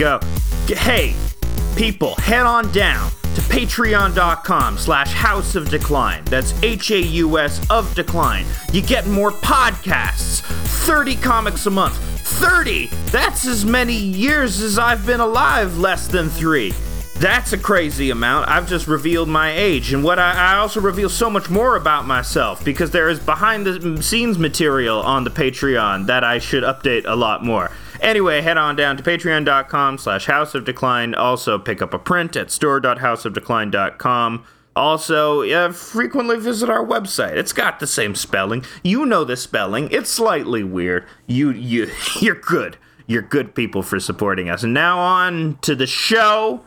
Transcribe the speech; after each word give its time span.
go. 0.00 0.18
Hey, 0.66 1.14
people, 1.76 2.14
head 2.14 2.46
on 2.46 2.72
down 2.72 3.10
to 3.34 3.42
patreon.com 3.42 4.78
slash 4.78 5.12
house 5.12 5.54
of 5.56 5.68
decline. 5.68 6.24
That's 6.24 6.54
H-A-U-S 6.62 7.68
of 7.68 7.94
decline. 7.94 8.46
You 8.72 8.80
get 8.80 9.06
more 9.06 9.30
podcasts, 9.30 10.40
30 10.86 11.16
comics 11.16 11.66
a 11.66 11.70
month. 11.70 11.98
30! 11.98 12.86
That's 13.10 13.46
as 13.46 13.66
many 13.66 13.94
years 13.94 14.62
as 14.62 14.78
I've 14.78 15.04
been 15.04 15.20
alive, 15.20 15.76
less 15.76 16.08
than 16.08 16.30
three. 16.30 16.72
That's 17.16 17.52
a 17.52 17.58
crazy 17.58 18.08
amount. 18.08 18.48
I've 18.48 18.66
just 18.66 18.86
revealed 18.86 19.28
my 19.28 19.52
age. 19.52 19.92
And 19.92 20.02
what 20.02 20.18
I, 20.18 20.54
I, 20.54 20.56
also 20.56 20.80
reveal 20.80 21.10
so 21.10 21.28
much 21.28 21.50
more 21.50 21.76
about 21.76 22.06
myself 22.06 22.64
because 22.64 22.92
there 22.92 23.10
is 23.10 23.20
behind 23.20 23.66
the 23.66 24.02
scenes 24.02 24.38
material 24.38 25.02
on 25.02 25.24
the 25.24 25.30
Patreon 25.30 26.06
that 26.06 26.24
I 26.24 26.38
should 26.38 26.62
update 26.62 27.04
a 27.04 27.14
lot 27.14 27.44
more. 27.44 27.70
Anyway, 28.00 28.40
head 28.40 28.56
on 28.56 28.76
down 28.76 28.96
to 28.96 29.02
patreon.com 29.02 29.98
slash 29.98 30.26
house 30.26 30.54
of 30.54 30.64
decline. 30.64 31.14
Also 31.14 31.58
pick 31.58 31.82
up 31.82 31.94
a 31.94 31.98
print 31.98 32.36
at 32.36 32.50
store.houseofdecline.com. 32.50 34.44
Also, 34.76 35.42
uh, 35.42 35.72
frequently 35.72 36.38
visit 36.38 36.70
our 36.70 36.84
website. 36.84 37.36
It's 37.36 37.52
got 37.52 37.80
the 37.80 37.86
same 37.86 38.14
spelling. 38.14 38.64
You 38.82 39.04
know 39.04 39.24
the 39.24 39.36
spelling. 39.36 39.90
It's 39.90 40.08
slightly 40.08 40.62
weird. 40.62 41.06
You 41.26 41.50
you 41.50 41.90
you're 42.20 42.36
good. 42.36 42.76
You're 43.06 43.22
good 43.22 43.54
people 43.54 43.82
for 43.82 43.98
supporting 43.98 44.48
us. 44.48 44.62
And 44.62 44.72
now 44.72 44.98
on 44.98 45.58
to 45.62 45.74
the 45.74 45.86
show. 45.86 46.64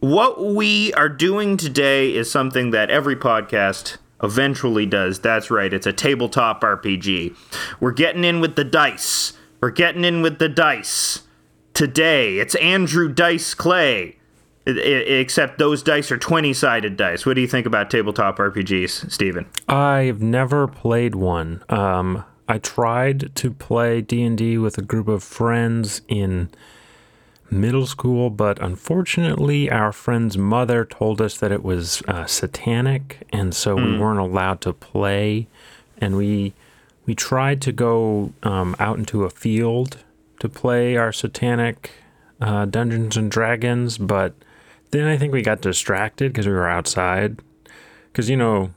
What 0.00 0.44
we 0.44 0.92
are 0.92 1.08
doing 1.08 1.56
today 1.56 2.14
is 2.14 2.30
something 2.30 2.70
that 2.70 2.90
every 2.90 3.16
podcast 3.16 3.96
eventually 4.22 4.86
does. 4.86 5.18
That's 5.18 5.50
right, 5.50 5.72
it's 5.72 5.86
a 5.86 5.92
tabletop 5.92 6.60
RPG. 6.60 7.34
We're 7.80 7.92
getting 7.92 8.22
in 8.22 8.40
with 8.40 8.54
the 8.54 8.64
dice. 8.64 9.32
We're 9.60 9.70
getting 9.70 10.04
in 10.04 10.22
with 10.22 10.38
the 10.38 10.48
dice. 10.48 11.22
Today, 11.74 12.38
it's 12.38 12.54
Andrew 12.56 13.12
Dice 13.12 13.54
Clay. 13.54 14.16
Except 14.66 15.58
those 15.58 15.82
dice 15.82 16.12
are 16.12 16.18
20 16.18 16.52
sided 16.52 16.96
dice. 16.96 17.24
What 17.24 17.34
do 17.34 17.40
you 17.40 17.48
think 17.48 17.66
about 17.66 17.90
tabletop 17.90 18.36
RPGs, 18.36 19.10
Steven? 19.10 19.46
I've 19.66 20.20
never 20.20 20.68
played 20.68 21.14
one. 21.14 21.64
Um, 21.70 22.24
I 22.46 22.58
tried 22.58 23.34
to 23.36 23.50
play 23.50 24.02
D&D 24.02 24.58
with 24.58 24.76
a 24.76 24.82
group 24.82 25.08
of 25.08 25.24
friends 25.24 26.02
in 26.06 26.50
middle 27.50 27.86
school, 27.86 28.28
but 28.28 28.60
unfortunately, 28.62 29.70
our 29.70 29.90
friend's 29.90 30.36
mother 30.36 30.84
told 30.84 31.22
us 31.22 31.38
that 31.38 31.50
it 31.50 31.64
was 31.64 32.02
uh, 32.06 32.26
satanic, 32.26 33.26
and 33.32 33.54
so 33.54 33.74
mm. 33.74 33.84
we 33.84 33.94
hmm. 33.94 34.00
weren't 34.00 34.20
allowed 34.20 34.60
to 34.60 34.72
play. 34.74 35.48
And 36.00 36.16
we 36.16 36.52
we 37.08 37.14
tried 37.14 37.62
to 37.62 37.72
go 37.72 38.34
um, 38.42 38.76
out 38.78 38.98
into 38.98 39.24
a 39.24 39.30
field 39.30 40.04
to 40.40 40.48
play 40.48 40.94
our 40.98 41.10
satanic 41.10 41.90
uh, 42.38 42.66
Dungeons 42.66 43.16
and 43.16 43.30
Dragons, 43.30 43.96
but 43.96 44.34
then 44.90 45.06
I 45.06 45.16
think 45.16 45.32
we 45.32 45.40
got 45.40 45.62
distracted 45.62 46.30
because 46.30 46.46
we 46.46 46.52
were 46.52 46.68
outside. 46.68 47.40
Because 48.12 48.28
you 48.28 48.36
know, 48.36 48.72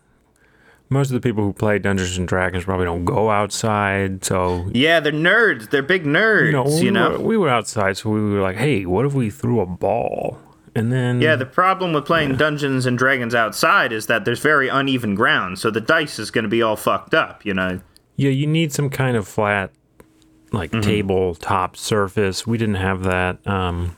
most 0.88 1.10
of 1.10 1.14
the 1.14 1.20
people 1.20 1.44
who 1.44 1.52
play 1.52 1.78
Dungeons 1.78 2.18
and 2.18 2.26
Dragons 2.26 2.64
probably 2.64 2.86
don't 2.86 3.04
go 3.04 3.30
outside. 3.30 4.24
So 4.24 4.66
yeah, 4.72 5.02
they're 5.02 5.12
nerds. 5.12 5.70
They're 5.70 5.84
big 5.84 6.06
nerds. 6.06 6.46
You 6.46 6.52
know, 6.54 6.64
we, 6.64 6.82
you 6.84 6.92
know? 6.92 7.10
Were, 7.12 7.20
we 7.20 7.38
were 7.38 7.50
outside, 7.50 7.98
so 7.98 8.12
we 8.12 8.22
were 8.22 8.42
like, 8.42 8.56
"Hey, 8.56 8.86
what 8.86 9.06
if 9.06 9.14
we 9.14 9.30
threw 9.30 9.60
a 9.60 9.66
ball?" 9.66 10.40
And 10.74 10.90
then 10.90 11.20
yeah, 11.20 11.36
the 11.36 11.46
problem 11.46 11.92
with 11.92 12.06
playing 12.06 12.30
yeah. 12.30 12.38
Dungeons 12.38 12.86
and 12.86 12.98
Dragons 12.98 13.36
outside 13.36 13.92
is 13.92 14.06
that 14.08 14.24
there's 14.24 14.40
very 14.40 14.70
uneven 14.70 15.16
ground, 15.16 15.60
so 15.60 15.70
the 15.70 15.82
dice 15.82 16.18
is 16.18 16.32
going 16.32 16.44
to 16.44 16.50
be 16.50 16.62
all 16.62 16.78
fucked 16.78 17.14
up. 17.14 17.46
You 17.46 17.54
know. 17.54 17.82
Yeah, 18.22 18.30
you 18.30 18.46
need 18.46 18.72
some 18.72 18.90
kind 18.90 19.18
of 19.18 19.28
flat, 19.28 19.72
like 20.52 20.70
mm-hmm. 20.70 20.82
tabletop 20.82 21.76
surface. 21.76 22.46
We 22.46 22.58
didn't 22.60 22.76
have 22.76 23.02
that. 23.04 23.46
Um, 23.48 23.96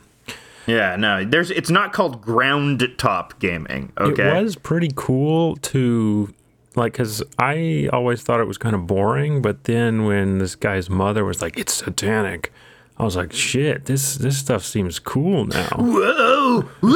yeah, 0.66 0.96
no, 0.96 1.24
there's. 1.24 1.50
It's 1.50 1.68
not 1.68 1.92
called 1.92 2.22
ground 2.22 2.88
top 2.96 3.38
gaming. 3.38 3.92
Okay, 3.98 4.38
it 4.38 4.42
was 4.42 4.56
pretty 4.56 4.90
cool 4.94 5.56
to 5.56 6.32
like 6.76 6.92
because 6.92 7.22
i 7.38 7.88
always 7.92 8.22
thought 8.22 8.40
it 8.40 8.46
was 8.48 8.58
kind 8.58 8.74
of 8.74 8.86
boring 8.86 9.40
but 9.40 9.64
then 9.64 10.04
when 10.04 10.38
this 10.38 10.54
guy's 10.54 10.90
mother 10.90 11.24
was 11.24 11.40
like 11.40 11.56
it's 11.56 11.72
satanic 11.72 12.52
i 12.98 13.04
was 13.04 13.16
like 13.16 13.32
shit 13.32 13.84
this 13.84 14.16
this 14.16 14.38
stuff 14.38 14.64
seems 14.64 14.98
cool 14.98 15.44
now 15.46 15.68
whoa 15.76 16.62
whoa 16.80 16.90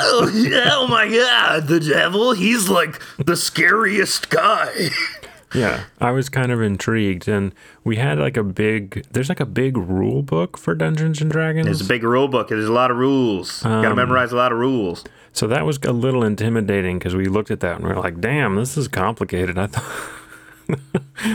oh 0.00 0.86
my 0.88 1.08
god 1.08 1.66
the 1.66 1.80
devil 1.80 2.32
he's 2.32 2.68
like 2.68 3.00
the 3.18 3.36
scariest 3.36 4.30
guy 4.30 4.88
yeah 5.54 5.84
i 6.00 6.10
was 6.10 6.28
kind 6.28 6.52
of 6.52 6.60
intrigued 6.60 7.26
and 7.28 7.54
we 7.84 7.96
had 7.96 8.18
like 8.18 8.36
a 8.36 8.44
big 8.44 9.06
there's 9.10 9.28
like 9.28 9.40
a 9.40 9.46
big 9.46 9.76
rule 9.76 10.22
book 10.22 10.58
for 10.58 10.74
dungeons 10.74 11.20
and 11.20 11.30
dragons 11.30 11.64
there's 11.64 11.80
a 11.80 11.84
big 11.84 12.02
rule 12.02 12.28
book 12.28 12.48
there's 12.48 12.68
a 12.68 12.72
lot 12.72 12.90
of 12.90 12.96
rules 12.96 13.64
um, 13.64 13.76
you 13.76 13.82
gotta 13.82 13.94
memorize 13.94 14.32
a 14.32 14.36
lot 14.36 14.52
of 14.52 14.58
rules 14.58 15.04
so 15.32 15.46
that 15.46 15.64
was 15.64 15.78
a 15.84 15.92
little 15.92 16.24
intimidating 16.24 16.98
because 16.98 17.14
we 17.14 17.26
looked 17.26 17.52
at 17.52 17.60
that 17.60 17.76
and 17.76 17.84
we 17.84 17.92
are 17.92 18.00
like, 18.00 18.20
"Damn, 18.20 18.56
this 18.56 18.76
is 18.76 18.88
complicated." 18.88 19.56
I 19.56 19.68
thought, 19.68 19.84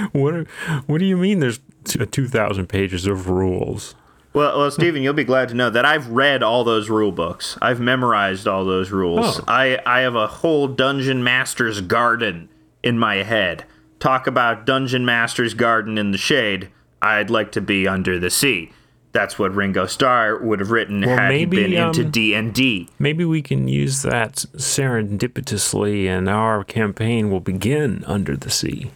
what? 0.11 0.45
What 0.87 0.97
do 0.97 1.05
you 1.05 1.15
mean? 1.15 1.39
There's 1.39 1.61
two 1.85 2.27
thousand 2.27 2.67
pages 2.67 3.07
of 3.07 3.29
rules. 3.29 3.95
Well, 4.33 4.57
well, 4.57 4.71
Stephen, 4.71 5.03
you'll 5.03 5.13
be 5.13 5.23
glad 5.23 5.47
to 5.49 5.53
know 5.53 5.69
that 5.69 5.85
I've 5.85 6.09
read 6.09 6.41
all 6.41 6.63
those 6.63 6.89
rule 6.89 7.11
books. 7.11 7.57
I've 7.61 7.79
memorized 7.79 8.45
all 8.45 8.65
those 8.65 8.91
rules. 8.91 9.39
Oh. 9.39 9.43
I 9.47 9.79
I 9.85 10.01
have 10.01 10.15
a 10.15 10.27
whole 10.27 10.67
dungeon 10.67 11.23
master's 11.23 11.79
garden 11.79 12.49
in 12.83 12.99
my 12.99 13.17
head. 13.17 13.63
Talk 14.03 14.27
about 14.27 14.65
dungeon 14.65 15.05
master's 15.05 15.53
garden 15.53 15.97
in 15.97 16.11
the 16.11 16.17
shade. 16.17 16.69
I'd 17.01 17.29
like 17.29 17.53
to 17.53 17.61
be 17.61 17.87
under 17.87 18.19
the 18.19 18.29
sea 18.29 18.73
that's 19.13 19.37
what 19.37 19.55
Ringo 19.55 19.85
Starr 19.85 20.39
would 20.39 20.59
have 20.59 20.71
written 20.71 21.01
well, 21.01 21.17
had 21.17 21.29
maybe, 21.29 21.57
he 21.57 21.63
been 21.69 21.81
um, 21.81 21.87
into 21.89 22.03
D 22.03 22.33
and 22.33 22.53
D. 22.53 22.89
Maybe 22.99 23.23
we 23.23 23.41
can 23.41 23.67
use 23.67 24.01
that 24.01 24.45
serendipitously, 24.57 26.07
and 26.07 26.27
our 26.27 26.63
campaign 26.63 27.29
will 27.29 27.39
begin 27.39 28.03
under 28.05 28.35
the 28.35 28.49
sea. 28.49 28.91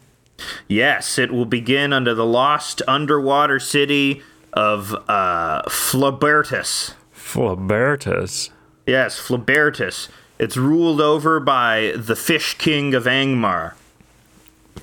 Yes, 0.68 1.18
it 1.18 1.32
will 1.32 1.46
begin 1.46 1.94
under 1.94 2.14
the 2.14 2.26
lost 2.26 2.82
underwater 2.88 3.60
city 3.60 4.24
of 4.54 4.94
uh, 5.08 5.62
Flabertus. 5.70 6.96
Phlebertus. 7.16 8.50
Yes, 8.86 9.20
Flabertus. 9.20 10.10
It's 10.40 10.58
ruled 10.58 11.00
over 11.00 11.40
by 11.40 11.94
the 11.96 12.16
Fish 12.16 12.56
King 12.56 12.94
of 12.94 13.04
Angmar. 13.04 13.74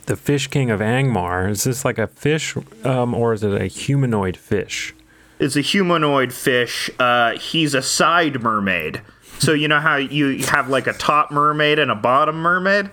The 0.04 0.16
Fish 0.16 0.48
King 0.48 0.70
of 0.70 0.80
Angmar. 0.80 1.50
Is 1.50 1.64
this 1.64 1.84
like 1.84 1.98
a 1.98 2.06
fish, 2.06 2.56
um, 2.84 3.14
or 3.14 3.32
is 3.32 3.42
it 3.42 3.60
a 3.60 3.66
humanoid 3.66 4.36
fish? 4.36 4.94
It's 5.38 5.56
a 5.56 5.60
humanoid 5.60 6.32
fish. 6.32 6.90
Uh, 6.98 7.36
he's 7.38 7.74
a 7.74 7.82
side 7.82 8.42
mermaid. 8.42 9.02
So 9.38 9.52
you 9.52 9.68
know 9.68 9.80
how 9.80 9.96
you 9.96 10.38
have 10.46 10.68
like 10.68 10.86
a 10.86 10.92
top 10.92 11.30
mermaid 11.30 11.78
and 11.78 11.90
a 11.90 11.94
bottom 11.94 12.36
mermaid. 12.36 12.90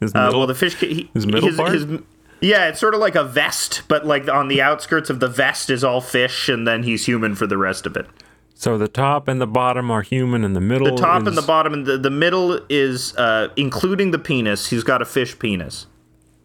His 0.00 0.14
middle, 0.14 0.34
uh, 0.34 0.38
well, 0.38 0.46
the 0.46 0.54
fish. 0.54 0.76
He, 0.76 1.10
his 1.12 1.26
middle 1.26 1.48
his, 1.48 1.56
part. 1.56 1.72
His, 1.72 1.86
yeah, 2.40 2.68
it's 2.68 2.78
sort 2.78 2.94
of 2.94 3.00
like 3.00 3.16
a 3.16 3.24
vest, 3.24 3.82
but 3.88 4.06
like 4.06 4.28
on 4.28 4.48
the 4.48 4.62
outskirts 4.62 5.10
of 5.10 5.20
the 5.20 5.28
vest 5.28 5.70
is 5.70 5.82
all 5.82 6.00
fish, 6.00 6.48
and 6.48 6.66
then 6.66 6.84
he's 6.84 7.06
human 7.06 7.34
for 7.34 7.46
the 7.46 7.58
rest 7.58 7.84
of 7.84 7.96
it. 7.96 8.06
So 8.54 8.78
the 8.78 8.88
top 8.88 9.28
and 9.28 9.40
the 9.40 9.46
bottom 9.46 9.90
are 9.90 10.02
human, 10.02 10.44
and 10.44 10.54
the 10.56 10.60
middle. 10.60 10.86
The 10.86 11.02
top 11.02 11.22
is... 11.22 11.28
and 11.28 11.36
the 11.36 11.42
bottom, 11.42 11.72
and 11.74 11.86
the, 11.86 11.98
the 11.98 12.10
middle 12.10 12.60
is 12.68 13.14
uh, 13.16 13.48
including 13.56 14.12
the 14.12 14.18
penis. 14.18 14.68
He's 14.68 14.84
got 14.84 15.02
a 15.02 15.04
fish 15.04 15.38
penis. 15.38 15.86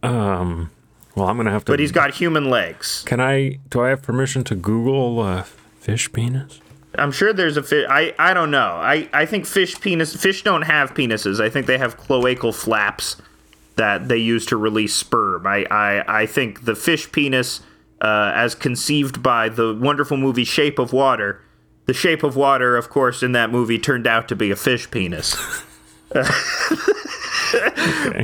Um, 0.04 0.70
well, 1.16 1.28
I'm 1.28 1.38
gonna 1.38 1.52
have 1.52 1.66
to. 1.66 1.72
But 1.72 1.80
he's 1.80 1.92
got 1.92 2.14
human 2.14 2.50
legs. 2.50 3.04
Can 3.06 3.20
I? 3.20 3.60
Do 3.70 3.82
I 3.82 3.90
have 3.90 4.02
permission 4.02 4.44
to 4.46 4.56
Google 4.56 5.20
uh, 5.20 5.44
fish 5.80 6.12
penis? 6.12 6.60
I'm 6.96 7.12
sure 7.12 7.34
there's 7.34 7.58
a 7.58 7.64
fish. 7.64 7.86
I 7.90 8.14
I 8.20 8.34
don't 8.34 8.52
know. 8.52 8.78
I 8.82 9.10
I 9.14 9.26
think 9.26 9.46
fish 9.46 9.80
penis. 9.80 10.16
Fish 10.16 10.44
don't 10.44 10.64
have 10.64 10.94
penises. 10.94 11.40
I 11.40 11.50
think 11.50 11.66
they 11.66 11.78
have 11.78 11.98
cloacal 11.98 12.54
flaps 12.54 13.18
that 13.76 14.08
they 14.08 14.18
use 14.18 14.46
to 14.48 14.58
release 14.58 14.94
sperm. 14.94 15.48
I 15.48 15.66
I 15.72 16.22
I 16.22 16.26
think 16.26 16.66
the 16.66 16.76
fish 16.76 17.12
penis, 17.12 17.62
uh, 18.02 18.32
as 18.36 18.54
conceived 18.56 19.24
by 19.24 19.50
the 19.50 19.74
wonderful 19.74 20.18
movie 20.18 20.44
Shape 20.44 20.78
of 20.80 20.94
Water. 20.94 21.42
The 21.86 21.94
Shape 21.94 22.24
of 22.24 22.36
Water, 22.36 22.78
of 22.78 22.90
course, 22.90 23.22
in 23.24 23.34
that 23.34 23.50
movie 23.50 23.78
turned 23.78 24.08
out 24.08 24.28
to 24.30 24.36
be 24.36 24.52
a 24.52 24.56
fish 24.56 24.90
penis. 24.90 25.36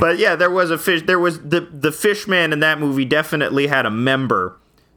But 0.00 0.18
yeah, 0.18 0.36
there 0.36 0.50
was 0.50 0.70
a 0.70 0.78
fish. 0.78 1.02
There 1.02 1.18
was 1.18 1.40
the 1.40 1.60
the 1.60 1.92
fish 1.92 2.26
man 2.26 2.52
in 2.52 2.60
that 2.60 2.80
movie 2.80 3.04
definitely 3.04 3.66
had 3.66 3.86
a 3.86 3.90
member. 3.90 4.56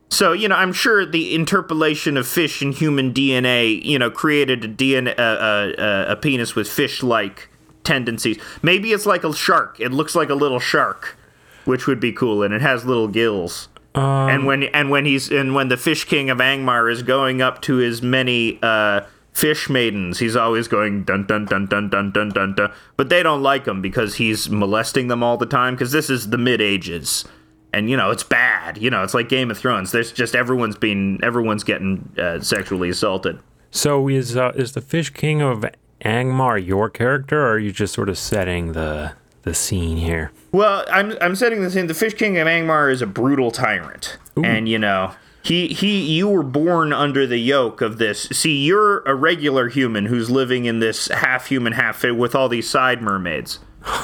So 0.10 0.32
you 0.32 0.48
know, 0.48 0.56
I'm 0.56 0.74
sure 0.74 1.06
the 1.06 1.34
interpolation 1.36 2.18
of 2.18 2.28
fish 2.28 2.62
and 2.62 2.74
human 2.74 3.14
DNA, 3.14 3.84
you 3.84 4.00
know, 4.00 4.10
created 4.10 4.64
a 4.64 4.68
DNA 4.68 5.18
uh, 5.18 6.12
a 6.12 6.16
penis 6.16 6.56
with 6.56 6.70
fish-like 6.70 7.50
tendencies. 7.84 8.38
Maybe 8.62 8.92
it's 8.92 9.06
like 9.06 9.24
a 9.24 9.34
shark. 9.34 9.80
It 9.80 9.92
looks 9.92 10.16
like 10.16 10.30
a 10.30 10.36
little 10.36 10.60
shark, 10.60 11.18
which 11.66 11.88
would 11.88 12.00
be 12.00 12.12
cool, 12.12 12.44
and 12.44 12.54
it 12.54 12.62
has 12.62 12.86
little 12.86 13.08
gills. 13.08 13.70
Um, 13.96 14.30
and 14.30 14.46
when 14.46 14.64
and 14.64 14.90
when 14.90 15.06
he's 15.06 15.32
and 15.32 15.54
when 15.54 15.68
the 15.68 15.78
fish 15.78 16.06
king 16.06 16.30
of 16.30 16.40
Angmar 16.40 16.92
is 16.92 17.04
going 17.04 17.42
up 17.42 17.62
to 17.64 17.76
his 17.76 18.02
many 18.02 18.60
uh, 18.64 19.02
fish 19.34 19.70
maidens. 19.70 20.20
He's 20.20 20.36
always 20.36 20.68
going 20.68 21.04
dun 21.04 21.26
dun 21.26 21.46
dun 21.46 21.66
dun 21.66 21.90
dun 21.90 22.12
dun 22.12 22.30
dun 22.30 22.56
dun. 22.56 22.72
But 22.96 23.10
they 23.10 23.24
don't 23.24 23.44
like 23.44 23.66
him 23.66 23.82
because 23.82 24.16
he's 24.16 24.50
molesting 24.50 25.08
them 25.08 25.24
all 25.24 25.38
the 25.38 25.46
time. 25.46 25.76
Because 25.76 25.92
this 25.92 26.10
is 26.10 26.30
the 26.30 26.38
mid 26.38 26.62
ages, 26.62 27.26
and 27.74 27.90
you 27.90 27.98
know 27.98 28.12
it's 28.12 28.24
bad. 28.24 28.78
You 28.78 28.90
know 28.90 29.04
it's 29.04 29.14
like 29.14 29.30
Game 29.30 29.52
of 29.52 29.58
Thrones. 29.58 29.92
There's 29.92 30.12
just 30.12 30.36
everyone's 30.36 30.78
being 30.78 31.20
everyone's 31.24 31.64
getting 31.64 32.10
uh, 32.18 32.40
sexually 32.40 32.90
assaulted. 32.90 33.40
So 33.72 34.08
is 34.08 34.38
uh, 34.38 34.52
is 34.56 34.74
the 34.74 34.82
Fish 34.82 35.10
King 35.10 35.42
of 35.42 35.66
Angmar 36.06 36.66
your 36.66 36.90
character, 36.90 37.42
or 37.42 37.54
are 37.54 37.60
you 37.60 37.72
just 37.72 37.94
sort 37.94 38.10
of 38.10 38.18
setting 38.18 38.74
the 38.74 39.14
the 39.42 39.54
scene 39.54 39.98
here? 39.98 40.32
Well, 40.52 40.86
I'm 40.92 41.18
I'm 41.20 41.36
setting 41.36 41.64
the 41.64 41.72
scene. 41.72 41.88
The 41.88 41.94
Fish 41.94 42.14
King 42.14 42.38
of 42.38 42.48
Angmar 42.48 42.92
is 42.92 43.02
a 43.02 43.08
brutal 43.08 43.52
tyrant, 43.52 44.18
and 44.44 44.70
you 44.70 44.78
know 44.78 45.14
he 45.44 45.68
he 45.68 46.02
you 46.02 46.28
were 46.30 46.42
born 46.44 46.94
under 46.94 47.28
the 47.28 47.38
yoke 47.38 47.82
of 47.82 47.98
this. 47.98 48.24
See, 48.32 48.64
you're 48.66 49.00
a 49.02 49.14
regular 49.14 49.68
human 49.70 50.06
who's 50.06 50.32
living 50.32 50.66
in 50.66 50.80
this 50.80 51.08
half 51.10 51.48
human, 51.48 51.74
half 51.74 52.04
with 52.04 52.34
all 52.34 52.48
these 52.50 52.70
side 52.70 53.02
mermaids, 53.02 53.60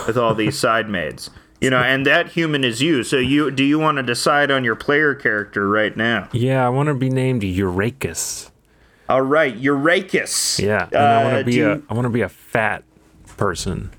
with 0.06 0.18
all 0.18 0.36
these 0.36 0.57
side 0.65 0.89
maids. 0.89 1.30
You 1.62 1.69
know, 1.69 1.80
and 1.80 2.06
that 2.06 2.30
human 2.30 2.63
is 2.63 2.81
you. 2.81 3.03
So 3.03 3.18
you 3.18 3.51
do 3.51 3.63
you 3.63 3.80
want 3.80 3.97
to 3.97 4.03
decide 4.03 4.51
on 4.51 4.63
your 4.63 4.75
player 4.75 5.15
character 5.15 5.68
right 5.68 5.95
now? 5.95 6.30
Yeah, 6.33 6.65
I 6.65 6.69
want 6.69 6.88
to 6.88 6.94
be 6.95 7.09
named 7.09 7.42
Eurakis. 7.42 8.50
All 9.09 9.21
right, 9.21 9.59
Eurakis. 9.59 10.59
Yeah, 10.63 10.85
and 10.92 10.95
I 10.97 11.24
want 11.24 11.35
Uh, 11.35 11.39
to 11.39 11.44
be 11.45 11.59
a 11.62 11.75
you- 11.75 11.83
I 11.89 11.94
want 11.94 12.06
to 12.06 12.09
be 12.09 12.21
a 12.21 12.30
fat 12.30 12.83
person, 13.38 13.92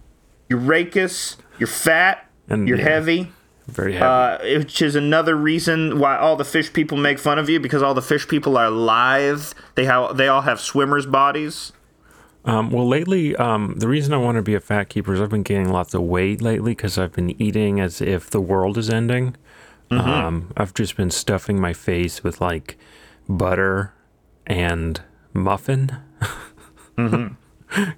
Eurakis. 0.50 1.36
You're 1.58 1.66
fat. 1.66 2.26
And, 2.48 2.66
you're 2.66 2.78
yeah. 2.78 2.84
heavy. 2.88 3.32
Very 3.70 3.94
heavy. 3.94 4.04
Uh, 4.04 4.58
which 4.58 4.82
is 4.82 4.94
another 4.94 5.36
reason 5.36 5.98
why 5.98 6.16
all 6.16 6.36
the 6.36 6.44
fish 6.44 6.72
people 6.72 6.96
make 6.96 7.18
fun 7.18 7.38
of 7.38 7.48
you 7.48 7.60
because 7.60 7.82
all 7.82 7.94
the 7.94 8.02
fish 8.02 8.26
people 8.28 8.56
are 8.56 8.70
live. 8.70 9.54
They 9.74 9.84
have 9.84 10.16
they 10.16 10.28
all 10.28 10.42
have 10.42 10.60
swimmers' 10.60 11.06
bodies. 11.06 11.72
Um, 12.44 12.70
well, 12.70 12.88
lately, 12.88 13.36
um, 13.36 13.74
the 13.76 13.86
reason 13.88 14.14
I 14.14 14.16
want 14.16 14.36
to 14.36 14.42
be 14.42 14.54
a 14.54 14.60
fat 14.60 14.88
keeper 14.88 15.12
is 15.12 15.20
I've 15.20 15.28
been 15.28 15.42
gaining 15.42 15.70
lots 15.70 15.92
of 15.92 16.02
weight 16.02 16.40
lately 16.40 16.72
because 16.72 16.96
I've 16.96 17.12
been 17.12 17.40
eating 17.40 17.80
as 17.80 18.00
if 18.00 18.30
the 18.30 18.40
world 18.40 18.78
is 18.78 18.88
ending. 18.88 19.36
Um, 19.90 20.52
I've 20.56 20.72
just 20.72 20.96
been 20.96 21.10
stuffing 21.10 21.60
my 21.60 21.72
face 21.72 22.22
with 22.22 22.40
like 22.40 22.78
butter 23.28 23.92
and 24.46 25.02
muffin. 25.32 25.96
you, 26.96 27.36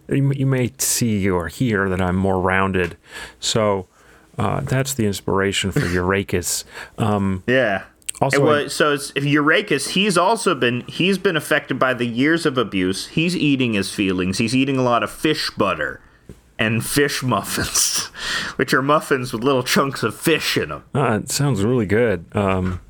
you 0.08 0.46
may 0.46 0.72
see 0.78 1.28
or 1.28 1.48
hear 1.48 1.88
that 1.90 2.00
I'm 2.00 2.16
more 2.16 2.40
rounded. 2.40 2.96
So 3.38 3.88
uh, 4.38 4.60
that's 4.60 4.94
the 4.94 5.06
inspiration 5.06 5.72
for 5.72 5.80
Eurakis. 5.96 6.64
Um, 6.98 7.42
Yeah. 7.46 7.84
Also, 8.20 8.36
And 8.40 8.46
I- 8.46 8.50
well, 8.52 8.68
so 8.70 8.92
it's, 8.92 9.12
if 9.16 9.24
he's 9.90 10.16
also 10.18 10.54
been 10.54 10.82
he's 10.86 11.18
been 11.18 11.36
affected 11.36 11.78
by 11.78 11.92
the 11.94 12.06
years 12.06 12.46
of 12.46 12.56
abuse. 12.56 13.08
He's 13.08 13.34
eating 13.36 13.72
his 13.72 13.92
feelings. 13.92 14.38
He's 14.38 14.54
eating 14.54 14.76
a 14.76 14.82
lot 14.82 15.02
of 15.02 15.10
fish 15.10 15.50
butter 15.50 16.00
and 16.58 16.84
fish 16.84 17.22
muffins, 17.24 18.04
which 18.56 18.72
are 18.72 18.82
muffins 18.82 19.32
with 19.32 19.42
little 19.42 19.64
chunks 19.64 20.02
of 20.04 20.14
fish 20.14 20.56
in 20.56 20.68
them. 20.68 20.84
Uh, 20.94 21.18
it 21.22 21.30
sounds 21.30 21.64
really 21.64 21.86
good. 21.86 22.24
Um, 22.32 22.80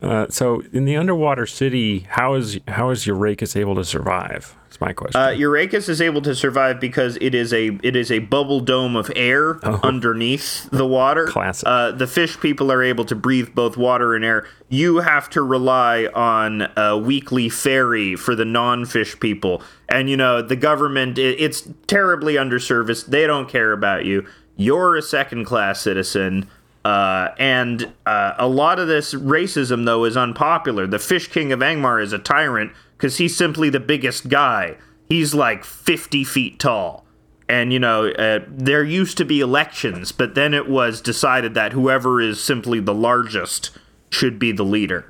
uh, 0.00 0.26
so, 0.30 0.62
in 0.72 0.84
the 0.86 0.96
underwater 0.96 1.46
city, 1.46 2.00
how 2.08 2.34
is 2.34 2.58
how 2.66 2.90
is 2.90 3.04
Eurakis 3.04 3.54
able 3.56 3.76
to 3.76 3.84
survive? 3.84 4.56
My 4.82 4.92
question. 4.92 5.20
Uh, 5.20 5.28
Eurakis 5.28 5.88
is 5.88 6.00
able 6.00 6.22
to 6.22 6.34
survive 6.34 6.80
because 6.80 7.16
it 7.20 7.36
is 7.36 7.52
a 7.52 7.78
it 7.84 7.94
is 7.94 8.10
a 8.10 8.18
bubble 8.18 8.58
dome 8.58 8.96
of 8.96 9.12
air 9.14 9.64
underneath 9.64 10.68
the 10.70 10.84
water. 10.84 11.28
Classic. 11.28 11.68
Uh, 11.68 11.92
the 11.92 12.08
fish 12.08 12.40
people 12.40 12.72
are 12.72 12.82
able 12.82 13.04
to 13.04 13.14
breathe 13.14 13.54
both 13.54 13.76
water 13.76 14.16
and 14.16 14.24
air. 14.24 14.44
You 14.68 14.96
have 14.96 15.30
to 15.30 15.42
rely 15.42 16.06
on 16.12 16.62
a 16.76 16.98
weekly 16.98 17.48
ferry 17.48 18.16
for 18.16 18.34
the 18.34 18.44
non-fish 18.44 19.20
people, 19.20 19.62
and 19.88 20.10
you 20.10 20.16
know 20.16 20.42
the 20.42 20.56
government. 20.56 21.16
It, 21.16 21.40
it's 21.40 21.68
terribly 21.86 22.34
underserviced. 22.34 23.06
They 23.06 23.24
don't 23.24 23.48
care 23.48 23.70
about 23.70 24.04
you. 24.04 24.26
You're 24.56 24.96
a 24.96 25.02
second-class 25.02 25.80
citizen. 25.80 26.48
Uh, 26.84 27.28
and 27.38 27.92
uh, 28.06 28.34
a 28.38 28.48
lot 28.48 28.78
of 28.78 28.88
this 28.88 29.14
racism, 29.14 29.84
though, 29.84 30.04
is 30.04 30.16
unpopular. 30.16 30.86
The 30.86 30.98
Fish 30.98 31.28
King 31.28 31.52
of 31.52 31.60
Angmar 31.60 32.02
is 32.02 32.12
a 32.12 32.18
tyrant 32.18 32.72
because 32.96 33.18
he's 33.18 33.36
simply 33.36 33.70
the 33.70 33.80
biggest 33.80 34.28
guy. 34.28 34.76
He's 35.08 35.34
like 35.34 35.64
50 35.64 36.24
feet 36.24 36.58
tall. 36.58 37.04
And, 37.48 37.72
you 37.72 37.78
know, 37.78 38.08
uh, 38.08 38.40
there 38.48 38.82
used 38.82 39.18
to 39.18 39.24
be 39.24 39.40
elections, 39.40 40.10
but 40.10 40.34
then 40.34 40.54
it 40.54 40.68
was 40.68 41.00
decided 41.00 41.54
that 41.54 41.72
whoever 41.72 42.20
is 42.20 42.42
simply 42.42 42.80
the 42.80 42.94
largest 42.94 43.70
should 44.10 44.38
be 44.38 44.52
the 44.52 44.64
leader 44.64 45.04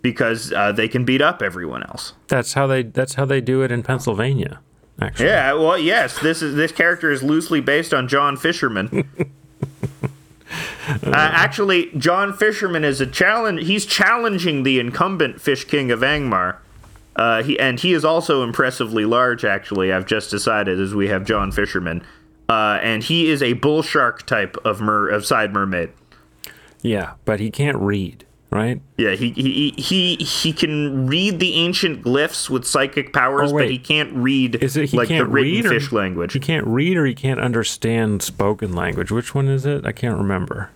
because 0.00 0.52
uh, 0.52 0.72
they 0.72 0.88
can 0.88 1.04
beat 1.04 1.20
up 1.22 1.42
everyone 1.42 1.82
else. 1.84 2.12
that's 2.28 2.54
how 2.54 2.66
they 2.66 2.82
that's 2.82 3.14
how 3.14 3.24
they 3.24 3.40
do 3.40 3.62
it 3.62 3.70
in 3.70 3.82
Pennsylvania. 3.82 4.60
Actually, 5.00 5.26
Yeah, 5.26 5.52
well, 5.54 5.78
yes, 5.78 6.18
this 6.18 6.42
is 6.42 6.54
this 6.54 6.72
character 6.72 7.10
is 7.10 7.22
loosely 7.22 7.60
based 7.60 7.94
on 7.94 8.08
John 8.08 8.36
Fisherman. 8.36 9.08
Uh, 10.88 11.10
actually, 11.14 11.90
John 11.96 12.32
Fisherman 12.32 12.84
is 12.84 13.00
a 13.00 13.06
challenge. 13.06 13.66
He's 13.66 13.86
challenging 13.86 14.62
the 14.62 14.78
incumbent 14.80 15.40
Fish 15.40 15.64
King 15.64 15.90
of 15.90 16.00
Angmar. 16.00 16.56
Uh, 17.14 17.42
he 17.42 17.58
and 17.58 17.78
he 17.78 17.92
is 17.92 18.04
also 18.04 18.42
impressively 18.42 19.04
large. 19.04 19.44
Actually, 19.44 19.92
I've 19.92 20.06
just 20.06 20.30
decided 20.30 20.80
as 20.80 20.94
we 20.94 21.08
have 21.08 21.24
John 21.24 21.52
Fisherman, 21.52 22.02
uh, 22.48 22.78
and 22.82 23.02
he 23.02 23.30
is 23.30 23.42
a 23.42 23.52
bull 23.54 23.82
shark 23.82 24.26
type 24.26 24.56
of 24.64 24.80
mer 24.80 25.08
of 25.08 25.26
side 25.26 25.52
mermaid. 25.52 25.90
yeah, 26.82 27.14
but 27.24 27.38
he 27.38 27.50
can't 27.50 27.76
read, 27.76 28.24
right? 28.52 28.80
Yeah, 28.98 29.12
he 29.12 29.30
he 29.30 29.74
he 29.76 30.16
he 30.16 30.52
can 30.52 31.06
read 31.06 31.40
the 31.40 31.54
ancient 31.54 32.04
glyphs 32.04 32.50
with 32.50 32.66
psychic 32.66 33.12
powers, 33.12 33.50
Oh, 33.50 33.58
but 33.58 33.70
he 33.70 33.78
can't 33.78 34.12
read 34.12 34.56
Is 34.56 34.76
it 34.76 34.90
he 34.90 34.96
like 34.96 35.08
can't 35.08 35.26
the 35.26 35.32
written 35.32 35.52
read 35.52 35.66
or 35.66 35.70
fish 35.70 35.90
language. 35.90 36.32
He 36.34 36.40
can't 36.40 36.66
read 36.66 36.96
or 36.96 37.06
he 37.06 37.14
can't 37.14 37.40
understand 37.40 38.22
spoken 38.22 38.74
language. 38.74 39.10
Which 39.10 39.34
one 39.34 39.48
is 39.48 39.64
it? 39.66 39.86
I 39.86 39.92
can't 39.92 40.16
remember. 40.16 40.70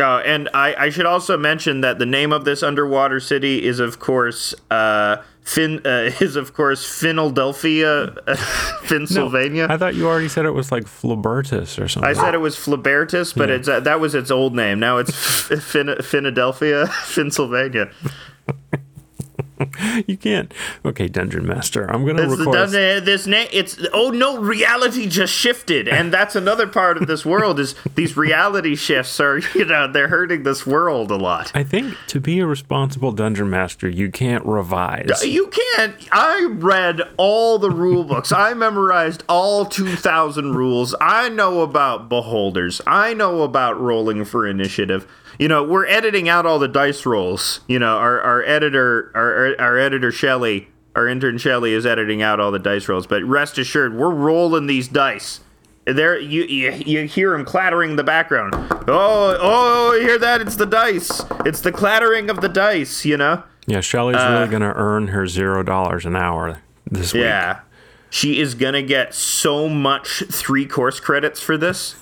Oh, 0.00 0.18
and 0.18 0.48
I, 0.54 0.74
I 0.86 0.90
should 0.90 1.06
also 1.06 1.36
mention 1.36 1.82
that 1.82 1.98
the 1.98 2.06
name 2.06 2.32
of 2.32 2.44
this 2.44 2.62
underwater 2.62 3.20
city 3.20 3.64
is, 3.64 3.80
of 3.80 3.98
course, 3.98 4.54
uh, 4.70 5.18
Fin 5.42 5.80
uh, 5.84 6.10
is 6.20 6.36
of 6.36 6.54
course 6.54 6.84
Philadelphia, 6.84 8.14
uh, 8.26 8.36
Pennsylvania. 8.84 9.66
I 9.68 9.76
thought 9.76 9.94
you 9.94 10.06
already 10.06 10.28
said 10.28 10.44
it 10.46 10.50
was 10.52 10.70
like 10.70 10.84
Flabertus 10.84 11.82
or 11.82 11.88
something. 11.88 12.08
I 12.08 12.12
said 12.12 12.34
it 12.34 12.38
was 12.38 12.56
Flabertus, 12.56 13.34
but 13.34 13.50
it's 13.50 13.66
uh, 13.68 13.80
that 13.80 14.00
was 14.00 14.14
its 14.14 14.30
old 14.30 14.54
name. 14.54 14.78
Now 14.78 14.98
it's 14.98 15.10
fin- 15.64 15.96
Philadelphia, 16.02 16.86
Pennsylvania. 17.14 17.90
you 20.06 20.16
can't. 20.16 20.52
Okay, 20.84 21.08
Dungeon 21.08 21.46
Master. 21.46 21.84
I'm 21.90 22.04
gonna 22.06 22.22
It's 22.22 22.36
record. 22.38 22.52
doesn't- 22.52 23.04
this 23.04 23.26
name. 23.26 23.48
It's 23.52 23.78
oh 23.92 24.10
no, 24.10 24.38
reality 24.38 25.06
just 25.08 25.32
shifted, 25.32 25.88
and 25.88 26.12
that's 26.12 26.34
another 26.36 26.66
part 26.66 26.96
of 26.96 27.06
this 27.06 27.24
world 27.26 27.58
is 27.60 27.74
these 27.94 28.16
reality 28.16 28.74
shifts 28.76 29.18
are 29.20 29.38
you 29.54 29.64
know 29.64 29.90
they're 29.90 30.08
hurting 30.08 30.42
this 30.42 30.66
world 30.66 31.10
a 31.10 31.16
lot. 31.16 31.52
I 31.54 31.62
think 31.62 31.94
to 32.08 32.20
be 32.20 32.40
a 32.40 32.46
responsible 32.46 33.12
dungeon 33.12 33.50
master, 33.50 33.88
you 33.88 34.10
can't 34.10 34.44
revise. 34.46 35.24
You 35.24 35.48
can't. 35.48 35.94
I 36.12 36.46
read 36.52 37.02
all 37.16 37.58
the 37.58 37.70
rule 37.70 38.04
books. 38.04 38.32
I 38.32 38.54
memorized 38.54 39.24
all 39.28 39.64
2,000 39.64 40.54
rules. 40.54 40.94
I 41.00 41.28
know 41.28 41.60
about 41.62 42.08
beholders. 42.08 42.80
I 42.86 43.14
know 43.14 43.42
about 43.42 43.80
rolling 43.80 44.24
for 44.24 44.46
initiative. 44.46 45.06
You 45.40 45.48
know, 45.48 45.64
we're 45.64 45.86
editing 45.86 46.28
out 46.28 46.44
all 46.44 46.58
the 46.58 46.68
dice 46.68 47.06
rolls. 47.06 47.60
You 47.66 47.78
know, 47.78 47.96
our, 47.96 48.20
our 48.20 48.42
editor, 48.44 49.10
our, 49.14 49.34
our, 49.34 49.60
our 49.60 49.78
editor 49.78 50.12
Shelly, 50.12 50.68
our 50.94 51.08
intern 51.08 51.38
Shelly 51.38 51.72
is 51.72 51.86
editing 51.86 52.20
out 52.20 52.38
all 52.40 52.50
the 52.50 52.58
dice 52.58 52.88
rolls. 52.88 53.06
But 53.06 53.24
rest 53.24 53.56
assured, 53.56 53.94
we're 53.94 54.10
rolling 54.10 54.66
these 54.66 54.86
dice. 54.86 55.40
There, 55.86 56.18
you, 56.20 56.42
you 56.44 56.72
you 56.84 57.06
hear 57.06 57.30
them 57.32 57.46
clattering 57.46 57.90
in 57.92 57.96
the 57.96 58.04
background. 58.04 58.54
Oh, 58.86 59.36
oh, 59.40 59.94
you 59.94 60.06
hear 60.06 60.18
that? 60.18 60.42
It's 60.42 60.56
the 60.56 60.66
dice. 60.66 61.22
It's 61.46 61.62
the 61.62 61.72
clattering 61.72 62.28
of 62.28 62.42
the 62.42 62.48
dice. 62.48 63.06
You 63.06 63.16
know. 63.16 63.42
Yeah, 63.66 63.80
Shelly's 63.80 64.18
really 64.18 64.48
gonna 64.48 64.74
earn 64.76 65.08
her 65.08 65.26
zero 65.26 65.62
dollars 65.62 66.04
an 66.04 66.16
hour 66.16 66.60
this 66.90 67.14
week. 67.14 67.22
Uh, 67.22 67.26
Yeah. 67.26 67.60
She 68.10 68.40
is 68.40 68.54
going 68.54 68.72
to 68.74 68.82
get 68.82 69.14
so 69.14 69.68
much 69.68 70.24
three 70.30 70.66
course 70.66 70.98
credits 70.98 71.40
for 71.40 71.56
this. 71.56 71.94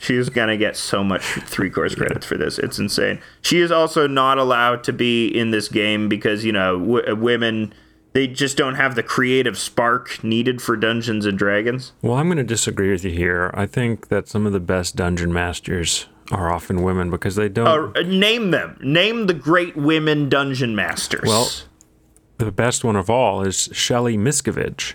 She 0.00 0.16
is 0.16 0.30
going 0.30 0.48
to 0.48 0.56
get 0.56 0.78
so 0.78 1.04
much 1.04 1.22
three 1.22 1.68
course 1.68 1.94
credits 1.94 2.24
for 2.24 2.38
this. 2.38 2.58
It's 2.58 2.78
insane. 2.78 3.20
She 3.42 3.60
is 3.60 3.70
also 3.70 4.06
not 4.06 4.38
allowed 4.38 4.82
to 4.84 4.94
be 4.94 5.28
in 5.28 5.50
this 5.50 5.68
game 5.68 6.08
because, 6.08 6.42
you 6.42 6.52
know, 6.52 6.78
w- 6.78 7.14
women, 7.14 7.74
they 8.14 8.26
just 8.26 8.56
don't 8.56 8.76
have 8.76 8.94
the 8.94 9.02
creative 9.02 9.58
spark 9.58 10.24
needed 10.24 10.62
for 10.62 10.74
Dungeons 10.74 11.26
and 11.26 11.38
Dragons. 11.38 11.92
Well, 12.00 12.14
I'm 12.14 12.28
gonna 12.28 12.44
disagree 12.44 12.90
with 12.90 13.04
you 13.04 13.10
here. 13.10 13.50
I 13.52 13.66
think 13.66 14.08
that 14.08 14.26
some 14.26 14.46
of 14.46 14.54
the 14.54 14.58
best 14.58 14.96
dungeon 14.96 15.34
masters 15.34 16.06
are 16.32 16.50
often 16.50 16.82
women 16.82 17.10
because 17.10 17.34
they 17.36 17.50
don't. 17.50 17.94
Uh, 17.94 18.00
name 18.00 18.52
them. 18.52 18.78
Name 18.82 19.26
the 19.26 19.34
great 19.34 19.76
women 19.76 20.30
dungeon 20.30 20.74
masters. 20.74 21.28
Well, 21.28 21.50
the 22.38 22.50
best 22.50 22.84
one 22.84 22.96
of 22.96 23.10
all 23.10 23.42
is 23.42 23.68
Shelly 23.72 24.16
Miscavige. 24.16 24.94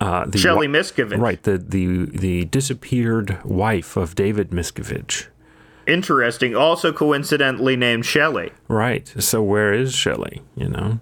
Uh, 0.00 0.24
the 0.26 0.38
Shelley 0.38 0.66
wi- 0.66 0.82
Miscavige. 0.82 1.18
Right, 1.18 1.42
the, 1.42 1.58
the 1.58 2.06
the 2.06 2.44
disappeared 2.46 3.38
wife 3.44 3.96
of 3.96 4.14
David 4.14 4.50
Miscavige. 4.50 5.26
Interesting. 5.86 6.56
Also 6.56 6.92
coincidentally 6.92 7.76
named 7.76 8.06
Shelley. 8.06 8.52
Right. 8.68 9.12
So 9.18 9.42
where 9.42 9.72
is 9.72 9.94
Shelley? 9.94 10.42
You 10.56 10.68
know. 10.68 11.00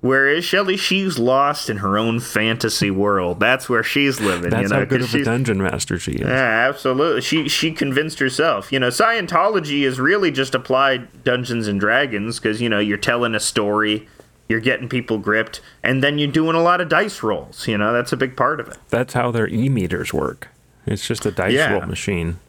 Where 0.00 0.28
is 0.30 0.46
Shelley? 0.46 0.78
She's 0.78 1.18
lost 1.18 1.68
in 1.68 1.78
her 1.78 1.98
own 1.98 2.20
fantasy 2.20 2.90
world. 2.90 3.38
That's 3.38 3.68
where 3.68 3.82
she's 3.82 4.18
living. 4.18 4.48
That's 4.48 4.62
you 4.62 4.68
know, 4.68 4.76
how 4.76 4.84
good 4.86 5.02
of 5.02 5.14
a 5.14 5.24
dungeon 5.24 5.62
master 5.62 5.98
she 5.98 6.12
is. 6.12 6.20
Yeah, 6.20 6.68
absolutely. 6.68 7.20
She 7.20 7.48
she 7.48 7.72
convinced 7.72 8.18
herself. 8.18 8.72
You 8.72 8.80
know, 8.80 8.88
Scientology 8.88 9.82
is 9.82 10.00
really 10.00 10.30
just 10.30 10.54
applied 10.54 11.22
Dungeons 11.22 11.68
and 11.68 11.78
Dragons 11.78 12.38
because 12.38 12.62
you 12.62 12.70
know 12.70 12.78
you're 12.78 12.96
telling 12.96 13.34
a 13.34 13.40
story. 13.40 14.08
You're 14.50 14.58
getting 14.58 14.88
people 14.88 15.18
gripped, 15.18 15.60
and 15.80 16.02
then 16.02 16.18
you're 16.18 16.26
doing 16.32 16.56
a 16.56 16.60
lot 16.60 16.80
of 16.80 16.88
dice 16.88 17.22
rolls. 17.22 17.68
You 17.68 17.78
know, 17.78 17.92
that's 17.92 18.12
a 18.12 18.16
big 18.16 18.36
part 18.36 18.58
of 18.58 18.66
it. 18.66 18.78
That's 18.88 19.14
how 19.14 19.30
their 19.30 19.46
e 19.46 19.68
meters 19.68 20.12
work. 20.12 20.48
It's 20.86 21.06
just 21.06 21.24
a 21.24 21.30
dice 21.30 21.52
Yeah. 21.52 21.72
roll 21.74 21.82
machine. 21.86 22.40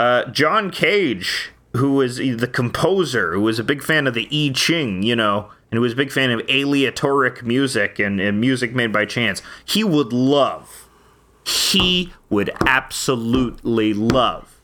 Uh, 0.00 0.24
John 0.30 0.70
Cage, 0.70 1.50
who 1.76 1.92
was 1.96 2.16
the 2.16 2.46
composer, 2.50 3.34
who 3.34 3.42
was 3.42 3.58
a 3.58 3.64
big 3.64 3.82
fan 3.82 4.06
of 4.06 4.14
the 4.14 4.26
I 4.32 4.54
Ching, 4.54 5.02
you 5.02 5.14
know, 5.14 5.50
and 5.70 5.76
who 5.76 5.82
was 5.82 5.92
a 5.92 5.96
big 5.96 6.10
fan 6.10 6.30
of 6.30 6.40
aleatoric 6.48 7.42
music 7.42 7.98
and, 7.98 8.20
and 8.22 8.40
music 8.40 8.74
made 8.74 8.90
by 8.90 9.04
chance, 9.04 9.42
he 9.66 9.84
would 9.84 10.14
love, 10.14 10.88
he 11.44 12.10
would 12.30 12.50
absolutely 12.66 13.92
love 13.92 14.58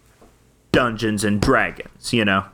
Dungeons 0.73 1.25
and 1.25 1.43
Dragons, 1.43 2.15
you 2.15 2.25
know? 2.25 2.45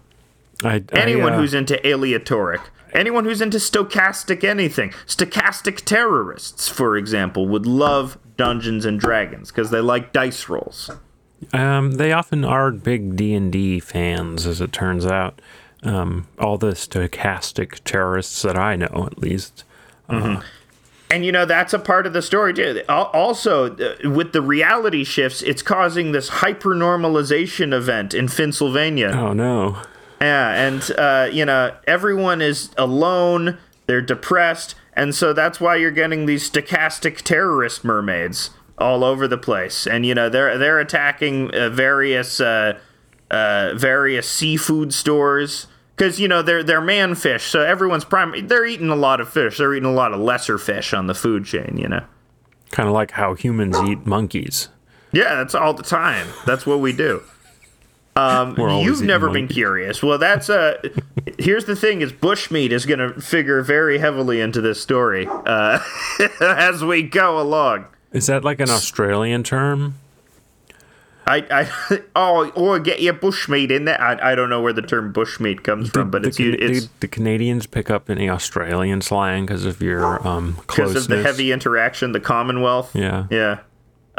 I, 0.64 0.82
I, 0.92 0.98
Anyone 0.98 1.34
uh, 1.34 1.36
who's 1.38 1.54
into 1.54 1.76
aleatoric, 1.86 2.60
anyone 2.94 3.24
who's 3.24 3.40
into 3.40 3.58
stochastic 3.58 4.44
anything, 4.44 4.90
stochastic 5.06 5.84
terrorists, 5.84 6.68
for 6.68 6.96
example, 6.96 7.48
would 7.48 7.66
love 7.66 8.18
Dungeons 8.36 8.84
and 8.84 8.98
Dragons 8.98 9.50
because 9.50 9.70
they 9.70 9.80
like 9.80 10.12
dice 10.12 10.48
rolls. 10.48 10.90
Um, 11.52 11.92
they 11.92 12.12
often 12.12 12.44
are 12.44 12.70
big 12.70 13.16
D 13.16 13.34
and 13.34 13.50
D 13.50 13.80
fans, 13.80 14.46
as 14.46 14.60
it 14.60 14.72
turns 14.72 15.06
out. 15.06 15.40
Um, 15.82 16.26
all 16.38 16.58
the 16.58 16.72
stochastic 16.72 17.80
terrorists 17.84 18.42
that 18.42 18.58
I 18.58 18.76
know, 18.76 19.08
at 19.10 19.18
least. 19.18 19.64
And 21.10 21.24
you 21.24 21.32
know 21.32 21.44
that's 21.44 21.72
a 21.72 21.78
part 21.78 22.06
of 22.06 22.12
the 22.12 22.22
story 22.22 22.54
too. 22.54 22.82
Also, 22.88 23.74
uh, 23.76 24.10
with 24.10 24.32
the 24.32 24.42
reality 24.42 25.02
shifts, 25.02 25.42
it's 25.42 25.62
causing 25.62 26.12
this 26.12 26.30
hypernormalization 26.30 27.72
event 27.72 28.14
in 28.14 28.28
Pennsylvania. 28.28 29.10
Oh 29.12 29.32
no! 29.32 29.78
Yeah, 30.20 30.50
and 30.50 30.90
uh, 30.98 31.28
you 31.32 31.44
know 31.44 31.74
everyone 31.86 32.42
is 32.42 32.70
alone. 32.76 33.58
They're 33.86 34.02
depressed, 34.02 34.74
and 34.92 35.14
so 35.14 35.32
that's 35.32 35.60
why 35.60 35.76
you're 35.76 35.90
getting 35.90 36.26
these 36.26 36.48
stochastic 36.48 37.22
terrorist 37.22 37.84
mermaids 37.84 38.50
all 38.80 39.04
over 39.04 39.28
the 39.28 39.38
place. 39.38 39.86
And 39.86 40.04
you 40.04 40.14
know 40.14 40.28
they're 40.28 40.58
they're 40.58 40.78
attacking 40.78 41.54
uh, 41.54 41.70
various 41.70 42.40
uh, 42.40 42.78
uh, 43.30 43.74
various 43.76 44.28
seafood 44.28 44.92
stores 44.92 45.66
because 45.96 46.18
you 46.18 46.28
know 46.28 46.42
they're 46.42 46.62
they're 46.62 46.80
man 46.80 47.14
fish. 47.14 47.44
So 47.44 47.60
everyone's 47.60 48.04
prime. 48.04 48.46
They're 48.46 48.66
eating 48.66 48.90
a 48.90 48.96
lot 48.96 49.20
of 49.20 49.28
fish. 49.28 49.58
They're 49.58 49.74
eating 49.74 49.88
a 49.88 49.92
lot 49.92 50.12
of 50.12 50.20
lesser 50.20 50.58
fish 50.58 50.92
on 50.92 51.06
the 51.06 51.14
food 51.14 51.44
chain. 51.44 51.76
You 51.76 51.88
know. 51.88 52.04
Kind 52.70 52.88
of 52.88 52.94
like 52.94 53.12
how 53.12 53.34
humans 53.34 53.76
eat 53.84 54.06
monkeys. 54.06 54.68
Yeah, 55.12 55.34
that's 55.34 55.54
all 55.56 55.74
the 55.74 55.82
time. 55.82 56.28
That's 56.46 56.64
what 56.64 56.78
we 56.78 56.92
do. 56.92 57.22
Um, 58.20 58.82
you've 58.82 59.02
never 59.02 59.28
been 59.28 59.44
monkeys. 59.44 59.54
curious. 59.54 60.02
Well, 60.02 60.18
that's 60.18 60.48
a. 60.48 60.80
Here's 61.38 61.64
the 61.64 61.76
thing: 61.76 62.00
is 62.00 62.12
bushmeat 62.12 62.70
is 62.70 62.86
going 62.86 62.98
to 62.98 63.20
figure 63.20 63.62
very 63.62 63.98
heavily 63.98 64.40
into 64.40 64.60
this 64.60 64.80
story 64.80 65.26
uh, 65.28 65.80
as 66.40 66.84
we 66.84 67.02
go 67.02 67.40
along. 67.40 67.86
Is 68.12 68.26
that 68.26 68.44
like 68.44 68.60
an 68.60 68.70
Australian 68.70 69.42
term? 69.42 69.94
I, 71.26 71.46
I 71.50 72.00
oh, 72.16 72.50
or 72.50 72.78
get 72.80 73.00
your 73.00 73.14
bushmeat 73.14 73.70
in 73.70 73.84
there. 73.84 74.00
I, 74.00 74.32
I 74.32 74.34
don't 74.34 74.50
know 74.50 74.60
where 74.60 74.72
the 74.72 74.82
term 74.82 75.12
bushmeat 75.12 75.62
comes 75.62 75.90
from, 75.90 76.10
but 76.10 76.22
the, 76.22 76.28
it's 76.28 76.36
Can- 76.36 76.60
it's 76.60 76.86
the, 76.86 76.90
the 77.00 77.08
Canadians 77.08 77.66
pick 77.66 77.90
up 77.90 78.10
any 78.10 78.28
Australian 78.28 79.00
slang 79.00 79.46
because 79.46 79.64
of 79.64 79.80
your 79.80 80.26
um, 80.26 80.56
because 80.66 80.96
of 80.96 81.08
the 81.08 81.22
heavy 81.22 81.52
interaction, 81.52 82.12
the 82.12 82.20
Commonwealth. 82.20 82.94
Yeah. 82.94 83.26
Yeah. 83.30 83.60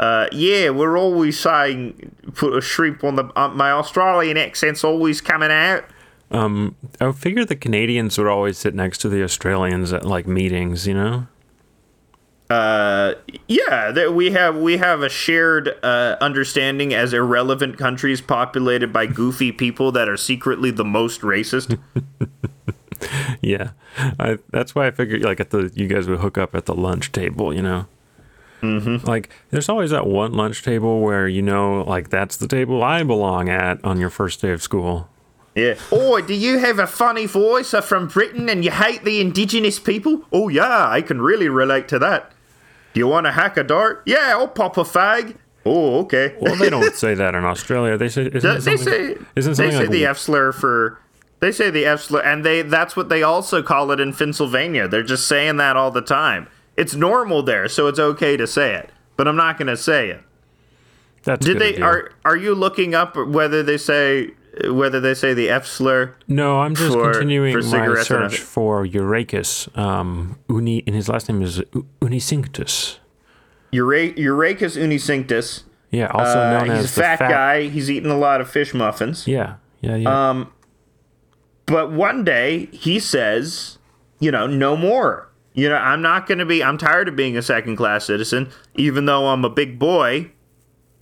Uh, 0.02 0.26
yeah, 0.32 0.68
we're 0.68 0.98
always 0.98 1.38
saying 1.38 2.10
put 2.34 2.56
a 2.56 2.60
shrimp 2.60 3.04
on 3.04 3.14
the. 3.14 3.30
Uh, 3.38 3.46
my 3.50 3.70
Australian 3.70 4.36
accent's 4.36 4.82
always 4.82 5.20
coming 5.20 5.52
out. 5.52 5.84
Um, 6.32 6.74
I 7.00 7.12
figure 7.12 7.44
the 7.44 7.54
Canadians 7.54 8.18
would 8.18 8.26
always 8.26 8.58
sit 8.58 8.74
next 8.74 8.98
to 9.02 9.08
the 9.08 9.22
Australians 9.22 9.92
at 9.92 10.04
like 10.04 10.26
meetings, 10.26 10.88
you 10.88 10.94
know? 10.94 11.28
Uh, 12.50 13.14
yeah, 13.46 13.92
that 13.92 14.12
we 14.12 14.32
have 14.32 14.56
we 14.56 14.78
have 14.78 15.02
a 15.02 15.08
shared 15.08 15.72
uh, 15.84 16.16
understanding 16.20 16.92
as 16.92 17.12
irrelevant 17.12 17.78
countries 17.78 18.20
populated 18.20 18.92
by 18.92 19.06
goofy 19.06 19.52
people 19.52 19.92
that 19.92 20.08
are 20.08 20.16
secretly 20.16 20.72
the 20.72 20.84
most 20.84 21.20
racist. 21.20 21.78
Yeah, 23.40 23.70
I, 24.20 24.38
that's 24.50 24.76
why 24.76 24.86
I 24.86 24.92
figured 24.92 25.22
like 25.22 25.40
at 25.40 25.50
the 25.50 25.72
you 25.74 25.88
guys 25.88 26.06
would 26.08 26.20
hook 26.20 26.38
up 26.38 26.54
at 26.54 26.66
the 26.66 26.74
lunch 26.74 27.10
table, 27.10 27.52
you 27.52 27.60
know. 27.60 27.86
Mm-hmm. 28.62 29.06
Like, 29.06 29.30
there's 29.50 29.68
always 29.68 29.90
that 29.90 30.06
one 30.06 30.32
lunch 30.32 30.62
table 30.62 31.00
where 31.00 31.26
you 31.26 31.42
know, 31.42 31.82
like 31.82 32.10
that's 32.10 32.36
the 32.36 32.48
table 32.48 32.82
I 32.82 33.02
belong 33.02 33.48
at 33.48 33.84
on 33.84 33.98
your 33.98 34.10
first 34.10 34.40
day 34.40 34.52
of 34.52 34.62
school. 34.62 35.08
Yeah. 35.54 35.74
Oh, 35.90 36.20
do 36.20 36.32
you 36.32 36.58
have 36.58 36.78
a 36.78 36.86
funny 36.86 37.26
voice? 37.26 37.74
Are 37.74 37.82
from 37.82 38.08
Britain 38.08 38.48
and 38.48 38.64
you 38.64 38.70
hate 38.70 39.04
the 39.04 39.20
indigenous 39.20 39.78
people? 39.78 40.24
Oh 40.32 40.48
yeah, 40.48 40.88
I 40.88 41.02
can 41.02 41.20
really 41.20 41.48
relate 41.48 41.88
to 41.88 41.98
that. 41.98 42.32
Do 42.94 43.00
you 43.00 43.08
want 43.08 43.26
to 43.26 43.32
hack 43.32 43.56
a 43.56 43.64
dart? 43.64 44.02
Yeah, 44.06 44.30
I'll 44.30 44.48
pop 44.48 44.76
a 44.76 44.82
fag. 44.84 45.36
Oh, 45.64 46.00
okay. 46.00 46.34
Well, 46.40 46.56
they 46.56 46.70
don't 46.70 46.94
say 46.94 47.14
that 47.14 47.34
in 47.34 47.44
Australia. 47.44 47.96
They 47.96 48.08
say 48.08 48.30
isn't 48.32 48.64
they 48.64 48.76
say 48.76 49.16
isn't 49.36 49.56
they 49.56 49.70
say 49.70 49.78
like 49.78 49.90
the 49.90 50.06
F 50.06 50.18
slur 50.18 50.52
for 50.52 50.98
they 51.40 51.52
say 51.52 51.70
the 51.70 51.84
F 51.84 52.02
slur 52.02 52.20
and 52.20 52.44
they 52.44 52.62
that's 52.62 52.96
what 52.96 53.08
they 53.08 53.22
also 53.22 53.62
call 53.62 53.90
it 53.90 54.00
in 54.00 54.12
Pennsylvania. 54.14 54.88
They're 54.88 55.02
just 55.02 55.28
saying 55.28 55.58
that 55.58 55.76
all 55.76 55.90
the 55.90 56.02
time. 56.02 56.48
It's 56.76 56.94
normal 56.94 57.42
there, 57.42 57.68
so 57.68 57.86
it's 57.86 57.98
okay 57.98 58.36
to 58.36 58.46
say 58.46 58.74
it. 58.74 58.90
But 59.16 59.28
I'm 59.28 59.36
not 59.36 59.58
going 59.58 59.68
to 59.68 59.76
say 59.76 60.08
it. 60.10 60.20
that's 61.22 61.44
Did 61.44 61.58
they 61.58 61.74
idea. 61.74 61.84
are 61.84 62.10
are 62.24 62.36
you 62.36 62.54
looking 62.54 62.94
up 62.94 63.16
whether 63.16 63.62
they 63.62 63.76
say 63.78 64.30
whether 64.68 65.00
they 65.00 65.14
say 65.14 65.34
the 65.34 65.48
F 65.50 65.66
slur? 65.66 66.14
No, 66.28 66.60
I'm 66.60 66.74
just 66.74 66.92
for- 66.92 67.12
continuing 67.12 67.52
for 67.52 67.62
my 67.68 68.02
search 68.02 68.38
for 68.38 68.84
Eurakis. 68.86 69.76
Um, 69.78 70.38
Uni, 70.48 70.82
and 70.86 70.96
his 70.96 71.08
last 71.08 71.28
name 71.28 71.42
is 71.42 71.58
U- 71.74 71.86
Unicinctus. 72.00 72.98
Eura- 73.72 74.14
Euracus 74.16 74.76
unicinctus. 74.76 75.62
Yeah, 75.90 76.06
also 76.08 76.38
Uh, 76.40 76.50
known 76.58 76.70
he's 76.70 76.84
as 76.84 76.92
a 76.92 76.94
the 76.94 77.00
fat, 77.02 77.18
guy. 77.18 77.62
He's 77.68 77.90
eating 77.90 78.10
a 78.10 78.18
lot 78.18 78.40
of 78.40 78.50
fish 78.50 78.72
muffins. 78.74 79.26
Yeah, 79.28 79.54
yeah, 79.82 79.96
yeah. 79.96 80.30
Um, 80.30 80.52
but 81.66 81.90
one 81.92 82.24
day 82.24 82.68
he 82.72 82.98
says, 82.98 83.78
you 84.20 84.30
know, 84.30 84.46
no 84.46 84.76
more. 84.76 85.28
You 85.54 85.68
know, 85.68 85.76
I'm 85.76 86.00
not 86.00 86.26
going 86.26 86.38
to 86.38 86.46
be, 86.46 86.62
I'm 86.64 86.78
tired 86.78 87.08
of 87.08 87.16
being 87.16 87.36
a 87.36 87.42
second 87.42 87.76
class 87.76 88.06
citizen, 88.06 88.50
even 88.74 89.04
though 89.04 89.28
I'm 89.28 89.44
a 89.44 89.50
big 89.50 89.78
boy. 89.78 90.30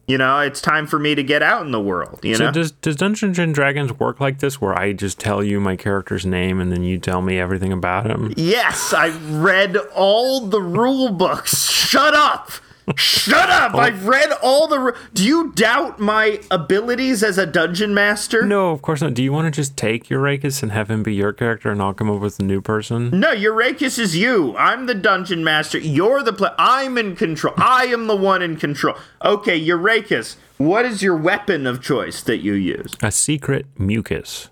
You 0.08 0.18
know, 0.18 0.40
it's 0.40 0.60
time 0.60 0.88
for 0.88 0.98
me 0.98 1.14
to 1.14 1.22
get 1.22 1.40
out 1.40 1.64
in 1.64 1.70
the 1.70 1.80
world, 1.80 2.18
you 2.24 2.34
so 2.34 2.46
know? 2.46 2.50
does 2.50 2.72
does 2.72 2.96
Dungeons 2.96 3.38
and 3.38 3.54
Dragons 3.54 3.92
work 4.00 4.18
like 4.18 4.40
this, 4.40 4.60
where 4.60 4.76
I 4.76 4.92
just 4.92 5.20
tell 5.20 5.44
you 5.44 5.60
my 5.60 5.76
character's 5.76 6.26
name 6.26 6.58
and 6.58 6.72
then 6.72 6.82
you 6.82 6.98
tell 6.98 7.22
me 7.22 7.38
everything 7.38 7.72
about 7.72 8.10
him? 8.10 8.34
yes, 8.36 8.92
I 8.92 9.16
read 9.28 9.76
all 9.94 10.48
the 10.48 10.60
rule 10.60 11.12
books. 11.12 11.70
Shut 11.70 12.12
up. 12.12 12.50
Shut 12.96 13.50
up! 13.50 13.74
Oh. 13.74 13.78
I've 13.78 14.06
read 14.06 14.32
all 14.42 14.66
the. 14.66 14.96
Do 15.14 15.24
you 15.24 15.52
doubt 15.52 15.98
my 16.00 16.40
abilities 16.50 17.22
as 17.22 17.38
a 17.38 17.46
dungeon 17.46 17.94
master? 17.94 18.44
No, 18.44 18.70
of 18.70 18.82
course 18.82 19.00
not. 19.00 19.14
Do 19.14 19.22
you 19.22 19.32
want 19.32 19.46
to 19.46 19.50
just 19.50 19.76
take 19.76 20.08
Eurakis 20.08 20.62
and 20.62 20.72
have 20.72 20.90
him 20.90 21.02
be 21.02 21.14
your 21.14 21.32
character, 21.32 21.70
and 21.70 21.80
I'll 21.80 21.94
come 21.94 22.10
up 22.10 22.20
with 22.20 22.38
a 22.38 22.42
new 22.42 22.60
person? 22.60 23.10
No, 23.18 23.34
Eurakis 23.34 23.98
is 23.98 24.16
you. 24.16 24.56
I'm 24.56 24.86
the 24.86 24.94
dungeon 24.94 25.44
master. 25.44 25.78
You're 25.78 26.22
the. 26.22 26.54
I'm 26.58 26.98
in 26.98 27.16
control. 27.16 27.54
I 27.56 27.86
am 27.86 28.06
the 28.06 28.16
one 28.16 28.42
in 28.42 28.56
control. 28.56 28.96
Okay, 29.24 29.60
Eurakis, 29.60 30.36
what 30.58 30.84
is 30.84 31.02
your 31.02 31.16
weapon 31.16 31.66
of 31.66 31.82
choice 31.82 32.22
that 32.22 32.38
you 32.38 32.54
use? 32.54 32.96
A 33.02 33.10
secret 33.12 33.66
mucus. 33.78 34.48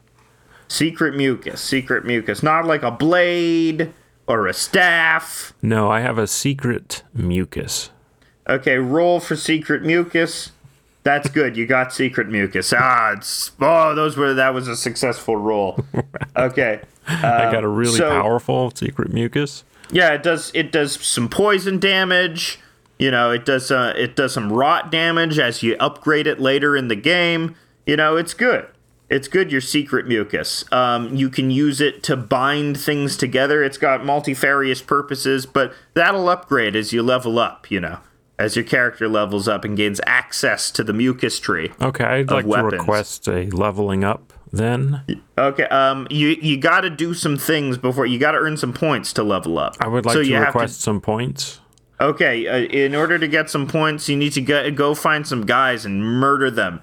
Secret 0.68 1.14
mucus. 1.14 1.61
Secret 1.61 2.04
mucus. 2.04 2.42
Not 2.42 2.66
like 2.66 2.83
a 2.83 2.90
blade 2.90 3.92
or 4.26 4.47
a 4.47 4.52
staff. 4.52 5.54
No, 5.62 5.90
I 5.90 6.00
have 6.00 6.18
a 6.18 6.26
secret 6.26 7.02
mucus. 7.14 7.90
Okay, 8.48 8.78
roll 8.78 9.20
for 9.20 9.36
secret 9.36 9.82
mucus. 9.82 10.52
That's 11.02 11.28
good. 11.30 11.56
You 11.56 11.66
got 11.66 11.92
secret 11.92 12.28
mucus. 12.28 12.72
Ah, 12.76 13.12
it's 13.12 13.50
oh, 13.60 13.94
those 13.94 14.16
were 14.16 14.34
that 14.34 14.52
was 14.54 14.68
a 14.68 14.76
successful 14.76 15.36
roll. 15.36 15.84
Okay. 16.36 16.80
I 17.08 17.50
got 17.50 17.64
a 17.64 17.68
really 17.68 17.96
so- 17.96 18.10
powerful 18.10 18.70
secret 18.70 19.12
mucus. 19.12 19.64
Yeah, 19.90 20.12
it 20.12 20.22
does. 20.22 20.52
It 20.54 20.70
does 20.70 21.04
some 21.04 21.28
poison 21.28 21.80
damage. 21.80 22.60
You 22.98 23.10
know, 23.10 23.30
it 23.32 23.44
does. 23.44 23.70
Uh, 23.70 23.92
it 23.96 24.14
does 24.14 24.34
some 24.34 24.52
rot 24.52 24.92
damage 24.92 25.38
as 25.38 25.62
you 25.62 25.76
upgrade 25.80 26.26
it 26.28 26.38
later 26.38 26.76
in 26.76 26.88
the 26.88 26.94
game. 26.94 27.56
You 27.86 27.96
know, 27.96 28.16
it's 28.16 28.34
good. 28.34 28.66
It's 29.08 29.26
good. 29.26 29.50
Your 29.50 29.62
secret 29.62 30.06
mucus. 30.06 30.70
Um, 30.70 31.16
you 31.16 31.30
can 31.30 31.50
use 31.50 31.80
it 31.80 32.02
to 32.04 32.16
bind 32.16 32.78
things 32.78 33.16
together. 33.16 33.64
It's 33.64 33.78
got 33.78 34.04
multifarious 34.04 34.82
purposes, 34.82 35.46
but 35.46 35.72
that'll 35.94 36.28
upgrade 36.28 36.76
as 36.76 36.92
you 36.92 37.02
level 37.02 37.38
up. 37.38 37.70
You 37.70 37.80
know, 37.80 37.98
as 38.38 38.54
your 38.57 38.64
character 38.64 39.09
levels 39.09 39.49
up 39.49 39.64
and 39.64 39.76
gains 39.76 40.00
access 40.07 40.71
to 40.73 40.85
the 40.85 40.92
mucus 40.92 41.38
tree. 41.40 41.73
Okay, 41.80 42.04
I'd 42.04 42.30
like 42.30 42.47
weapons. 42.47 42.73
to 42.73 42.78
request 42.78 43.28
a 43.28 43.47
leveling 43.50 44.04
up 44.04 44.33
then. 44.52 45.02
Okay. 45.37 45.64
Um. 45.64 46.07
You 46.11 46.28
you 46.40 46.57
got 46.57 46.80
to 46.83 46.90
do 46.90 47.14
some 47.14 47.37
things 47.37 47.76
before 47.78 48.07
you 48.07 48.18
got 48.18 48.33
to 48.33 48.38
earn 48.38 48.57
some 48.57 48.73
points 48.73 49.12
to 49.14 49.23
level 49.23 49.59
up. 49.59 49.76
I 49.80 49.88
would 49.88 50.07
like 50.07 50.14
So 50.14 50.23
to 50.23 50.37
request 50.38 50.80
some 50.80 51.00
points. 51.00 51.61
Okay, 52.00 52.47
uh, 52.47 52.59
in 52.59 52.95
order 52.95 53.18
to 53.18 53.26
get 53.26 53.50
some 53.50 53.66
points, 53.66 54.09
you 54.09 54.16
need 54.16 54.33
to 54.35 54.40
go, 54.40 54.71
go 54.71 54.95
find 54.95 55.26
some 55.26 55.45
guys 55.45 55.85
and 55.85 56.00
murder 56.04 56.49
them. 56.49 56.80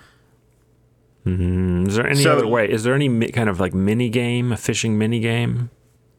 Is 1.26 1.96
there 1.96 2.06
any 2.06 2.22
So- 2.22 2.34
other 2.34 2.46
way? 2.48 2.70
Is 2.70 2.84
there 2.84 2.94
any 2.94 3.10
mi- 3.10 3.32
kind 3.32 3.50
of 3.50 3.60
like 3.60 3.74
mini 3.74 4.10
game, 4.10 4.52
a 4.52 4.58
fishing 4.58 4.98
mini 4.98 5.20
game? 5.20 5.70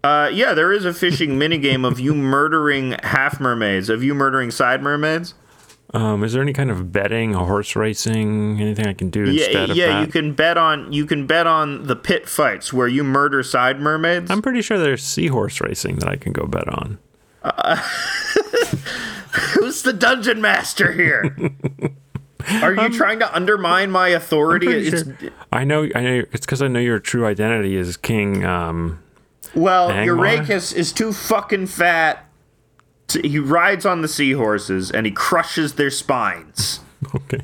Uh, 0.07 0.29
yeah, 0.29 0.55
there 0.55 0.73
is 0.73 0.85
a 0.85 0.95
fishing 0.95 1.31
minigame 1.31 1.85
of 1.85 1.99
you 1.99 2.15
murdering 2.15 2.93
half 3.03 3.41
mermaids, 3.41 3.89
of 3.89 4.05
you 4.05 4.15
murdering 4.15 4.53
side 4.53 4.81
mermaids. 4.81 5.35
Um, 5.93 6.23
is 6.23 6.33
there 6.33 6.43
any 6.43 6.53
kind 6.53 6.71
of 6.71 6.93
betting, 6.93 7.33
horse 7.33 7.75
racing, 7.75 8.61
anything 8.61 8.87
I 8.87 8.93
can 8.93 9.11
do 9.11 9.25
Yeah, 9.29 9.45
instead 9.47 9.71
of 9.71 9.77
yeah, 9.77 9.87
that? 9.89 10.01
you 10.03 10.07
can 10.13 10.33
bet 10.35 10.57
on 10.59 10.93
you 10.93 11.07
can 11.07 11.27
bet 11.27 11.49
on 11.49 11.89
the 11.89 11.97
pit 11.97 12.29
fights 12.29 12.73
where 12.73 12.87
you 12.87 13.03
murder 13.03 13.43
side 13.43 13.81
mermaids. 13.81 14.31
I'm 14.31 14.43
pretty 14.43 14.63
sure 14.63 14.79
there's 14.79 15.03
seahorse 15.03 15.61
racing 15.61 15.97
that 15.97 16.09
I 16.09 16.15
can 16.15 16.33
go 16.33 16.47
bet 16.47 16.69
on. 16.69 16.99
Who's 19.55 19.83
the 19.83 19.93
dungeon 19.93 20.41
master 20.41 20.93
here? 20.93 21.37
Are 22.63 22.75
you 22.75 22.91
trying 22.91 23.19
to 23.19 23.35
undermine 23.35 23.91
my 23.91 24.09
authority? 24.11 24.69
It's, 24.69 25.03
sure- 25.05 25.17
I 25.53 25.65
know, 25.65 25.89
I 25.97 26.01
know. 26.01 26.23
It's 26.33 26.47
because 26.47 26.63
I 26.63 26.69
know 26.69 26.79
your 26.79 27.01
true 27.01 27.27
identity 27.27 27.75
is 27.77 27.97
King. 27.97 28.45
Um, 28.45 29.01
well? 29.57 29.91
Eurakis 29.91 30.75
is 30.75 30.93
too 30.93 31.13
fucking 31.13 31.67
fat. 31.67 32.23
to- 33.09 33.27
he 33.27 33.39
rides 33.39 33.87
on 33.87 34.03
the 34.03 34.09
seahorses 34.09 34.91
and 34.91 35.07
he 35.07 35.13
crushes 35.13 35.75
their 35.75 35.91
spines. 35.91 36.81
okay, 37.15 37.41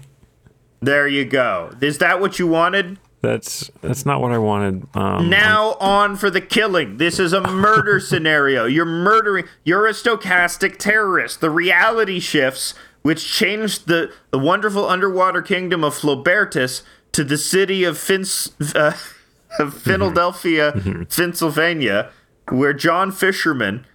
There 0.81 1.07
you 1.09 1.25
go. 1.25 1.73
Is 1.81 1.99
that 1.99 2.21
what 2.21 2.39
you 2.39 2.47
wanted? 2.47 2.99
that's 3.21 3.71
that's 3.83 4.05
not 4.05 4.21
what 4.21 4.33
I 4.33 4.39
wanted. 4.39 4.85
Um, 4.97 5.31
Now 5.31 5.75
on 5.79 6.17
for 6.17 6.29
the 6.29 6.41
killing. 6.41 6.97
This 6.97 7.21
is 7.21 7.33
a 7.33 7.41
murder 7.41 8.01
scenario. 8.11 8.65
You're 8.67 8.85
murdering. 8.85 9.45
You're 9.63 9.87
a 9.87 9.93
stochastic 9.93 10.77
terrorist. 10.79 11.41
The 11.41 11.49
reality 11.51 12.19
shifts, 12.19 12.75
which 13.03 13.25
changed 13.33 13.87
the, 13.87 14.13
the 14.33 14.41
wonderful 14.41 14.89
underwater 14.89 15.41
kingdom 15.41 15.85
of 15.85 15.95
Flobertus 15.95 16.83
to 17.13 17.23
the 17.23 17.39
city 17.39 17.85
of 17.85 17.97
Fins, 17.97 18.51
uh, 18.75 18.97
of 19.59 19.75
Philadelphia, 19.75 21.07
Pennsylvania, 21.15 22.11
where 22.49 22.73
John 22.73 23.13
Fisherman 23.13 23.87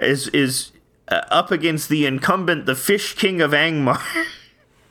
is 0.00 0.28
is 0.28 0.72
uh, 1.08 1.22
up 1.30 1.50
against 1.50 1.88
the 1.88 2.06
incumbent, 2.06 2.66
the 2.66 2.74
Fish 2.74 3.14
King 3.14 3.40
of 3.40 3.52
Angmar. 3.52 4.00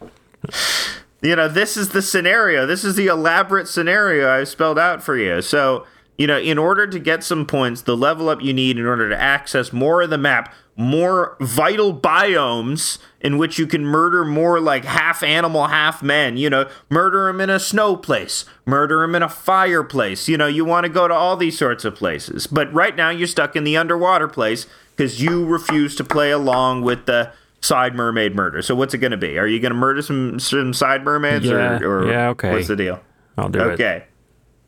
you 1.22 1.36
know, 1.36 1.48
this 1.48 1.78
is 1.78 1.90
the 1.90 2.02
scenario. 2.02 2.66
This 2.66 2.84
is 2.84 2.96
the 2.96 3.08
elaborate 3.08 3.68
scenario 3.68 4.30
I've 4.30 4.48
spelled 4.48 4.80
out 4.80 5.04
for 5.04 5.18
you. 5.18 5.42
So, 5.42 5.86
you 6.18 6.28
know, 6.28 6.38
in 6.38 6.58
order 6.58 6.88
to 6.88 7.00
get 7.00 7.24
some 7.24 7.46
points, 7.46 7.82
the 7.82 7.98
level 7.98 8.30
up 8.30 8.42
you 8.42 8.54
need 8.54 8.78
in 8.78 8.86
order 8.86 9.10
to 9.10 9.20
access 9.20 9.72
more 9.74 10.02
of 10.02 10.10
the 10.10 10.18
map, 10.18 10.54
more 10.82 11.38
vital 11.40 11.94
biomes 11.94 12.98
in 13.22 13.38
which 13.38 13.60
you 13.60 13.68
can 13.68 13.86
murder 13.86 14.26
more 14.26 14.60
like 14.60 14.84
half 14.84 15.22
animal, 15.24 15.68
half 15.68 16.02
men. 16.02 16.38
You 16.38 16.50
know, 16.50 16.70
murder 16.90 17.28
them 17.28 17.40
in 17.40 17.50
a 17.50 17.60
snow 17.60 17.96
place, 17.96 18.46
murder 18.66 19.02
them 19.02 19.16
in 19.16 19.24
a 19.24 19.30
fireplace. 19.30 20.28
You 20.28 20.38
know, 20.38 20.48
you 20.48 20.66
want 20.66 20.86
to 20.86 20.90
go 20.90 21.08
to 21.08 21.14
all 21.14 21.38
these 21.38 21.58
sorts 21.58 21.86
of 21.86 21.96
places. 21.96 22.48
But 22.48 22.74
right 22.74 22.96
now 22.96 23.10
you're 23.10 23.28
stuck 23.28 23.56
in 23.56 23.64
the 23.64 23.78
underwater 23.78 24.28
place 24.28 24.66
because 24.96 25.22
you 25.22 25.46
refuse 25.46 25.96
to 25.96 26.04
play 26.04 26.32
along 26.32 26.82
with 26.82 27.06
the 27.06 27.32
side 27.62 27.96
mermaid 27.96 28.36
murder. 28.36 28.62
So 28.62 28.76
what's 28.76 28.94
it 28.94 28.98
going 28.98 29.12
to 29.12 29.18
be? 29.18 29.38
Are 29.38 29.48
you 29.48 29.60
going 29.60 29.72
to 29.72 29.78
murder 29.78 30.02
some 30.02 30.40
some 30.40 30.74
side 30.74 31.04
mermaids 31.04 31.46
Yeah, 31.46 31.80
or, 31.80 32.02
or 32.04 32.12
yeah, 32.12 32.30
okay. 32.30 32.52
what's 32.52 32.68
the 32.68 32.76
deal? 32.76 33.00
I'll 33.38 33.50
do 33.50 33.60
it. 33.60 33.74
Okay. 33.74 34.06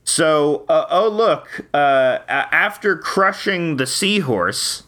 So, 0.06 0.66
uh, 0.68 0.86
oh 0.90 1.08
look, 1.10 1.66
uh, 1.74 2.20
after 2.28 2.98
crushing 2.98 3.78
the 3.78 3.88
seahorse, 3.88 4.84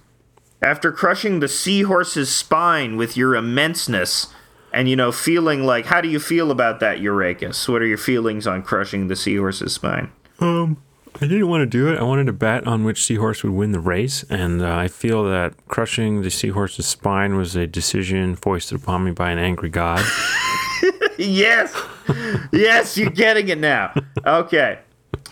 after 0.65 0.91
crushing 0.91 1.41
the 1.41 1.48
seahorse's 1.48 2.36
spine 2.36 2.98
with 2.98 3.15
your 3.15 3.34
immenseness, 3.34 4.34
and 4.74 4.89
you 4.89 4.95
know, 4.95 5.12
feeling 5.12 5.63
like, 5.63 5.86
how 5.86 6.01
do 6.01 6.10
you 6.10 6.19
feel 6.19 6.50
about 6.50 6.79
that, 6.79 6.98
Eurakis? 6.98 7.69
What 7.69 7.84
are 7.84 7.86
your 7.86 8.00
feelings 8.00 8.47
on 8.47 8.63
crushing 8.63 9.08
the 9.08 9.15
seahorse's 9.15 9.73
spine? 9.73 10.12
Um, 10.39 10.82
I 11.21 11.28
didn't 11.28 11.47
want 11.47 11.62
to 11.62 11.65
do 11.67 11.88
it. 11.88 11.99
I 11.99 12.04
wanted 12.04 12.25
to 12.25 12.34
bet 12.34 12.65
on 12.65 12.84
which 12.84 13.06
seahorse 13.06 13.43
would 13.43 13.54
win 13.54 13.73
the 13.73 13.80
race, 13.80 14.25
and 14.30 14.63
uh, 14.63 14.75
I 14.75 14.88
feel 14.88 15.23
that 15.25 15.54
crushing 15.67 16.23
the 16.23 16.32
seahorse's 16.32 16.88
spine 16.88 17.36
was 17.36 17.56
a 17.56 17.67
decision 17.67 18.36
foisted 18.36 18.82
upon 18.82 19.06
me 19.06 19.12
by 19.12 19.30
an 19.30 19.38
angry 19.38 19.69
god. 19.69 20.04
yes, 21.19 21.73
yes, 22.51 22.97
you're 22.97 23.12
getting 23.12 23.49
it 23.49 23.60
now. 23.60 23.93
Okay. 24.25 24.80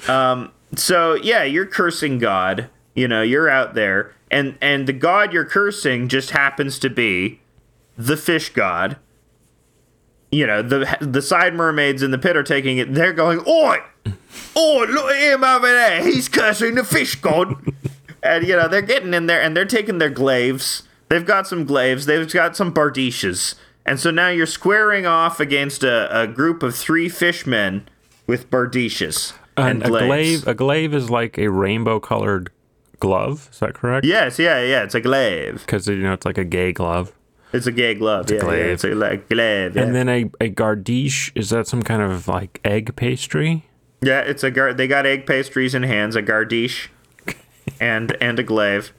Um, 0.07 0.51
so 0.75 1.15
yeah, 1.15 1.43
you're 1.43 1.65
cursing 1.65 2.19
God. 2.19 2.69
You 2.95 3.07
know, 3.07 3.21
you're 3.21 3.49
out 3.49 3.73
there, 3.73 4.13
and 4.29 4.57
and 4.61 4.87
the 4.87 4.93
God 4.93 5.33
you're 5.33 5.45
cursing 5.45 6.07
just 6.07 6.31
happens 6.31 6.77
to 6.79 6.89
be 6.89 7.39
the 7.97 8.17
fish 8.17 8.49
god. 8.49 8.97
You 10.31 10.47
know, 10.47 10.61
the 10.61 10.97
the 11.01 11.21
side 11.21 11.53
mermaids 11.53 12.03
in 12.03 12.11
the 12.11 12.17
pit 12.17 12.37
are 12.37 12.43
taking 12.43 12.77
it. 12.77 12.93
They're 12.93 13.13
going, 13.13 13.39
"Oi, 13.47 13.77
oi, 14.57 14.85
look 14.85 15.11
at 15.11 15.33
him 15.33 15.43
over 15.43 15.67
there. 15.67 16.03
He's 16.03 16.29
cursing 16.29 16.75
the 16.75 16.83
fish 16.83 17.15
god." 17.15 17.55
and 18.23 18.47
you 18.47 18.55
know, 18.55 18.67
they're 18.67 18.81
getting 18.81 19.13
in 19.13 19.27
there 19.27 19.41
and 19.41 19.55
they're 19.57 19.65
taking 19.65 19.97
their 19.97 20.09
glaives. 20.09 20.83
They've 21.09 21.25
got 21.25 21.47
some 21.47 21.65
glaives. 21.65 22.05
They've 22.05 22.31
got 22.31 22.55
some 22.55 22.73
bardiches. 22.73 23.55
And 23.85 23.99
so 23.99 24.11
now 24.11 24.29
you're 24.29 24.45
squaring 24.45 25.05
off 25.05 25.39
against 25.39 25.83
a, 25.83 26.21
a 26.21 26.25
group 26.25 26.63
of 26.63 26.73
three 26.73 27.09
fishmen 27.09 27.87
with 28.25 28.49
bardiches 28.49 29.33
and, 29.57 29.83
And 29.83 29.95
a 29.95 29.99
glaive, 29.99 30.47
a 30.47 30.53
glaive 30.53 30.93
is 30.93 31.09
like 31.09 31.37
a 31.37 31.49
rainbow-colored 31.49 32.49
glove. 33.03 33.49
Is 33.51 33.59
that 33.59 33.73
correct? 33.73 34.05
Yes, 34.05 34.39
yeah, 34.39 34.61
yeah. 34.63 34.83
It's 34.83 34.95
a 34.95 35.01
glaive. 35.01 35.59
Because 35.65 35.87
you 35.87 35.97
know 35.97 36.13
it's 36.13 36.25
like 36.25 36.37
a 36.37 36.45
gay 36.45 36.71
glove. 36.71 37.11
It's 37.51 37.67
a 37.67 37.71
gay 37.71 37.93
glove. 37.95 38.31
yeah, 38.31 38.39
glaive. 38.39 38.65
Yeah, 38.65 38.73
it's 38.73 38.83
a 38.85 38.95
like, 38.95 39.27
glaive. 39.29 39.75
Yeah. 39.75 39.83
And 39.83 39.93
then 39.93 40.07
a, 40.09 40.21
a 40.39 40.49
gardiche 40.49 41.31
is 41.35 41.49
that 41.49 41.67
some 41.67 41.83
kind 41.83 42.01
of 42.01 42.27
like 42.27 42.59
egg 42.63 42.95
pastry? 42.95 43.65
yeah, 44.01 44.21
it's 44.21 44.43
a 44.43 44.51
gar- 44.51 44.73
They 44.73 44.87
got 44.87 45.05
egg 45.05 45.25
pastries 45.25 45.75
in 45.75 45.83
hands, 45.83 46.15
a 46.15 46.23
gardiche, 46.23 46.87
and 47.79 48.15
and 48.21 48.39
a 48.39 48.43
glaive. 48.43 48.93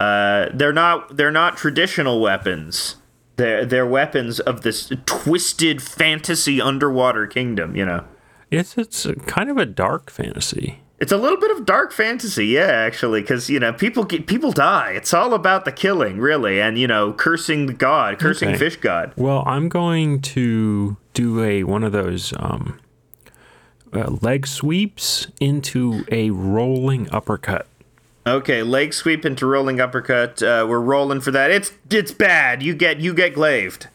Uh, 0.00 0.46
they're 0.52 0.72
not 0.72 1.16
they're 1.16 1.30
not 1.42 1.56
traditional 1.56 2.20
weapons. 2.20 2.96
They're 3.36 3.64
they're 3.64 3.86
weapons 3.86 4.40
of 4.40 4.62
this 4.62 4.90
twisted 5.06 5.82
fantasy 5.82 6.60
underwater 6.60 7.26
kingdom. 7.28 7.76
You 7.76 7.86
know. 7.86 8.04
It's 8.50 8.76
it's 8.76 9.06
kind 9.26 9.50
of 9.50 9.56
a 9.56 9.66
dark 9.66 10.10
fantasy. 10.10 10.80
It's 10.98 11.12
a 11.12 11.18
little 11.18 11.38
bit 11.38 11.50
of 11.50 11.66
dark 11.66 11.92
fantasy, 11.92 12.46
yeah, 12.46 12.68
actually, 12.68 13.20
because 13.20 13.50
you 13.50 13.60
know 13.60 13.72
people 13.72 14.04
get 14.04 14.26
people 14.26 14.50
die. 14.52 14.92
It's 14.92 15.12
all 15.12 15.34
about 15.34 15.64
the 15.66 15.72
killing, 15.72 16.18
really, 16.18 16.60
and 16.60 16.78
you 16.78 16.86
know 16.86 17.12
cursing 17.12 17.66
the 17.66 17.74
god, 17.74 18.18
cursing 18.18 18.50
Okay. 18.50 18.58
fish 18.58 18.76
god. 18.76 19.12
Well, 19.16 19.42
I'm 19.46 19.68
going 19.68 20.22
to 20.22 20.96
do 21.12 21.42
a 21.44 21.64
one 21.64 21.84
of 21.84 21.92
those 21.92 22.32
um, 22.38 22.78
uh, 23.92 24.10
leg 24.22 24.46
sweeps 24.46 25.26
into 25.38 26.04
a 26.10 26.30
rolling 26.30 27.10
uppercut. 27.12 27.66
Okay, 28.26 28.62
leg 28.62 28.92
sweep 28.94 29.24
into 29.26 29.46
rolling 29.46 29.80
uppercut. 29.80 30.42
Uh, 30.42 30.66
we're 30.68 30.80
rolling 30.80 31.20
for 31.20 31.30
that. 31.30 31.50
It's 31.50 31.72
it's 31.90 32.12
bad. 32.12 32.62
You 32.62 32.74
get 32.74 33.00
you 33.00 33.12
get 33.12 33.34
glaved. 33.34 33.88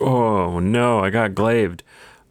Oh 0.00 0.58
no, 0.58 1.00
I 1.00 1.10
got 1.10 1.34
glaved. 1.34 1.82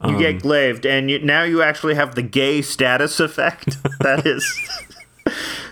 You 0.03 0.19
get 0.19 0.41
glaved, 0.41 0.85
and 0.85 1.09
you, 1.09 1.19
now 1.19 1.43
you 1.43 1.61
actually 1.61 1.95
have 1.95 2.15
the 2.15 2.21
gay 2.21 2.61
status 2.61 3.19
effect. 3.19 3.77
that 4.01 4.25
is 4.25 4.45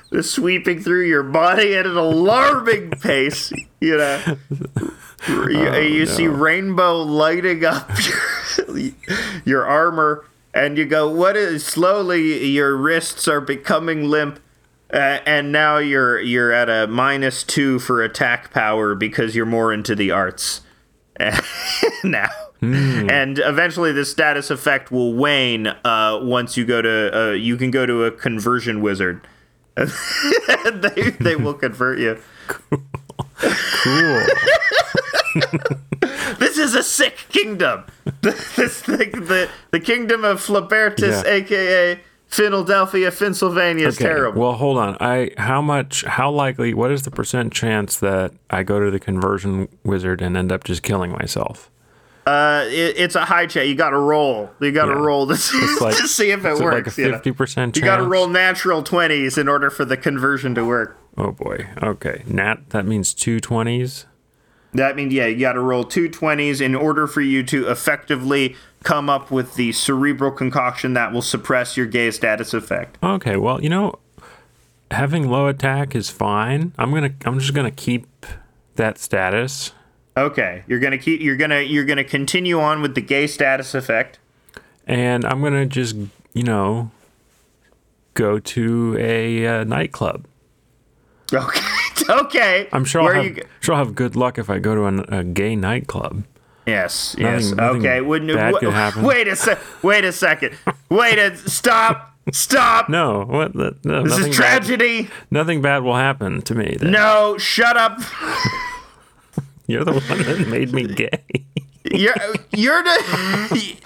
the 0.10 0.24
sweeping 0.24 0.82
through 0.82 1.06
your 1.06 1.24
body 1.24 1.76
at 1.76 1.86
an 1.86 1.98
alarming 1.98 2.92
pace. 2.92 3.52
You 3.80 3.98
know, 3.98 4.38
you, 5.28 5.74
you 5.76 6.06
see 6.06 6.28
rainbow 6.28 7.02
lighting 7.02 7.66
up 7.66 7.90
your, 8.68 8.92
your 9.46 9.66
armor, 9.66 10.26
and 10.54 10.78
you 10.78 10.86
go, 10.86 11.10
"What 11.10 11.36
is?" 11.36 11.66
Slowly, 11.66 12.48
your 12.48 12.76
wrists 12.76 13.28
are 13.28 13.42
becoming 13.42 14.10
limp. 14.10 14.40
Uh, 14.92 15.20
and 15.26 15.52
now 15.52 15.80
you're 15.80 16.20
you're 16.22 16.52
at 16.52 16.70
a 16.70 16.88
minus 16.88 17.44
two 17.44 17.80
for 17.80 18.04
attack 18.04 18.54
power 18.54 18.94
because 18.94 19.36
you're 19.36 19.46
more 19.46 19.74
into 19.74 19.96
the 19.96 20.12
arts 20.12 20.62
now. 22.04 22.30
And 22.64 23.40
eventually, 23.40 23.92
the 23.92 24.06
status 24.06 24.50
effect 24.50 24.92
will 24.92 25.14
wane 25.14 25.68
uh, 25.68 26.20
once 26.22 26.56
you 26.58 26.66
go 26.66 26.82
to 26.82 27.18
uh, 27.18 27.32
you 27.32 27.58
can 27.58 27.72
go 27.72 27.86
to 27.86 28.06
a 28.06 28.12
conversion 28.12 28.82
wizard. 28.82 29.22
they 29.76 31.10
they 31.20 31.36
will 31.36 31.56
convert 31.56 32.00
you. 32.00 32.20
Cool. 32.48 32.84
cool. 33.84 34.24
This 36.40 36.58
is 36.58 36.76
a 36.76 36.84
sick 36.84 37.26
kingdom. 37.30 37.86
this 38.22 38.82
thing, 38.82 39.12
the 39.12 39.50
the 39.72 39.80
kingdom 39.80 40.24
of 40.24 40.40
Flabertus, 40.46 41.24
Yeah. 41.24 41.32
aka 41.32 42.00
Philadelphia, 42.28 43.12
Pennsylvania, 43.12 43.88
is 43.88 43.98
Okay, 43.98 44.06
terrible. 44.06 44.42
Well, 44.42 44.54
hold 44.54 44.78
on. 44.78 44.98
I 45.00 45.32
how 45.38 45.62
much? 45.62 46.04
How 46.06 46.32
likely? 46.32 46.74
What 46.74 46.92
is 46.92 47.04
the 47.04 47.12
percent 47.12 47.54
chance 47.54 47.98
that 48.00 48.32
I 48.50 48.64
go 48.64 48.80
to 48.80 48.90
the 48.92 49.00
conversion 49.00 49.68
wizard 49.84 50.22
and 50.22 50.36
end 50.38 50.52
up 50.52 50.64
just 50.64 50.84
killing 50.84 51.12
myself? 51.12 51.70
Uh, 52.26 52.64
it, 52.68 52.96
it's 52.98 53.16
a 53.16 53.26
high 53.26 53.46
check. 53.46 53.68
You 53.68 53.76
got 53.76 53.90
to 53.90 53.98
roll. 53.98 54.50
You 54.62 54.72
got 54.72 54.86
to 54.86 54.92
Yeah. 54.94 54.98
roll 55.00 55.28
to 55.28 55.36
see, 55.36 55.60
like- 55.82 55.98
to 56.02 56.08
see 56.08 56.32
if 56.32 56.46
it 56.46 56.60
works. 56.60 56.88
like 56.88 56.98
a 56.98 57.02
you 57.02 57.08
know? 57.10 57.14
fifty 57.16 57.32
percent 57.34 57.76
You 57.76 57.82
chance? 57.82 57.90
got 57.92 57.98
to 57.98 58.08
roll 58.08 58.28
natural 58.28 58.82
twenties 58.84 59.38
in 59.38 59.48
order 59.48 59.70
for 59.70 59.84
the 59.86 59.98
conversion 59.98 60.56
to 60.56 60.66
work. 60.66 60.98
Oh 61.18 61.32
boy. 61.32 61.68
Okay. 61.82 62.24
Nat. 62.26 62.70
That 62.70 62.86
means 62.86 63.14
two 63.14 63.40
twenties. 63.40 64.06
That 64.74 64.96
means 64.96 65.14
yeah, 65.14 65.28
you 65.28 65.40
got 65.40 65.54
to 65.54 65.60
roll 65.60 65.84
two 65.84 66.08
twenties 66.10 66.60
in 66.62 66.74
order 66.76 67.06
for 67.08 67.22
you 67.22 67.44
to 67.44 67.68
effectively 67.68 68.56
come 68.84 69.10
up 69.10 69.30
with 69.30 69.56
the 69.56 69.72
cerebral 69.72 70.32
concoction 70.32 70.94
that 70.94 71.12
will 71.14 71.22
suppress 71.22 71.78
your 71.78 71.86
gay 71.86 72.10
status 72.12 72.54
effect. 72.54 72.98
Okay. 73.04 73.36
Well, 73.38 73.62
you 73.62 73.70
know, 73.70 74.00
having 74.92 75.30
low 75.30 75.48
attack 75.48 75.94
is 75.96 76.10
fine. 76.10 76.74
I'm 76.78 76.92
gonna 76.92 77.14
I'm 77.26 77.38
just 77.40 77.54
gonna 77.54 77.70
keep 77.70 78.08
that 78.76 78.98
status. 78.98 79.74
Okay, 80.16 80.64
you're 80.68 80.80
gonna 80.80 80.98
keep. 80.98 81.22
You're 81.22 81.36
gonna 81.38 81.62
you're 81.62 81.86
gonna 81.86 82.04
continue 82.04 82.60
on 82.60 82.82
with 82.82 82.94
the 82.96 83.02
gay 83.02 83.26
status 83.28 83.74
effect. 83.74 84.20
and 84.86 85.26
I'm 85.26 85.42
gonna 85.42 85.66
just 85.66 85.96
you 86.34 86.44
know 86.44 86.92
go 88.14 88.38
to 88.38 88.96
a 89.00 89.48
uh, 89.48 89.64
nightclub. 89.64 90.26
Okay. 91.34 91.60
okay. 92.10 92.68
I'm 92.72 92.86
sure 92.86 93.02
Where 93.02 93.16
I'll 93.16 93.24
have, 93.24 93.36
go- 93.36 93.42
sure 93.60 93.76
I'll 93.76 93.86
have 93.86 93.96
good 93.96 94.16
luck 94.16 94.38
if 94.38 94.50
I 94.52 94.60
go 94.60 94.76
to 94.76 94.84
an, 94.86 95.00
a 95.12 95.24
gay 95.24 95.56
nightclub. 95.56 96.24
Yes. 96.68 97.16
Yes. 97.18 97.50
Nothing- 97.52 97.58
nothing 97.58 97.80
okay. 97.82 98.02
Wouldn't 98.02 98.34
bad 98.34 98.54
could 98.56 98.72
happen. 98.74 99.02
Wait 99.12 99.28
a 99.28 99.36
sec. 99.36 99.58
Wait 99.82 100.06
a 100.06 100.12
second. 100.12 100.56
Wait 100.90 101.18
a 101.18 101.36
stop. 101.38 102.12
Stop. 102.32 102.88
No, 102.88 103.26
what? 103.26 103.54
The, 103.54 103.76
no, 103.84 104.04
this 104.04 104.12
nothing 104.18 104.32
is 104.32 104.38
bad- 104.40 104.64
tragedy. 104.64 105.10
nothing 105.32 105.62
bad 105.64 105.82
will 105.84 105.96
happen 105.96 106.42
to 106.44 106.54
me. 106.56 106.78
Then. 106.80 106.92
No. 106.92 107.36
Shut 107.40 107.76
up. 107.78 108.00
You're 109.68 109.86
the 109.86 109.94
one 109.94 110.24
that 110.24 110.48
made 110.48 110.74
me 110.74 110.88
gay. 110.88 111.24
You're 111.86 112.16
you're 112.52 112.84
the 112.84 113.78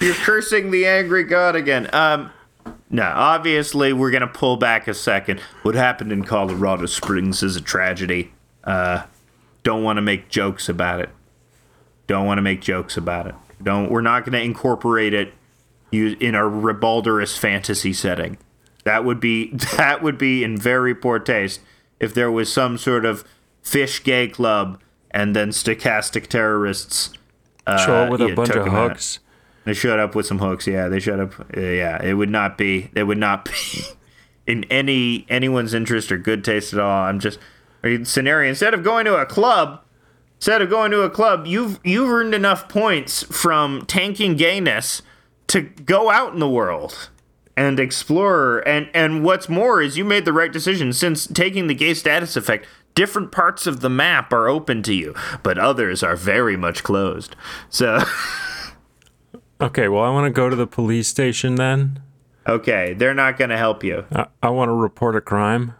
you're 0.00 0.14
cursing 0.14 0.70
the 0.70 0.86
angry 0.86 1.24
god 1.24 1.56
again. 1.56 1.88
Um, 1.92 2.30
no, 2.90 3.04
obviously 3.04 3.92
we're 3.92 4.10
gonna 4.10 4.26
pull 4.26 4.56
back 4.56 4.88
a 4.88 4.94
second. 4.94 5.40
What 5.62 5.74
happened 5.74 6.12
in 6.12 6.24
Colorado 6.24 6.86
Springs 6.86 7.42
is 7.42 7.56
a 7.56 7.60
tragedy. 7.60 8.32
Uh, 8.64 9.04
don't 9.62 9.82
want 9.82 9.98
to 9.98 10.02
make 10.02 10.28
jokes 10.28 10.68
about 10.68 11.00
it. 11.00 11.10
Don't 12.06 12.26
want 12.26 12.38
to 12.38 12.42
make 12.42 12.60
jokes 12.60 12.96
about 12.96 13.26
it. 13.26 13.34
Don't. 13.62 13.90
We're 13.90 14.00
not 14.00 14.24
gonna 14.24 14.38
incorporate 14.38 15.12
it 15.12 15.34
in 15.92 16.34
a 16.34 16.42
ribalderous 16.42 17.36
fantasy 17.38 17.92
setting. 17.92 18.38
That 18.84 19.04
would 19.04 19.20
be 19.20 19.50
that 19.76 20.02
would 20.02 20.18
be 20.18 20.44
in 20.44 20.56
very 20.56 20.94
poor 20.94 21.18
taste 21.18 21.60
if 22.00 22.14
there 22.14 22.30
was 22.30 22.52
some 22.52 22.78
sort 22.78 23.04
of 23.04 23.24
fish 23.68 24.02
gay 24.02 24.28
club 24.28 24.80
and 25.10 25.34
then 25.36 25.50
stochastic 25.50 26.26
terrorists 26.26 27.10
Show 27.76 27.94
up 28.04 28.10
with 28.10 28.22
a 28.22 28.34
bunch 28.34 28.50
of 28.50 28.66
hooks. 28.66 29.18
they 29.64 29.74
showed 29.74 30.00
up 30.00 30.14
with 30.14 30.24
some 30.24 30.38
hooks. 30.38 30.66
Yeah, 30.66 30.88
they 30.88 31.00
showed 31.00 31.20
up. 31.20 31.38
uh, 31.54 31.60
yeah, 31.60 32.02
it 32.02 32.14
would 32.14 32.30
not 32.30 32.56
be. 32.56 32.90
It 32.94 33.02
would 33.02 33.18
not 33.18 33.44
be 33.44 33.82
in 34.46 34.64
any 34.70 35.26
anyone's 35.28 35.74
interest 35.74 36.10
or 36.10 36.16
good 36.16 36.42
taste 36.44 36.72
at 36.72 36.80
all. 36.80 37.04
I'm 37.04 37.20
just 37.20 37.38
scenario. 38.04 38.48
Instead 38.48 38.72
of 38.72 38.82
going 38.82 39.04
to 39.04 39.16
a 39.16 39.26
club, 39.26 39.82
instead 40.36 40.62
of 40.62 40.70
going 40.70 40.90
to 40.92 41.02
a 41.02 41.10
club, 41.10 41.46
you've 41.46 41.78
you've 41.84 42.08
earned 42.08 42.34
enough 42.34 42.70
points 42.70 43.24
from 43.24 43.84
tanking 43.84 44.36
gayness 44.36 45.02
to 45.48 45.60
go 45.60 46.10
out 46.10 46.32
in 46.32 46.38
the 46.38 46.48
world 46.48 47.10
and 47.54 47.78
explore. 47.78 48.66
And 48.66 48.88
and 48.94 49.22
what's 49.22 49.50
more 49.50 49.82
is 49.82 49.98
you 49.98 50.06
made 50.06 50.24
the 50.24 50.32
right 50.32 50.50
decision 50.52 50.94
since 50.94 51.26
taking 51.26 51.66
the 51.66 51.74
gay 51.74 51.92
status 51.92 52.34
effect. 52.34 52.66
Different 52.94 53.30
parts 53.30 53.66
of 53.66 53.80
the 53.80 53.90
map 53.90 54.32
are 54.32 54.48
open 54.48 54.82
to 54.84 54.94
you, 54.94 55.14
but 55.42 55.58
others 55.58 56.02
are 56.02 56.16
very 56.16 56.56
much 56.56 56.82
closed. 56.82 57.36
So. 57.68 58.02
Okay, 59.60 59.88
well, 59.88 60.04
I 60.04 60.10
want 60.10 60.26
to 60.26 60.30
go 60.30 60.48
to 60.48 60.54
the 60.54 60.68
police 60.68 61.08
station 61.08 61.56
then. 61.56 62.00
Okay, 62.46 62.94
they're 62.94 63.14
not 63.14 63.36
going 63.36 63.50
to 63.50 63.56
help 63.56 63.82
you. 63.82 64.06
I, 64.12 64.26
I 64.42 64.50
want 64.50 64.68
to 64.68 64.72
report 64.72 65.16
a 65.16 65.20
crime. 65.20 65.74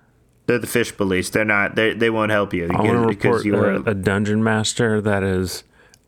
They're 0.47 0.59
the 0.59 0.67
fish 0.67 0.97
police. 0.97 1.31
They're 1.31 1.45
not. 1.45 1.77
They 1.77 1.93
they 1.95 2.11
won't 2.11 2.31
help 2.31 2.55
you 2.55 2.69
I 2.71 2.81
want 2.81 2.95
to 2.95 3.07
report 3.07 3.45
you 3.45 3.53
were 3.53 3.73
a, 3.73 3.91
a 3.91 3.95
dungeon 3.95 4.43
master 4.43 5.01
that 5.01 5.23
is 5.23 5.63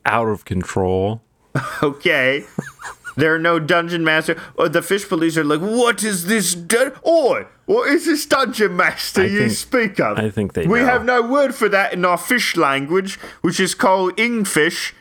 out 0.04 0.28
of 0.28 0.44
control. 0.44 1.22
okay. 1.82 2.44
there 3.20 3.34
are 3.34 3.38
no 3.38 3.58
dungeon 3.58 4.02
master. 4.04 4.36
Oh, 4.58 4.68
the 4.68 4.82
fish 4.82 5.08
police 5.08 5.36
are 5.36 5.44
like, 5.44 5.60
what 5.60 6.02
is 6.02 6.26
this? 6.26 6.54
Dun- 6.54 6.92
Oi, 7.06 7.46
what 7.66 7.88
is 7.88 8.06
this 8.06 8.26
dungeon 8.26 8.76
master 8.76 9.26
you 9.26 9.40
think- 9.40 9.52
speak 9.52 10.00
of? 10.00 10.18
I 10.18 10.30
think 10.30 10.54
they 10.54 10.66
We 10.66 10.80
know. 10.80 10.86
have 10.86 11.04
no 11.04 11.22
word 11.22 11.54
for 11.54 11.68
that 11.68 11.92
in 11.92 12.04
our 12.04 12.18
fish 12.18 12.56
language, 12.56 13.16
which 13.42 13.60
is 13.60 13.74
called 13.74 14.16
ingfish. 14.16 14.92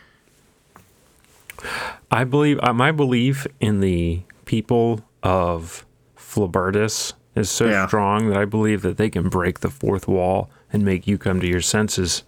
I 2.12 2.24
believe 2.24 2.60
uh, 2.64 2.74
my 2.74 2.92
belief 2.92 3.46
in 3.60 3.82
the 3.82 4.22
people 4.46 5.02
of 5.24 5.86
Flabertus 6.18 7.14
is 7.36 7.50
so 7.50 7.66
Yeah. 7.68 7.88
strong 7.88 8.30
that 8.30 8.38
I 8.38 8.46
believe 8.46 8.82
that 8.82 8.98
they 8.98 9.10
can 9.10 9.30
break 9.30 9.60
the 9.60 9.70
fourth 9.70 10.08
wall 10.08 10.50
and 10.72 10.84
make 10.84 11.08
you 11.08 11.18
come 11.18 11.40
to 11.42 11.48
your 11.48 11.62
senses. 11.62 12.24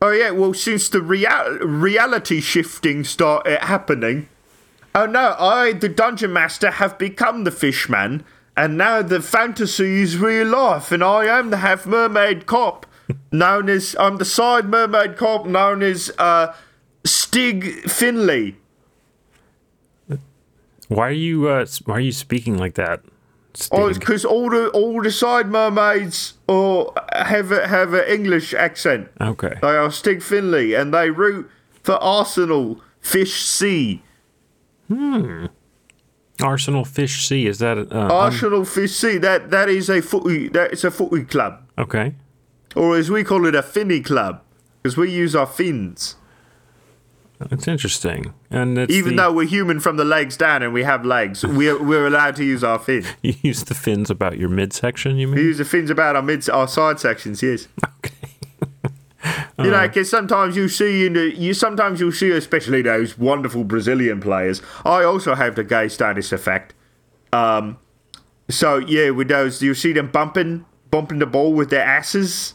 Oh 0.00 0.10
yeah, 0.10 0.30
well 0.30 0.54
since 0.54 0.88
the 0.88 1.00
real- 1.02 1.58
reality 1.60 2.40
shifting 2.40 3.04
started 3.04 3.58
happening, 3.64 4.28
oh 5.02 5.06
no, 5.06 5.36
I, 5.38 5.72
the 5.72 5.88
dungeon 5.88 6.32
master, 6.32 6.70
have 6.72 6.98
become 6.98 7.44
the 7.44 7.50
fishman, 7.50 8.24
and 8.56 8.76
now 8.76 9.02
the 9.02 9.22
fantasy 9.22 10.02
is 10.02 10.18
real 10.18 10.48
life, 10.48 10.90
and 10.90 11.02
I 11.04 11.26
am 11.26 11.50
the 11.50 11.58
half 11.58 11.86
mermaid 11.86 12.46
cop, 12.46 12.86
known 13.32 13.68
as 13.68 13.94
I'm 13.98 14.16
the 14.16 14.24
side 14.24 14.66
mermaid 14.66 15.16
cop 15.16 15.46
known 15.46 15.82
as 15.82 16.10
uh, 16.18 16.54
Stig 17.04 17.88
Finley. 17.88 18.56
Why 20.88 21.08
are 21.08 21.12
you 21.12 21.48
uh, 21.48 21.66
why 21.84 21.96
are 21.96 22.00
you 22.00 22.12
speaking 22.12 22.56
like 22.56 22.74
that? 22.74 23.00
Oh, 23.70 23.90
Stig? 23.90 24.00
because 24.00 24.24
all 24.24 24.50
the 24.50 24.68
all 24.70 25.02
the 25.02 25.12
side 25.12 25.48
mermaids 25.48 26.34
or 26.48 26.94
have 27.12 27.52
a, 27.52 27.68
have 27.68 27.92
an 27.92 28.04
English 28.08 28.54
accent. 28.54 29.08
okay. 29.20 29.58
They 29.60 29.76
are 29.76 29.90
Stig 29.90 30.22
Finley, 30.22 30.74
and 30.74 30.92
they 30.92 31.10
root 31.10 31.50
for 31.82 31.94
Arsenal 32.02 32.80
Fish 33.00 33.42
Sea. 33.42 34.02
Arsenal 36.40 36.84
Fish 36.84 37.26
Sea 37.26 37.46
is 37.46 37.58
that 37.58 37.78
uh, 37.78 37.80
un- 37.80 38.10
Arsenal 38.10 38.64
Fish 38.64 38.92
Sea. 38.92 39.18
That 39.18 39.50
that 39.50 39.68
is 39.68 39.88
a 39.90 40.00
footy. 40.00 40.48
That 40.48 40.72
is 40.72 40.84
a 40.84 40.90
footy 40.90 41.24
club, 41.24 41.62
okay? 41.76 42.14
or 42.76 42.96
as 42.96 43.10
we 43.10 43.24
call 43.24 43.46
it, 43.46 43.54
a 43.54 43.62
finny 43.62 44.00
club, 44.00 44.40
because 44.82 44.96
we 44.96 45.10
use 45.10 45.34
our 45.34 45.46
fins. 45.46 46.14
That's 47.38 47.66
interesting. 47.68 48.34
And 48.50 48.76
it's 48.78 48.92
Even 48.92 49.16
the- 49.16 49.22
though 49.22 49.32
we're 49.32 49.46
human 49.46 49.78
from 49.80 49.96
the 49.96 50.04
legs 50.04 50.36
down 50.36 50.62
and 50.62 50.72
we 50.72 50.82
have 50.84 51.04
legs, 51.04 51.44
we're 51.44 51.80
we're 51.82 52.06
allowed 52.06 52.36
to 52.36 52.44
use 52.44 52.62
our 52.64 52.78
fin. 52.78 53.04
you 53.22 53.34
use 53.42 53.64
the 53.64 53.74
fins 53.74 54.10
about 54.10 54.38
your 54.38 54.48
midsection, 54.48 55.16
you 55.18 55.26
mean? 55.28 55.36
We 55.36 55.42
use 55.42 55.58
the 55.58 55.64
fins 55.64 55.90
about 55.90 56.14
our 56.16 56.22
mid 56.22 56.48
our 56.50 56.68
side 56.68 57.00
sections. 57.00 57.42
Yes. 57.42 57.68
Okay. 58.04 58.14
You 59.60 59.72
know, 59.72 59.88
because 59.88 60.08
sometimes 60.08 60.56
you 60.56 60.68
see 60.68 61.04
in 61.06 61.14
the 61.14 61.36
you 61.36 61.52
sometimes 61.52 61.98
you'll 61.98 62.12
see, 62.12 62.30
especially 62.30 62.80
those 62.82 63.18
wonderful 63.18 63.64
Brazilian 63.64 64.20
players. 64.20 64.62
I 64.84 65.02
also 65.02 65.34
have 65.34 65.56
the 65.56 65.64
gay 65.64 65.88
status 65.88 66.30
effect. 66.30 66.74
Um, 67.32 67.78
so 68.48 68.76
yeah, 68.78 69.10
with 69.10 69.28
those 69.28 69.60
you 69.60 69.74
see 69.74 69.92
them 69.92 70.10
bumping 70.12 70.64
bumping 70.92 71.18
the 71.18 71.26
ball 71.26 71.52
with 71.52 71.70
their 71.70 71.84
asses. 71.84 72.54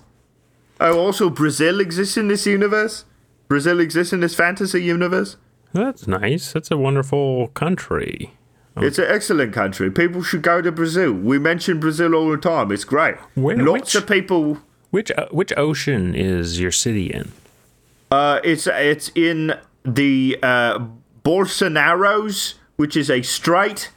Oh, 0.79 0.97
also 0.97 1.29
Brazil 1.29 1.81
exists 1.81 2.15
in 2.15 2.29
this 2.29 2.45
universe. 2.45 3.03
Brazil 3.49 3.81
exists 3.81 4.13
in 4.13 4.21
this 4.21 4.33
fantasy 4.33 4.81
universe. 4.81 5.35
That's 5.73 6.07
nice. 6.07 6.53
That's 6.53 6.71
a 6.71 6.77
wonderful 6.77 7.49
country. 7.49 8.31
It's 8.77 8.97
an 8.97 9.05
excellent 9.07 9.53
country. 9.53 9.91
People 9.91 10.23
should 10.23 10.41
go 10.41 10.61
to 10.61 10.71
Brazil. 10.71 11.11
We 11.11 11.37
mention 11.37 11.79
Brazil 11.79 12.15
all 12.15 12.31
the 12.31 12.37
time. 12.37 12.71
It's 12.71 12.85
great. 12.85 13.15
Where- 13.35 13.57
Lots 13.57 13.93
which- 13.93 13.95
of 13.95 14.07
people. 14.07 14.59
Which 14.93 15.09
uh, 15.09 15.25
which 15.31 15.51
ocean 15.57 16.13
is 16.13 16.59
your 16.59 16.71
city 16.71 17.07
in? 17.07 17.31
Uh, 18.11 18.39
it's 18.43 18.67
it's 18.67 19.09
in 19.15 19.55
the 19.83 20.37
uh, 20.43 20.85
Bolsonaros, 21.25 22.53
which 22.75 22.95
is 22.95 23.09
a 23.09 23.23
strait. 23.23 23.89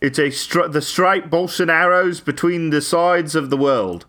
It's 0.00 0.16
a 0.16 0.30
str- 0.30 0.68
the 0.68 0.80
straight 0.80 1.28
Bolsonaros 1.28 2.24
between 2.24 2.70
the 2.70 2.80
sides 2.80 3.34
of 3.34 3.50
the 3.50 3.56
world. 3.56 4.06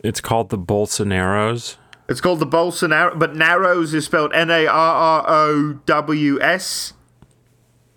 It's 0.00 0.20
called 0.20 0.50
the 0.50 0.58
Bolsonaros. 0.58 1.76
It's 2.06 2.20
called 2.20 2.40
the 2.40 2.46
Bolsonaro, 2.46 3.18
but 3.18 3.34
Narrows 3.34 3.94
is 3.94 4.04
spelled 4.04 4.34
N 4.34 4.50
A 4.50 4.66
R 4.66 5.24
R 5.24 5.24
O 5.26 5.72
W 5.86 6.38
S 6.42 6.92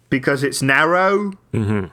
because 0.09 0.41
it's 0.41 0.61
narrow. 0.61 1.33
Mm-hmm. 1.51 1.87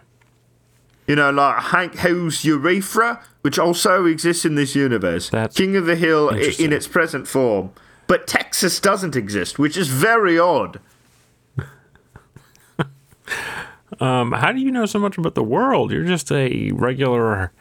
You 1.11 1.17
know, 1.17 1.33
like 1.33 1.61
Hank 1.61 1.99
Hill's 1.99 2.45
urethra, 2.45 3.21
which 3.41 3.59
also 3.59 4.05
exists 4.05 4.45
in 4.45 4.55
this 4.55 4.77
universe. 4.77 5.29
That's 5.29 5.57
King 5.57 5.75
of 5.75 5.85
the 5.85 5.97
Hill 5.97 6.29
in 6.29 6.73
its 6.73 6.87
present 6.87 7.27
form. 7.27 7.73
But 8.07 8.29
Texas 8.29 8.79
doesn't 8.79 9.17
exist, 9.17 9.59
which 9.59 9.77
is 9.77 9.89
very 9.89 10.39
odd. 10.39 10.79
Um, 13.99 14.33
how 14.33 14.53
do 14.53 14.61
you 14.61 14.71
know 14.71 14.87
so 14.87 14.99
much 14.99 15.19
about 15.19 15.35
the 15.35 15.43
world? 15.43 15.91
You're 15.91 16.05
just 16.05 16.33
a 16.33 16.71
regular 16.73 17.53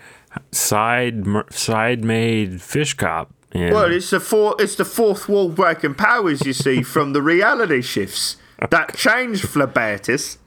side 0.51 1.25
side 1.51 2.05
made 2.05 2.61
fish 2.61 2.93
cop. 2.93 3.33
And 3.51 3.73
Well, 3.73 3.91
it's 3.91 4.11
the 4.11 4.19
four, 4.19 4.55
it's 4.57 4.75
the 4.75 4.85
fourth 4.85 5.27
wall 5.27 5.49
breaking 5.49 5.95
powers 5.95 6.45
you 6.45 6.53
see 6.53 6.81
from 6.81 7.13
the 7.13 7.21
reality 7.21 7.81
shifts 7.81 8.37
that 8.69 8.95
changed 8.95 9.45
Flabertus 9.45 10.37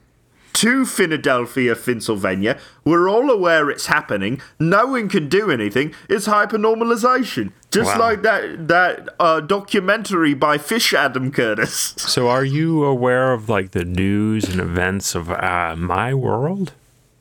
to 0.53 0.85
Philadelphia, 0.85 1.75
Pennsylvania. 1.75 2.57
We're 2.85 3.09
all 3.09 3.29
aware 3.29 3.69
it's 3.69 3.87
happening. 3.87 4.41
No 4.59 4.87
one 4.87 5.09
can 5.09 5.27
do 5.29 5.49
anything. 5.51 5.93
It's 6.09 6.27
hypernormalization, 6.27 7.51
just 7.71 7.93
Wow. 7.93 7.99
like 7.99 8.21
that 8.23 8.67
that 8.67 9.09
uh, 9.19 9.39
documentary 9.41 10.33
by 10.33 10.57
Fish 10.57 10.93
Adam 10.93 11.31
Curtis. 11.31 11.93
so, 11.97 12.29
are 12.29 12.45
you 12.45 12.83
aware 12.83 13.33
of 13.33 13.49
like 13.49 13.71
the 13.71 13.85
news 13.85 14.45
and 14.49 14.59
events 14.61 15.15
of 15.15 15.31
uh, 15.31 15.75
my 15.77 16.13
world? 16.13 16.73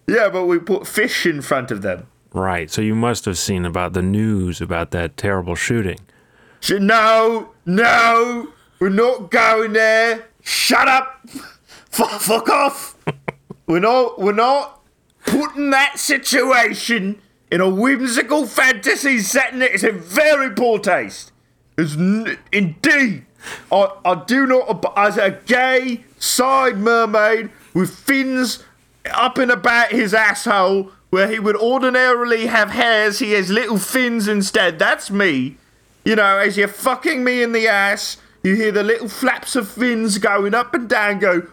Yeah, 0.06 0.28
but 0.28 0.46
we 0.46 0.58
put 0.58 0.86
fish 0.86 1.26
in 1.26 1.40
front 1.42 1.70
of 1.70 1.82
them. 1.82 2.06
Right. 2.34 2.70
So 2.70 2.80
you 2.82 2.94
must 2.94 3.24
have 3.26 3.36
seen 3.38 3.64
about 3.64 3.92
the 3.92 4.02
news 4.02 4.60
about 4.60 4.90
that 4.92 5.16
terrible 5.16 5.54
shooting. 5.54 5.98
No, 6.70 7.50
no, 7.66 8.48
we're 8.78 8.88
not 8.88 9.30
going 9.30 9.72
there. 9.74 10.26
Shut 10.42 10.88
up. 10.88 11.20
F- 11.92 12.22
fuck 12.22 12.48
off. 12.48 12.96
we're 13.66 13.80
not. 13.80 14.20
We're 14.20 14.32
not 14.32 14.80
putting 15.24 15.70
that 15.70 15.98
situation 15.98 17.20
in 17.50 17.60
a 17.60 17.68
whimsical 17.68 18.46
fantasy 18.46 19.18
setting. 19.18 19.62
It's 19.62 19.84
in 19.84 19.98
very 20.00 20.50
poor 20.50 20.78
taste. 20.78 21.32
It's 21.78 21.94
n- 21.94 22.38
indeed. 22.50 23.24
I, 23.70 23.88
I 24.04 24.24
do 24.24 24.46
not. 24.46 24.84
As 24.96 25.16
a 25.16 25.38
gay 25.46 26.04
side 26.18 26.78
mermaid 26.78 27.50
with 27.74 27.94
fins 27.94 28.64
up 29.12 29.38
and 29.38 29.50
about 29.50 29.90
his 29.90 30.14
asshole, 30.14 30.90
where 31.10 31.28
he 31.28 31.38
would 31.38 31.56
ordinarily 31.56 32.46
have 32.46 32.70
hairs, 32.70 33.18
he 33.18 33.32
has 33.32 33.50
little 33.50 33.78
fins 33.78 34.28
instead. 34.28 34.78
That's 34.78 35.10
me. 35.10 35.56
You 36.04 36.16
know, 36.16 36.38
as 36.38 36.56
you're 36.56 36.68
fucking 36.68 37.22
me 37.22 37.42
in 37.42 37.52
the 37.52 37.68
ass, 37.68 38.16
you 38.42 38.56
hear 38.56 38.72
the 38.72 38.82
little 38.82 39.08
flaps 39.08 39.54
of 39.54 39.68
fins 39.68 40.18
going 40.18 40.54
up 40.54 40.74
and 40.74 40.88
down, 40.88 41.18
go. 41.20 41.46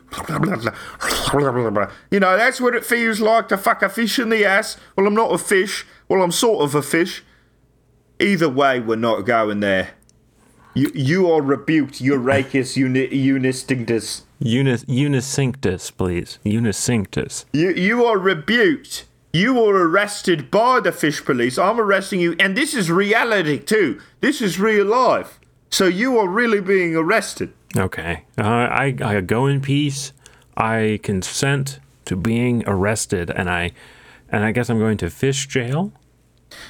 You 2.12 2.19
know, 2.19 2.38
that's 2.38 2.60
what 2.60 2.75
it 2.75 2.86
feels 2.86 3.19
like 3.19 3.47
to 3.49 3.58
fuck 3.58 3.84
a 3.84 3.89
fish 3.89 4.17
in 4.17 4.30
the 4.30 4.43
ass. 4.45 4.78
Well, 4.95 5.06
I'm 5.06 5.13
not 5.13 5.34
a 5.34 5.38
fish. 5.38 5.86
Well, 6.08 6.23
I'm 6.23 6.32
sort 6.32 6.63
of 6.63 6.73
a 6.73 6.82
fish. 6.82 7.23
Either 8.19 8.49
way, 8.49 8.80
we're 8.80 8.95
not 8.95 9.21
going 9.21 9.60
there. 9.60 9.91
You, 10.73 10.91
you 10.93 11.32
are 11.32 11.41
rebuked, 11.41 12.02
Euracus 12.02 12.75
uni, 12.75 13.08
unistinctus. 13.08 14.21
Unis 14.39 14.86
unicinctus, 14.86 15.95
please. 15.95 16.39
Unicinctus. 16.45 17.45
You, 17.54 17.71
you 17.71 18.06
are 18.06 18.17
rebuked. 18.17 19.06
You 19.34 19.63
are 19.63 19.75
arrested 19.75 20.49
by 20.49 20.80
the 20.80 20.91
fish 20.91 21.23
police. 21.23 21.58
I'm 21.58 21.80
arresting 21.80 22.19
you, 22.19 22.36
and 22.39 22.58
this 22.58 22.73
is 22.73 22.89
reality 22.89 23.60
too. 23.60 23.99
This 24.21 24.41
is 24.41 24.60
real 24.60 24.86
life. 24.86 25.38
So 25.69 25.86
you 25.86 26.17
are 26.17 26.27
really 26.27 26.62
being 26.62 26.95
arrested. 26.95 27.53
Okay. 27.77 28.23
Uh, 28.38 28.43
I 28.43 28.95
I 29.01 29.21
go 29.21 29.45
in 29.47 29.62
peace. 29.62 30.13
I 30.58 30.99
consent 31.03 31.79
to 32.05 32.15
being 32.15 32.63
arrested, 32.67 33.29
and 33.29 33.49
I 33.49 33.71
and 34.29 34.43
I 34.43 34.51
guess 34.51 34.69
I'm 34.69 34.79
going 34.79 34.97
to 34.97 35.10
fish 35.10 35.47
jail. 35.47 35.91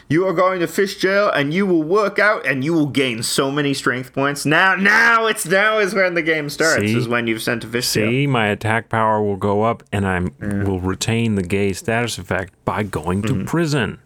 You 0.10 0.28
are 0.28 0.34
going 0.34 0.60
to 0.60 0.68
fish 0.68 0.98
jail, 0.98 1.30
and 1.30 1.54
you 1.54 1.66
will 1.66 1.84
work 1.84 2.20
out, 2.20 2.46
and 2.46 2.64
you 2.66 2.74
will 2.74 2.88
gain 2.88 3.24
so 3.24 3.50
many 3.50 3.74
strength 3.74 4.14
points. 4.14 4.46
Now, 4.46 4.76
now 4.76 5.26
it's 5.28 5.46
now 5.46 5.80
is 5.80 5.94
when 5.94 6.16
the 6.16 6.22
game 6.22 6.50
starts. 6.50 6.82
See? 6.82 6.98
Is 6.98 7.08
when 7.08 7.28
you've 7.28 7.42
sent 7.42 7.62
to 7.62 7.68
fish 7.68 7.94
jail. 7.94 8.10
See, 8.10 8.28
my 8.28 8.48
attack 8.48 8.90
power 8.90 9.24
will 9.24 9.38
go 9.38 9.64
up, 9.64 9.84
and 9.94 10.06
I 10.06 10.20
will 10.40 10.82
retain 10.82 11.36
the 11.36 11.44
gay 11.44 11.72
status 11.72 12.18
effect 12.18 12.54
by 12.66 12.84
going 12.84 13.22
to 13.24 13.46
prison. 13.46 14.00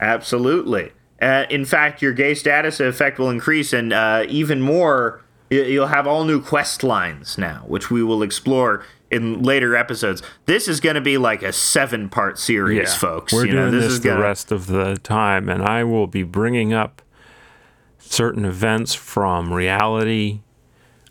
Absolutely. 0.00 0.90
Uh, 1.20 1.44
in 1.50 1.64
fact, 1.64 2.00
your 2.00 2.12
gay 2.12 2.34
status 2.34 2.80
effect 2.80 3.18
will 3.18 3.30
increase, 3.30 3.72
and 3.72 3.92
uh, 3.92 4.24
even 4.28 4.60
more, 4.60 5.20
you'll 5.50 5.88
have 5.88 6.06
all 6.06 6.24
new 6.24 6.40
quest 6.40 6.82
lines 6.82 7.36
now, 7.36 7.62
which 7.66 7.90
we 7.90 8.02
will 8.02 8.22
explore 8.22 8.84
in 9.10 9.42
later 9.42 9.76
episodes. 9.76 10.22
This 10.46 10.68
is 10.68 10.80
going 10.80 10.94
to 10.94 11.00
be 11.00 11.18
like 11.18 11.42
a 11.42 11.52
seven-part 11.52 12.38
series, 12.38 12.94
folks. 12.94 13.32
We're 13.32 13.46
you 13.46 13.52
know, 13.52 13.70
doing 13.70 13.82
this, 13.82 13.92
is 13.92 14.00
the 14.00 14.10
gonna, 14.10 14.22
rest 14.22 14.52
of 14.52 14.66
the 14.66 14.96
time, 15.02 15.48
and 15.48 15.62
I 15.62 15.84
will 15.84 16.06
be 16.06 16.22
bringing 16.22 16.72
up 16.72 17.02
certain 17.98 18.44
events 18.44 18.94
from 18.94 19.52
reality, 19.52 20.40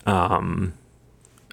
um, 0.06 0.74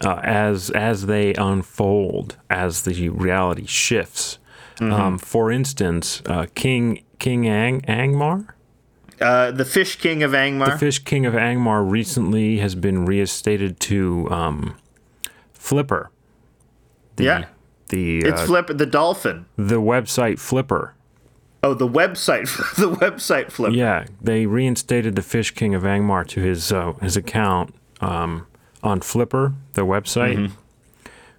uh, 0.03 0.19
as 0.23 0.69
as 0.71 1.05
they 1.05 1.33
unfold, 1.35 2.37
as 2.49 2.83
the 2.83 3.09
reality 3.09 3.65
shifts. 3.65 4.39
Mm-hmm. 4.77 4.93
Um, 4.93 5.17
for 5.17 5.51
instance, 5.51 6.21
uh, 6.27 6.45
King 6.53 7.03
King 7.19 7.47
Ang 7.47 7.81
Angmar, 7.81 8.47
Uh, 9.19 9.49
the 9.51 9.65
Fish 9.65 9.95
King 9.95 10.21
of 10.23 10.31
Angmar. 10.33 10.71
the 10.73 10.77
Fish 10.77 10.99
King 10.99 11.25
of 11.25 11.33
Angmar, 11.33 11.89
recently 11.89 12.57
has 12.59 12.75
been 12.75 13.05
reinstated 13.05 13.79
to 13.79 14.27
um, 14.29 14.75
Flipper. 15.53 16.11
The, 17.15 17.23
Yeah. 17.23 17.45
the 17.89 18.19
it's 18.19 18.41
uh, 18.41 18.45
Flip 18.45 18.67
the 18.67 18.85
dolphin. 18.85 19.45
the 19.55 19.81
website 19.81 20.37
Flipper. 20.39 20.93
Oh, 21.63 21.73
the 21.73 21.87
website, 21.87 22.45
the 22.75 22.91
website 22.91 23.51
Flipper. 23.51 23.73
Yeah, 23.75 24.05
they 24.21 24.45
reinstated 24.45 25.15
the 25.15 25.23
Fish 25.23 25.51
King 25.51 25.73
of 25.73 25.81
Angmar 25.83 26.25
to 26.27 26.39
his 26.41 26.71
uh, 26.71 26.93
his 27.01 27.17
account 27.17 27.73
um, 27.99 28.45
on 28.83 29.01
Flipper, 29.01 29.53
the 29.73 29.81
website, 29.81 30.51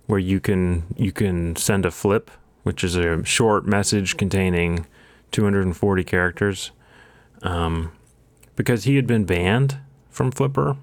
where 0.07 0.19
you 0.19 0.41
can 0.41 0.83
you 0.97 1.13
can 1.13 1.55
send 1.55 1.87
a 1.87 1.93
flip, 1.93 2.33
which 2.65 2.83
is 2.83 2.97
a 2.97 3.25
short 3.25 3.65
message 3.67 4.17
containing 4.17 4.85
240 5.33 6.05
characters. 6.05 6.71
Um, 7.43 7.93
because 8.57 8.85
he 8.85 8.97
had 8.97 9.07
been 9.07 9.25
banned 9.25 9.79
from 10.11 10.31
Flipper 10.33 10.77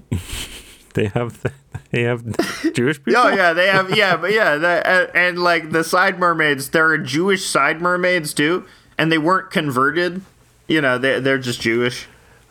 they 0.93 1.05
have 1.07 1.41
the, 1.41 1.51
they 1.91 2.03
have 2.03 2.23
Jewish 2.73 3.01
people. 3.03 3.21
Oh 3.23 3.29
yeah, 3.29 3.53
they 3.53 3.67
have 3.67 3.95
yeah, 3.95 4.17
but 4.17 4.31
yeah, 4.33 4.55
the, 4.57 4.88
uh, 4.88 5.07
and 5.15 5.39
like 5.39 5.71
the 5.71 5.83
side 5.83 6.19
mermaids, 6.19 6.69
there 6.71 6.88
are 6.89 6.97
Jewish 6.97 7.45
side 7.45 7.81
mermaids 7.81 8.33
too, 8.33 8.65
and 8.97 9.11
they 9.11 9.17
weren't 9.17 9.51
converted. 9.51 10.21
You 10.67 10.81
know, 10.81 10.97
they 10.97 11.19
they're 11.19 11.38
just 11.38 11.61
Jewish. 11.61 12.07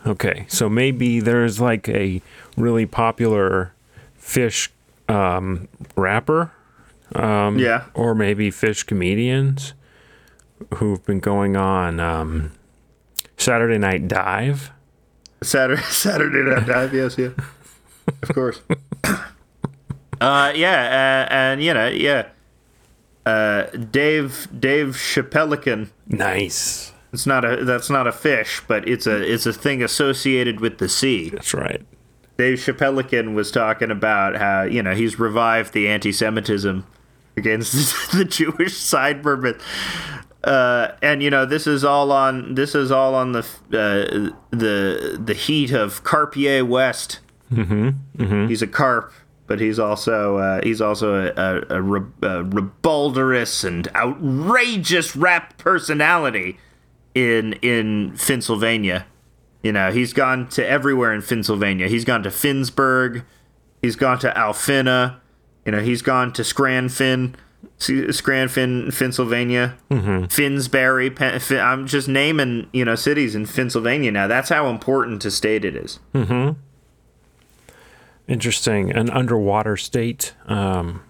Okay, 0.07 0.45
so 0.49 0.69
maybe 0.69 1.19
there's 1.21 1.61
like 1.61 1.89
a 1.89 2.21
really 2.57 2.85
popular 2.87 3.73
fish 4.17 4.71
um, 5.09 5.67
rapper, 5.97 6.53
um, 7.15 7.59
Yeah. 7.59 7.85
or 7.95 8.15
maybe 8.15 8.51
fish 8.51 8.83
comedians 8.83 9.73
who've 10.75 11.05
been 11.05 11.21
going 11.21 11.57
on 11.57 12.01
um, 12.01 12.53
Saturday 13.39 13.79
Night 13.79 14.07
Dive. 14.09 14.71
Saturday 15.43 15.83
Saturday 15.91 16.43
Night 16.55 16.67
Dive, 16.67 16.93
yes, 16.95 17.17
yeah, 17.19 17.31
of 18.23 18.29
course. 18.35 18.61
uh, 20.21 20.53
yeah, 20.55 21.27
uh, 21.31 21.33
and 21.35 21.63
you 21.63 21.73
know, 21.75 21.89
yeah, 21.89 22.29
uh, 23.27 23.65
Dave 23.91 24.49
Dave 24.59 24.89
Chappellican. 24.97 25.89
Nice. 26.09 26.93
It's 27.15 27.27
not 27.27 27.45
a 27.45 27.65
that's 27.65 27.89
not 27.89 28.07
a 28.07 28.13
fish, 28.13 28.61
but 28.67 28.87
it's 28.89 29.07
a 29.07 29.23
it's 29.23 29.47
a 29.47 29.53
thing 29.53 29.83
associated 29.83 30.61
with 30.61 30.79
the 30.79 30.89
sea. 30.89 31.31
That's 31.31 31.55
right. 31.55 31.81
Dave 32.37 32.59
Chappellican 32.59 33.35
was 33.35 33.53
talking 33.53 33.93
about 33.93 34.37
how 34.37 34.63
you 34.65 34.83
know 34.83 34.95
he's 34.95 35.19
revived 35.19 35.73
the 35.73 35.89
anti-Semitism 35.89 36.85
against 37.37 38.13
the 38.13 38.25
Jewish 38.25 38.77
side 38.77 39.25
mermaid, 39.25 39.57
uh, 40.43 40.89
and 41.01 41.23
you 41.23 41.31
know 41.31 41.47
this 41.47 41.69
is 41.69 41.85
all 41.85 42.11
on 42.11 42.57
this 42.57 42.75
is 42.75 42.91
all 42.91 43.15
on 43.15 43.31
the 43.31 43.47
uh, 43.71 44.33
the 44.51 45.21
the 45.23 45.35
heat 45.35 45.71
of 45.71 46.03
Carpier 46.03 46.65
West. 46.65 47.21
Mm-hmm. 47.53 47.91
Mm-hmm. 48.17 48.49
He's 48.49 48.63
a 48.63 48.67
carp, 48.67 49.13
but 49.47 49.61
he's 49.61 49.79
also 49.79 50.39
uh, 50.39 50.61
he's 50.65 50.81
also 50.81 51.15
a, 51.15 51.33
a, 51.37 51.77
a, 51.77 51.83
re- 51.83 52.11
a 52.23 52.43
rebulderous 52.43 53.63
and 53.63 53.87
outrageous 53.95 55.15
rap 55.15 55.57
personality 55.59 56.59
in 57.15 57.55
in 57.55 58.17
Pennsylvania. 58.19 59.07
You 59.63 59.73
know, 59.73 59.91
he's 59.91 60.13
gone 60.13 60.49
to 60.51 60.67
everywhere 60.67 61.15
in 61.15 61.23
Pennsylvania. 61.23 61.89
He's 61.89 62.05
gone 62.05 62.23
to 62.25 62.29
Finnsburg. 62.29 63.25
He's 63.81 63.97
gone 63.97 64.19
to 64.21 64.31
Alfina. 64.31 65.17
You 65.65 65.73
know, 65.73 65.81
he's 65.81 66.03
gone 66.03 66.33
to 66.35 66.43
Scranfin, 66.43 67.35
Scranfin, 67.79 68.99
Pennsylvania. 68.99 69.77
Mm-hmm. 69.91 70.27
Finsbury. 70.27 71.11
Pen, 71.11 71.41
Fin, 71.41 71.61
I'm 71.61 71.87
just 71.87 72.09
naming, 72.09 72.69
you 72.73 72.85
know, 72.85 72.95
cities 72.95 73.35
in 73.35 73.47
Pennsylvania 73.47 74.13
now. 74.13 74.27
That's 74.27 74.51
how 74.51 74.69
important 74.69 75.25
a 75.25 75.31
state 75.31 75.65
it 75.65 75.77
is. 75.77 75.99
Hmm. 76.13 76.51
Interesting. 78.29 78.91
An 78.93 79.11
underwater 79.11 79.77
state. 79.77 80.35
Um, 80.47 81.03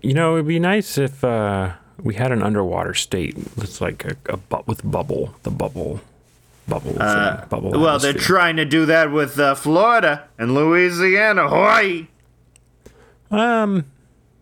You 0.00 0.14
know, 0.14 0.34
it'd 0.36 0.46
be 0.46 0.60
nice 0.60 0.98
if 0.98 1.24
uh, 1.24 1.72
we 2.02 2.14
had 2.14 2.32
an 2.32 2.42
underwater 2.42 2.94
state. 2.94 3.36
It's 3.58 3.80
like 3.80 4.04
a, 4.04 4.16
a 4.32 4.36
bu- 4.36 4.62
with 4.66 4.88
bubble, 4.88 5.34
the 5.42 5.50
bubble, 5.50 6.00
bubble, 6.68 6.92
thing, 6.92 7.48
bubble. 7.48 7.74
Uh, 7.76 7.78
Well, 7.80 7.98
they're 7.98 8.12
trying 8.12 8.56
to 8.56 8.64
do 8.64 8.86
that 8.86 9.10
with 9.12 9.38
uh, 9.38 9.54
Florida 9.54 10.28
and 10.38 10.54
Louisiana, 10.54 11.48
Hawaii. 11.48 12.06
um, 13.30 13.84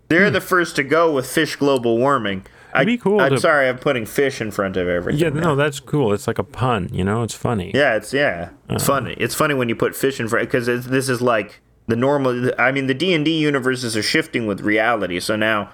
They're 0.08 0.30
the 0.30 0.40
first 0.40 0.76
to 0.76 0.82
go 0.82 1.12
with 1.12 1.26
fish 1.26 1.56
global 1.56 1.98
warming. 1.98 2.44
I, 2.74 2.80
It'd 2.82 2.86
be 2.88 2.98
cool 2.98 3.20
I'm 3.20 3.30
to- 3.30 3.40
sorry, 3.40 3.68
I'm 3.68 3.78
putting 3.78 4.04
fish 4.04 4.40
in 4.40 4.50
front 4.50 4.76
of 4.76 4.86
everything. 4.86 5.20
yeah, 5.22 5.30
now. 5.30 5.40
no, 5.40 5.56
that's 5.56 5.80
cool. 5.80 6.12
It's 6.12 6.26
like 6.26 6.38
a 6.38 6.44
pun. 6.44 6.90
You 6.92 7.04
know, 7.04 7.22
it's 7.22 7.34
funny. 7.34 7.70
Yeah, 7.74 7.94
it's 7.96 8.12
yeah, 8.12 8.50
it's 8.68 8.82
Uh-huh. 8.88 9.00
funny. 9.00 9.14
It's 9.18 9.34
funny 9.34 9.54
when 9.54 9.68
you 9.70 9.76
put 9.76 9.96
fish 9.96 10.20
in 10.20 10.28
front 10.28 10.46
because 10.48 10.66
this 10.66 11.08
is 11.08 11.22
like 11.22 11.60
the 11.86 11.96
normal. 11.96 12.50
I 12.58 12.72
mean, 12.72 12.86
the 12.86 12.92
D 12.94 13.14
and 13.14 13.24
D 13.24 13.38
universes 13.38 13.96
are 13.96 14.02
shifting 14.02 14.46
with 14.46 14.60
reality, 14.60 15.20
so 15.20 15.36
now 15.36 15.70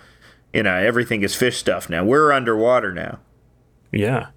you 0.52 0.62
know 0.62 0.74
everything 0.74 1.22
is 1.22 1.34
fish 1.34 1.56
stuff. 1.58 1.88
Now 1.90 2.04
we're 2.04 2.32
underwater 2.32 2.92
now. 2.92 3.18
Yeah. 3.90 4.28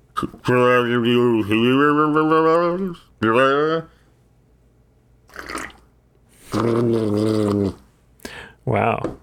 Wow. 8.65 9.17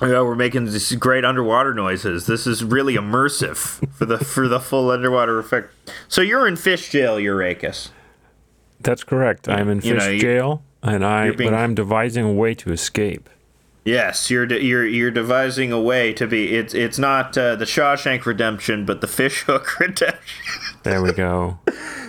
Yeah, 0.00 0.20
we're 0.22 0.36
making 0.36 0.66
these 0.66 0.92
great 0.94 1.24
underwater 1.24 1.74
noises. 1.74 2.26
This 2.26 2.46
is 2.46 2.62
really 2.62 2.94
immersive 2.94 3.56
for 3.92 4.04
the 4.06 4.18
for 4.18 4.46
the 4.46 4.60
full 4.60 4.90
underwater 4.90 5.38
effect. 5.40 5.72
So 6.06 6.20
you're 6.22 6.46
in 6.46 6.54
fish 6.56 6.90
jail, 6.90 7.16
Eurakis. 7.16 7.88
That's 8.80 9.02
correct. 9.02 9.48
I'm 9.48 9.68
in 9.68 9.78
You 9.80 9.94
fish 9.94 10.04
know, 10.04 10.18
jail, 10.18 10.62
and 10.84 11.04
I 11.04 11.32
being- 11.32 11.50
but 11.50 11.56
I'm 11.58 11.74
devising 11.74 12.24
a 12.24 12.32
way 12.32 12.54
to 12.54 12.70
escape. 12.70 13.28
Yes, 13.88 14.30
you're 14.30 14.44
de- 14.46 14.62
you're 14.62 14.86
you're 14.86 15.10
devising 15.10 15.72
a 15.72 15.80
way 15.80 16.12
to 16.12 16.26
be. 16.26 16.54
It's 16.54 16.74
it's 16.74 16.98
not 16.98 17.36
uh, 17.38 17.56
the 17.56 17.64
Shawshank 17.64 18.26
Redemption, 18.26 18.84
but 18.84 19.00
the 19.00 19.06
fishhook 19.06 19.78
Redemption. 19.80 20.44
There 20.82 21.00
we 21.02 21.12
go. 21.12 21.58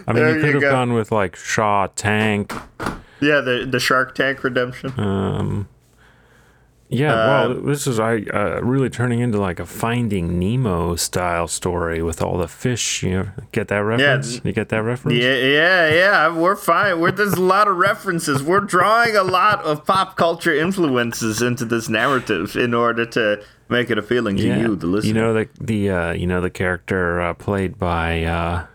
I 0.06 0.12
mean, 0.13 0.15
There 0.24 0.36
you 0.36 0.42
could 0.42 0.54
have 0.56 0.62
go. 0.62 0.72
gone 0.72 0.94
with 0.94 1.12
like 1.12 1.36
Shaw 1.38 1.88
Tank. 1.96 2.52
yeah, 3.22 3.39
the 3.42 3.65
the 3.70 3.80
Shark 3.80 4.13
Tank 4.13 4.44
Redemption. 4.44 4.94
Um, 5.00 5.70
yeah, 6.89 7.13
Uh, 7.13 7.28
well, 7.49 7.62
this 7.62 7.86
is 7.86 7.99
I 7.99 8.17
uh, 8.34 8.62
really 8.63 8.89
turning 8.89 9.19
into 9.19 9.39
like 9.39 9.60
a 9.60 9.65
Finding 9.65 10.39
Nemo 10.39 10.95
style 10.95 11.47
story 11.47 12.02
with 12.02 12.21
all 12.21 12.39
the 12.39 12.47
fish. 12.47 13.04
You 13.04 13.12
know, 13.12 13.30
get 13.52 13.67
that 13.67 13.78
reference? 13.78 14.41
you 14.43 14.52
get 14.52 14.69
that 14.69 14.82
reference? 14.82 15.19
Yeah, 15.19 15.36
yeah, 15.36 15.89
yeah. 15.93 16.36
We're 16.36 16.56
fine. 16.56 16.99
We're, 16.99 17.12
there's 17.12 17.34
a 17.34 17.41
lot 17.41 17.67
of 17.67 17.78
references. 17.78 18.41
We're 18.41 18.62
drawing 18.62 19.15
a 19.15 19.23
lot 19.23 19.63
of 19.63 19.86
pop 19.86 20.17
culture 20.17 20.54
influences 20.54 21.43
into 21.43 21.63
this 21.63 21.89
narrative 21.89 22.56
in 22.56 22.73
order 22.73 23.06
to 23.06 23.43
make 23.69 23.91
it 23.91 23.99
appealing 23.99 24.38
to 24.38 24.43
you, 24.43 24.75
the 24.75 24.88
listener. 24.88 25.08
You 25.08 25.13
know 25.13 25.34
the 25.34 25.49
the 25.62 25.89
uh, 25.91 26.12
you 26.13 26.25
know 26.25 26.41
the 26.41 26.49
character 26.49 27.21
uh, 27.21 27.36
played 27.36 27.78
by 27.78 28.23
uh, 28.23 28.65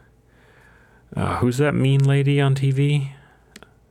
uh, 1.16 1.36
who's 1.38 1.58
that 1.58 1.74
mean 1.74 2.04
lady 2.04 2.40
on 2.40 2.54
TV? 2.54 3.10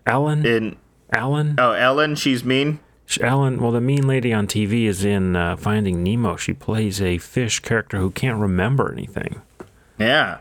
Ellen. 0.06 0.46
in 0.46 0.78
Ellen. 1.14 1.56
oh, 1.58 1.72
Ellen, 1.74 2.16
she's 2.16 2.44
mean. 2.44 2.80
Ellen. 3.22 3.62
Well, 3.62 3.72
the 3.72 3.82
mean 3.82 4.08
lady 4.08 4.34
on 4.34 4.48
TV 4.48 4.86
is 4.86 5.04
in 5.06 5.36
uh, 5.36 5.56
Finding 5.58 6.04
Nemo. 6.04 6.36
She 6.36 6.54
plays 6.54 7.02
a 7.02 7.18
fish 7.18 7.60
character 7.60 7.98
who 7.98 8.12
can't 8.12 8.40
remember 8.40 8.92
anything, 8.92 9.42
Yeah. 10.00 10.40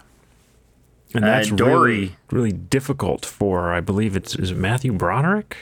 and 1.14 1.24
Uh, 1.24 1.28
that's 1.28 1.50
Dory. 1.50 1.92
really 1.94 2.16
really 2.30 2.52
difficult 2.52 3.24
for. 3.26 3.72
I 3.72 3.80
believe 3.80 4.16
it's 4.16 4.34
is 4.34 4.50
it 4.52 4.56
Matthew 4.56 4.92
Broderick. 4.92 5.56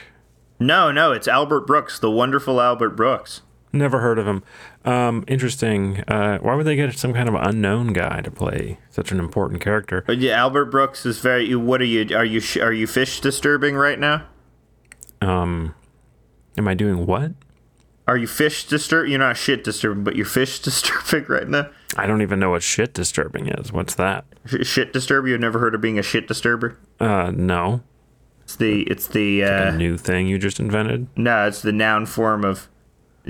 No, 0.59 0.91
no, 0.91 1.11
it's 1.11 1.27
Albert 1.27 1.61
Brooks, 1.67 1.97
the 1.99 2.11
wonderful 2.11 2.61
Albert 2.61 2.91
Brooks. 2.91 3.41
Never 3.73 3.99
heard 3.99 4.19
of 4.19 4.27
him. 4.27 4.43
Um, 4.83 5.23
interesting. 5.27 6.01
Uh, 6.07 6.39
why 6.39 6.55
would 6.55 6.65
they 6.65 6.75
get 6.75 6.93
some 6.99 7.13
kind 7.13 7.29
of 7.29 7.35
unknown 7.35 7.93
guy 7.93 8.19
to 8.21 8.29
play 8.29 8.77
such 8.89 9.11
an 9.13 9.19
important 9.19 9.61
character? 9.61 10.03
But 10.05 10.17
yeah, 10.19 10.33
Albert 10.33 10.65
Brooks 10.65 11.05
is 11.05 11.19
very. 11.19 11.55
What 11.55 11.79
are 11.81 11.85
you? 11.85 12.15
Are 12.15 12.25
you? 12.25 12.41
Are 12.61 12.73
you 12.73 12.85
fish 12.85 13.21
disturbing 13.21 13.75
right 13.75 13.97
now? 13.97 14.23
Um, 15.21 15.73
am 16.57 16.67
I 16.67 16.73
doing 16.73 17.05
what? 17.05 17.31
Are 18.07 18.17
you 18.17 18.27
fish 18.27 18.65
disturb? 18.65 19.07
You're 19.07 19.19
not 19.19 19.37
shit 19.37 19.63
disturbing, 19.63 20.03
but 20.03 20.15
you're 20.15 20.25
fish 20.25 20.59
disturbing 20.61 21.25
right 21.29 21.47
now. 21.47 21.69
I 21.97 22.07
don't 22.07 22.21
even 22.21 22.39
know 22.39 22.49
what 22.51 22.63
shit 22.63 22.93
disturbing 22.93 23.47
is. 23.47 23.71
What's 23.71 23.95
that? 23.95 24.25
Sh- 24.45 24.65
Shit 24.65 24.91
disturber. 24.93 25.27
You've 25.27 25.39
never 25.41 25.59
heard 25.59 25.75
of 25.75 25.81
being 25.81 25.99
a 25.99 26.03
shit 26.03 26.27
disturber? 26.27 26.77
Uh, 26.99 27.31
no. 27.35 27.81
It's 28.43 28.55
the. 28.55 28.81
It's 28.83 29.07
the. 29.07 29.41
A 29.41 29.67
Uh, 29.67 29.71
new 29.71 29.97
thing 29.97 30.27
you 30.27 30.37
just 30.37 30.59
invented? 30.59 31.07
no, 31.15 31.47
it's 31.47 31.61
the 31.61 31.71
noun 31.71 32.05
form 32.05 32.43
of. 32.43 32.67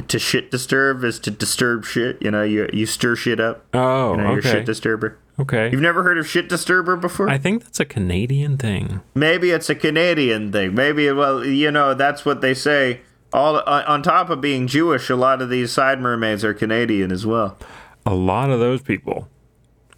To 0.07 0.17
shit 0.17 0.49
disturb 0.51 1.03
is 1.03 1.19
to 1.19 1.29
disturb 1.31 1.83
shit. 1.83 2.17
You 2.21 2.31
know, 2.31 2.43
you 2.43 2.69
you 2.71 2.85
stir 2.85 3.17
shit 3.17 3.41
up. 3.41 3.65
Oh, 3.73 4.11
You 4.13 4.17
know, 4.21 4.29
you're 4.31 4.39
a 4.39 4.41
shit 4.41 4.65
disturber. 4.65 5.17
okay. 5.37 5.69
You've 5.69 5.81
never 5.81 6.01
heard 6.03 6.17
of 6.17 6.25
shit 6.25 6.47
disturber 6.47 6.95
before? 6.95 7.29
I 7.29 7.37
think 7.37 7.63
that's 7.63 7.81
a 7.81 7.85
Canadian 7.85 8.57
thing. 8.57 9.01
Maybe 9.15 9.51
it's 9.51 9.69
a 9.69 9.75
Canadian 9.75 10.49
thing. 10.53 10.73
Maybe, 10.75 11.11
well, 11.11 11.45
you 11.45 11.71
know, 11.71 11.93
that's 11.93 12.23
what 12.23 12.39
they 12.39 12.53
say. 12.53 13.01
All 13.33 13.57
on 13.59 13.83
on 13.85 14.03
top 14.03 14.29
of 14.29 14.41
being 14.41 14.67
Jewish, 14.67 15.09
a 15.09 15.15
lot 15.15 15.41
of 15.41 15.49
these 15.49 15.71
side 15.71 15.99
mermaids 16.01 16.43
are 16.43 16.53
Canadian 16.53 17.11
as 17.11 17.25
well. 17.25 17.57
A 18.05 18.13
lot 18.13 18.49
of 18.49 18.59
those 18.59 18.81
people. 18.81 19.27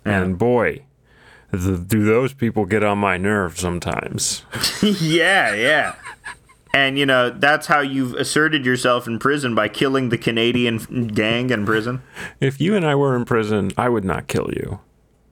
And 0.05 0.37
boy, 0.37 0.83
th- 1.51 1.87
do 1.87 2.03
those 2.03 2.33
people 2.33 2.65
get 2.65 2.83
on 2.83 2.97
my 2.97 3.17
nerves 3.17 3.59
sometimes. 3.59 4.43
yeah, 4.83 5.53
yeah. 5.53 5.95
And 6.73 6.97
you 6.97 7.05
know 7.05 7.29
that's 7.29 7.67
how 7.67 7.81
you've 7.81 8.13
asserted 8.15 8.65
yourself 8.65 9.07
in 9.07 9.19
prison 9.19 9.53
by 9.55 9.67
killing 9.67 10.09
the 10.09 10.17
Canadian 10.17 11.07
gang 11.07 11.49
in 11.51 11.65
prison. 11.65 12.01
If 12.39 12.59
you 12.59 12.75
and 12.75 12.85
I 12.85 12.95
were 12.95 13.15
in 13.15 13.25
prison, 13.25 13.71
I 13.77 13.89
would 13.89 14.03
not 14.03 14.27
kill 14.27 14.49
you. 14.51 14.79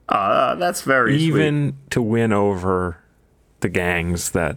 Ah, 0.08 0.54
that's 0.54 0.82
very 0.82 1.18
sweet. 1.18 1.26
even 1.26 1.76
to 1.90 2.00
win 2.02 2.32
over 2.32 2.98
the 3.60 3.68
gangs 3.68 4.30
that 4.32 4.56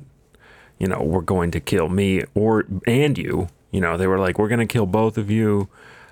you 0.79 0.87
know 0.87 1.01
were 1.01 1.21
going 1.21 1.51
to 1.51 1.59
kill 1.59 1.89
me 1.89 2.23
or 2.33 2.65
and 2.87 3.17
you 3.17 3.47
you 3.71 3.81
know 3.81 3.97
they 3.97 4.07
were 4.07 4.19
like 4.19 4.37
we're 4.37 4.47
going 4.47 4.59
to 4.59 4.65
kill 4.65 4.85
both 4.85 5.17
of 5.17 5.29
you 5.29 5.67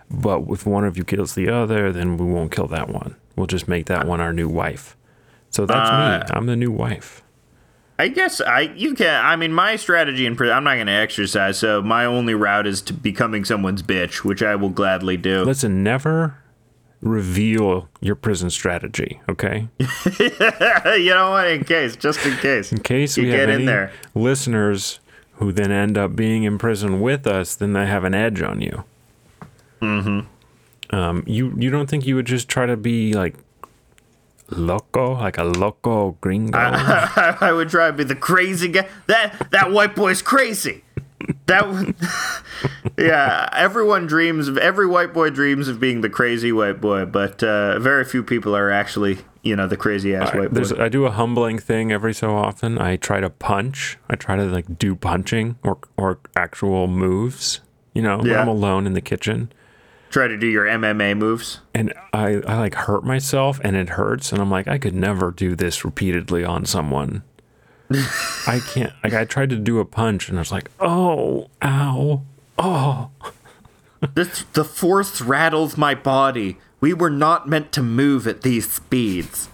but 0.10 0.44
if 0.50 0.66
one 0.66 0.86
of 0.86 0.98
you 0.98 1.04
kills 1.04 1.36
the 1.36 1.50
other 1.50 1.92
then 1.92 2.18
we 2.18 2.26
won't 2.26 2.52
kill 2.52 2.68
that 2.68 2.90
one 2.90 3.16
we'll 3.36 3.48
just 3.48 3.68
make 3.68 3.86
that 3.88 4.06
one 4.08 4.20
our 4.22 4.34
new 4.34 4.50
wife 4.50 4.96
so 5.50 5.66
that's 5.66 5.90
Uh, 5.90 6.20
me 6.28 6.36
i'm 6.36 6.46
the 6.46 6.56
new 6.56 6.72
wife 6.72 7.22
I 8.00 8.08
guess 8.08 8.42
I 8.42 8.62
you 8.76 8.96
can. 8.96 9.24
I 9.24 9.36
mean, 9.36 9.54
my 9.54 9.76
strategy 9.76 10.26
in 10.26 10.36
prison. 10.36 10.58
I'm 10.58 10.64
not 10.64 10.76
going 10.76 10.88
to 10.88 10.94
exercise, 10.94 11.60
so 11.60 11.80
my 11.80 12.06
only 12.06 12.34
route 12.34 12.66
is 12.66 12.82
to 12.82 12.94
becoming 12.94 13.46
someone's 13.46 13.84
bitch, 13.84 14.24
which 14.24 14.42
I 14.42 14.56
will 14.56 14.72
gladly 14.72 15.16
do. 15.16 15.44
listen 15.44 15.84
never 15.84 16.36
reveal 17.04 17.90
your 18.00 18.16
prison 18.16 18.50
strategy 18.50 19.20
okay 19.30 19.68
you 20.20 21.10
know 21.14 21.32
what? 21.32 21.48
In 21.50 21.64
case, 21.66 21.96
just 21.96 22.26
in 22.26 22.36
case. 22.38 22.72
in 22.72 22.80
case 22.80 23.18
You 23.18 23.24
we 23.26 23.30
get 23.32 23.40
have 23.42 23.50
in 23.50 23.56
any 23.56 23.66
there. 23.66 23.92
listeners 24.16 25.00
who 25.34 25.52
then 25.52 25.72
end 25.72 25.98
up 25.98 26.16
being 26.16 26.44
in 26.44 26.58
prison 26.58 27.02
with 27.02 27.28
us 27.28 27.56
then 27.56 27.74
they 27.74 27.86
have 27.86 28.04
an 28.04 28.14
edge 28.14 28.42
on 28.42 28.62
you 28.62 28.84
mm-hmm 29.82 30.28
um 30.96 31.24
you 31.28 31.54
you 31.58 31.70
don't 31.70 31.90
think 31.90 32.06
you 32.06 32.16
would 32.16 32.26
just 32.26 32.48
try 32.48 32.66
to 32.66 32.78
be 32.78 33.14
like 33.14 33.36
loco 34.50 35.14
like 35.14 35.38
a 35.38 35.44
loco 35.44 36.12
gringo 36.22 36.58
I, 36.62 37.38
I 37.42 37.52
would 37.52 37.70
try 37.70 37.88
to 37.88 37.94
be 37.94 38.04
the 38.04 38.16
crazy 38.16 38.68
guy. 38.68 38.88
That 39.08 39.48
that 39.52 39.72
white 39.72 39.96
boy's 39.96 40.22
crazy. 40.22 40.83
That 41.48 41.94
yeah. 42.98 43.50
Everyone 43.54 44.08
dreams 44.08 44.48
of 44.48 44.58
every 44.58 44.88
white 44.88 45.14
boy 45.14 45.30
dreams 45.30 45.68
of 45.68 45.80
being 45.80 46.02
the 46.02 46.10
crazy 46.10 46.52
white 46.52 46.80
boy, 46.82 47.06
but 47.06 47.44
uh, 47.44 47.80
very 47.80 48.06
few 48.06 48.24
people 48.24 48.56
are 48.56 48.72
actually 48.72 49.20
you 49.42 49.56
know 49.56 49.68
the 49.68 49.78
crazy 49.78 50.16
ass 50.16 50.34
white 50.34 50.50
boy. 50.50 50.56
There's, 50.56 50.72
I 50.74 50.90
do 50.90 51.06
a 51.06 51.12
humbling 51.12 51.60
thing 51.60 51.92
every 51.92 52.14
so 52.14 52.36
often. 52.36 52.78
I 52.78 52.96
try 52.96 53.20
to 53.20 53.30
punch. 53.30 53.98
I 54.10 54.16
try 54.16 54.36
to 54.36 54.46
like 54.46 54.78
do 54.78 54.96
punching 54.96 55.58
or 55.64 55.78
or 55.98 56.20
actual 56.36 56.88
moves. 56.88 57.62
You 57.94 58.02
know, 58.02 58.18
when 58.18 58.28
Yeah. 58.28 58.42
I'm 58.42 58.48
alone 58.48 58.88
in 58.88 58.94
the 58.94 59.02
kitchen, 59.02 59.52
Try 60.10 60.28
to 60.28 60.38
do 60.38 60.48
your 60.48 60.66
MMA 60.66 61.18
moves. 61.18 61.60
and 61.76 61.94
I 62.14 62.42
I 62.48 62.58
like 62.58 62.76
hurt 62.76 63.04
myself, 63.04 63.60
and 63.64 63.76
it 63.76 63.90
hurts, 63.90 64.32
and 64.32 64.42
I'm 64.42 64.50
like, 64.52 64.68
I 64.68 64.78
could 64.78 64.96
never 64.96 65.32
do 65.32 65.56
this 65.56 65.84
repeatedly 65.86 66.44
on 66.44 66.66
someone. 66.66 67.24
I 68.48 68.60
can't. 68.66 68.94
Like 69.04 69.14
I 69.14 69.26
tried 69.26 69.50
to 69.52 69.56
do 69.58 69.80
a 69.80 69.86
punch, 69.86 70.30
and 70.30 70.38
I 70.38 70.42
was 70.42 70.52
like, 70.52 70.70
oh, 70.80 71.50
ow, 71.62 72.22
oh. 72.58 73.10
This 74.16 74.44
the 74.54 74.66
force 74.66 75.22
rattles 75.22 75.78
my 75.78 75.96
body. 75.96 76.58
We 76.82 76.94
were 76.94 77.10
not 77.10 77.48
meant 77.48 77.72
to 77.74 77.82
move 77.82 78.28
at 78.28 78.42
these 78.42 78.70
speeds. 78.70 79.48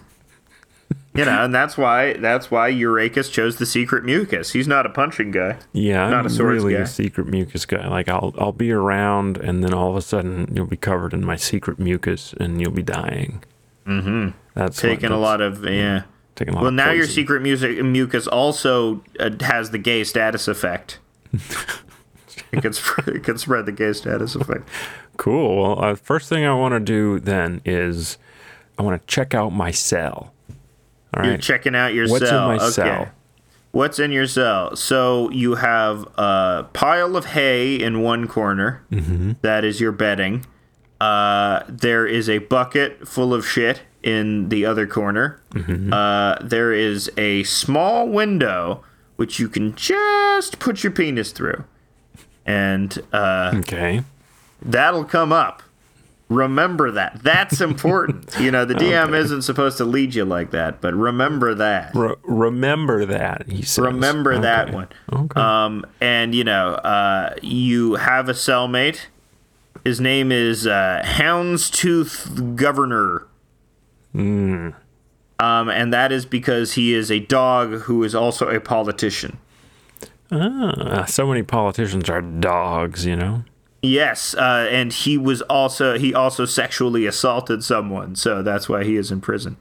You 1.14 1.26
know, 1.26 1.44
and 1.44 1.54
that's 1.54 1.78
why 1.78 2.14
that's 2.14 2.50
why 2.50 2.72
Urechis 2.72 3.32
chose 3.32 3.58
the 3.58 3.66
secret 3.66 4.04
mucus. 4.06 4.52
He's 4.54 4.68
not 4.68 4.86
a 4.86 4.90
punching 4.90 5.32
guy. 5.32 5.58
Yeah, 5.74 6.08
Not 6.10 6.20
I'm 6.22 6.26
a 6.28 6.30
swords 6.30 6.64
really 6.64 6.76
guy. 6.76 6.82
a 6.82 6.88
secret 6.88 7.28
mucus 7.28 7.66
guy. 7.66 7.88
Like 7.88 8.08
I'll 8.10 8.34
I'll 8.38 8.52
be 8.52 8.72
around, 8.72 9.38
and 9.38 9.64
then 9.64 9.74
all 9.74 9.90
of 9.90 9.96
a 9.98 10.02
sudden 10.02 10.50
you'll 10.54 10.66
be 10.68 10.78
covered 10.78 11.14
in 11.14 11.26
my 11.26 11.36
secret 11.36 11.78
mucus, 11.80 12.34
and 12.40 12.62
you'll 12.62 12.72
be 12.72 12.84
dying. 12.84 13.44
Mm-hmm. 13.86 14.30
That's 14.54 14.82
what- 14.82 14.90
Taking 14.90 15.12
a 15.12 15.18
lot 15.18 15.42
of 15.42 15.64
yeah. 15.66 16.04
Taking 16.40 16.54
a 16.54 16.56
lot 16.56 16.64
Well, 16.64 16.72
now 16.72 16.92
your 16.92 17.06
secret 17.06 17.42
music 17.42 17.84
mucus 17.84 18.26
also 18.26 19.04
uh, 19.20 19.30
has 19.42 19.72
the 19.72 19.78
gay 19.78 20.06
status 20.06 20.48
effect. 20.48 21.00
it 21.34 22.62
can 22.62 22.72
spread, 22.72 23.10
it 23.10 23.24
can 23.26 23.38
spread 23.38 23.66
the 23.66 23.74
gay 23.74 23.92
status 23.92 24.36
effect. 24.36 24.66
Cool. 25.18 25.62
Well, 25.62 25.84
uh, 25.84 25.96
first 25.96 26.30
thing 26.30 26.46
I 26.46 26.54
want 26.54 26.72
to 26.76 26.80
do 26.80 27.20
then 27.20 27.60
is 27.66 28.18
I 28.78 28.84
want 28.84 29.02
to 29.02 29.06
check 29.06 29.34
out 29.34 29.50
my 29.50 29.72
cell. 29.72 30.34
All 31.14 31.26
You're 31.26 31.34
right. 31.34 31.42
checking 31.42 31.76
out 31.76 31.94
your 31.94 32.08
What's 32.08 32.30
in 32.30 32.36
my 32.36 32.56
okay. 32.56 32.70
cell? 32.70 33.10
What's 33.72 34.00
in 34.00 34.14
your 34.14 34.26
cell? 34.26 34.78
So 34.78 35.30
you 35.32 35.56
have 35.56 36.08
a 36.18 36.68
pile 36.72 37.18
of 37.18 37.26
hay 37.26 37.76
in 37.76 38.02
one 38.02 38.30
corner. 38.30 38.86
Mm-hmm. 38.94 39.34
That 39.42 39.66
is 39.66 39.82
your 39.82 39.92
bedding. 39.92 40.46
Uh, 41.02 41.64
there 41.68 42.08
is 42.08 42.30
a 42.30 42.38
bucket 42.38 43.10
full 43.10 43.34
of 43.34 43.46
shit 43.46 43.82
in 44.04 44.50
the 44.50 44.66
other 44.66 44.88
corner. 44.88 45.40
Mm-hmm. 45.52 45.92
Uh, 45.94 46.36
there 46.42 46.72
is 46.74 47.12
a 47.18 47.44
small 47.44 48.08
window 48.08 48.84
which 49.18 49.38
you 49.40 49.50
can 49.50 49.76
just 49.76 50.60
put 50.60 50.82
your 50.84 50.92
penis 50.94 51.32
through, 51.34 51.64
and 52.46 52.98
uh, 53.12 53.52
Okay. 53.56 54.04
that'll 54.62 55.04
come 55.04 55.34
up. 55.34 55.62
Remember 56.30 56.92
that. 56.92 57.22
That's 57.24 57.60
important. 57.70 58.34
you 58.40 58.50
know, 58.52 58.64
the 58.64 58.76
DM 58.76 59.14
isn't 59.18 59.42
supposed 59.42 59.78
to 59.78 59.84
lead 59.84 60.14
you 60.16 60.24
like 60.26 60.52
that, 60.52 60.80
but 60.80 60.94
remember 60.94 61.54
that. 61.56 61.92
Re- 61.96 62.16
remember 62.24 63.06
that, 63.08 63.50
he 63.50 63.64
says. 63.64 63.80
Remember 63.84 64.38
that 64.40 64.72
one. 64.72 64.88
Okay. 65.12 65.42
Um, 65.42 65.86
and 66.00 66.34
you 66.34 66.44
know, 66.46 66.76
uh, 66.76 67.34
you 67.42 67.96
have 67.96 68.30
a 68.30 68.34
cellmate. 68.34 69.08
His 69.84 70.00
name 70.00 70.32
is 70.32 70.66
uh, 70.68 71.02
Houndstooth 71.06 72.56
Governor. 72.56 73.26
Um, 74.14 74.74
and 75.40 75.94
that 75.94 76.12
is 76.12 76.26
because 76.26 76.74
he 76.74 76.94
is 76.94 77.10
a 77.10 77.20
dog 77.20 77.82
who 77.82 78.04
is 78.04 78.14
also 78.14 78.50
a 78.50 78.60
politician. 78.60 79.38
Ah, 80.32 81.06
so 81.08 81.26
many 81.26 81.44
politicians 81.44 82.10
are 82.10 82.22
dogs, 82.22 83.06
you 83.06 83.16
know? 83.16 83.44
Yes, 83.82 84.34
uh, 84.36 84.68
and 84.70 84.92
he 84.92 85.18
was 85.18 85.42
also 85.44 85.98
he 85.98 86.14
also 86.14 86.44
sexually 86.46 87.06
assaulted 87.06 87.64
someone, 87.64 88.16
so 88.16 88.44
that's 88.44 88.68
why 88.68 88.84
he 88.84 88.98
is 88.98 89.10
in 89.10 89.22
prison. 89.22 89.56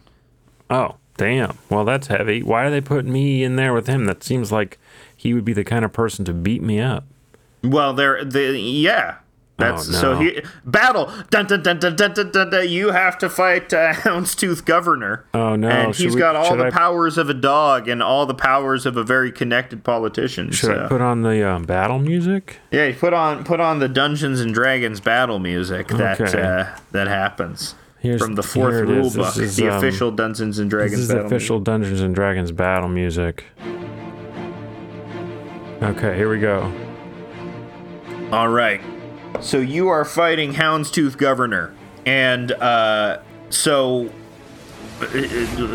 Oh, 0.68 0.96
damn. 1.16 1.56
Well, 1.70 1.84
that's 1.84 2.08
heavy. 2.08 2.42
Why 2.42 2.64
do 2.64 2.70
they 2.70 2.80
put 2.80 3.06
me 3.06 3.44
in 3.44 3.56
there 3.56 3.72
with 3.72 3.86
him? 3.86 4.06
That 4.06 4.24
seems 4.24 4.50
like 4.50 4.78
he 5.16 5.32
would 5.34 5.44
be 5.44 5.52
the 5.52 5.64
kind 5.64 5.84
of 5.84 5.92
person 5.92 6.24
to 6.24 6.32
beat 6.32 6.62
me 6.62 6.80
up. 6.80 7.04
Well, 7.62 7.94
there, 7.94 8.24
the 8.24 8.58
yeah. 8.58 9.16
That's 9.58 9.88
Oh, 9.88 9.92
so 9.92 10.14
he 10.18 10.40
battle. 10.64 11.12
Dun, 11.30 11.46
dun, 11.46 11.62
dun, 11.64 11.80
dun, 11.80 11.96
dun, 11.96 12.12
dun, 12.14 12.30
dun, 12.30 12.50
dun. 12.50 12.68
You 12.68 12.92
have 12.92 13.18
to 13.18 13.28
fight 13.28 13.74
uh, 13.74 13.92
Houndstooth 14.04 14.64
Governor. 14.64 15.24
Oh, 15.34 15.56
no. 15.56 15.68
And 15.68 15.94
Should 15.96 16.04
he's 16.04 16.14
we- 16.14 16.20
got 16.20 16.36
all 16.36 16.56
the 16.56 16.66
I- 16.66 16.70
powers 16.70 17.18
of 17.18 17.28
a 17.28 17.34
dog 17.34 17.88
and 17.88 18.00
all 18.00 18.24
the 18.24 18.34
powers 18.34 18.86
of 18.86 18.96
a 18.96 19.02
very 19.02 19.32
connected 19.32 19.82
politician. 19.82 20.52
Should 20.52 20.66
so. 20.76 20.84
I 20.84 20.88
put 20.88 21.00
on 21.00 21.22
the 21.22 21.46
um, 21.48 21.64
battle 21.64 21.98
music? 21.98 22.58
yeah, 22.70 22.92
put 22.96 23.12
on 23.12 23.42
put 23.42 23.58
on 23.58 23.80
the 23.80 23.88
Dungeons 23.88 24.40
and 24.40 24.54
Dragons 24.54 25.00
battle 25.00 25.40
music 25.40 25.88
that 25.88 26.20
Okay. 26.20 26.40
uh, 26.40 26.66
that 26.92 27.08
happens 27.08 27.74
Here's- 27.98 28.20
from 28.22 28.36
the 28.36 28.44
fourth 28.44 28.74
rule 28.88 29.06
is. 29.06 29.14
This 29.14 29.34
book, 29.34 29.42
is, 29.42 29.56
the 29.56 29.70
um, 29.70 29.78
official 29.78 30.12
Dungeons 30.12 30.60
and 30.60 30.70
Dragons 30.70 30.92
This 30.92 31.00
is 31.00 31.08
the 31.08 31.14
battle 31.14 31.26
official 31.26 31.58
Dungeons 31.58 32.00
and 32.00 32.14
Dragons 32.14 32.52
battle 32.52 32.88
music. 32.88 33.44
Okay, 35.82 36.16
here 36.16 36.30
we 36.30 36.38
go. 36.38 36.72
All 38.30 38.48
right. 38.48 38.80
So 39.40 39.58
you 39.58 39.88
are 39.88 40.04
fighting 40.04 40.52
Houndstooth 40.54 41.16
Governor, 41.16 41.74
and 42.04 42.50
uh, 42.52 43.20
so 43.50 44.10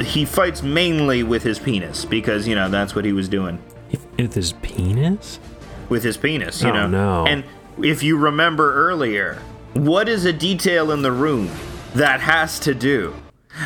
he 0.03 0.25
fights 0.25 0.61
mainly 0.61 1.23
with 1.23 1.43
his 1.43 1.59
penis 1.59 2.05
because 2.05 2.47
you 2.47 2.55
know 2.55 2.69
that's 2.69 2.93
what 2.95 3.05
he 3.05 3.13
was 3.13 3.29
doing. 3.29 3.59
With 4.17 4.33
his 4.33 4.53
penis? 4.53 5.39
with 5.89 6.01
his 6.03 6.17
penis, 6.17 6.61
you 6.63 6.69
Oh, 6.69 6.73
know. 6.73 6.87
no. 6.87 7.25
And 7.27 7.43
if 7.83 8.01
you 8.01 8.17
remember 8.17 8.73
earlier, 8.73 9.39
what 9.73 10.07
is 10.09 10.25
a 10.25 10.33
detail 10.33 10.91
in 10.91 11.01
the 11.03 11.11
room 11.11 11.49
that 11.93 12.19
has 12.21 12.57
to 12.61 12.73
do? 12.73 13.13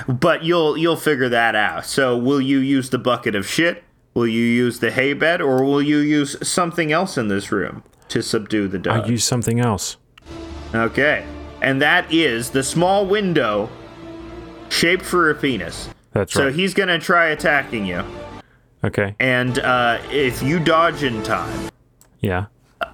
But 0.08 0.44
you'll 0.44 0.78
you'll 0.78 0.98
figure 0.98 1.30
that 1.30 1.56
out. 1.56 1.86
So 1.86 2.18
will 2.18 2.42
you 2.42 2.58
use 2.60 2.90
the 2.90 2.98
bucket 2.98 3.36
of 3.36 3.48
shit? 3.48 3.84
Will 4.14 4.28
you 4.28 4.44
use 4.44 4.80
the 4.80 4.92
hay 4.92 5.14
bed 5.14 5.42
or 5.42 5.64
will 5.64 5.82
you 5.82 5.98
use 6.00 6.36
something 6.46 6.92
else 6.92 7.18
in 7.18 7.28
this 7.30 7.52
room 7.52 7.84
to 8.10 8.22
subdue 8.22 8.68
the 8.68 8.80
dog. 8.80 9.04
I 9.06 9.08
use 9.08 9.24
something 9.24 9.60
else. 9.60 9.98
okay. 10.74 11.26
And 11.62 11.82
that 11.82 12.12
is 12.14 12.52
the 12.52 12.64
small 12.64 13.06
window 13.06 13.70
shaped 14.70 15.04
for 15.06 15.30
a 15.30 15.36
penis. 15.36 15.90
That's 16.12 16.34
So 16.34 16.46
right. 16.46 16.54
he's 16.56 16.74
going 16.74 16.90
to 16.90 17.00
try 17.00 17.28
attacking 17.28 17.86
you. 17.86 18.04
okay. 18.84 19.16
And 19.20 19.60
uh, 19.60 20.00
if 20.12 20.42
you 20.44 20.60
dodge 20.60 21.04
in 21.04 21.24
time, 21.24 21.70
Yeah. 22.22 22.46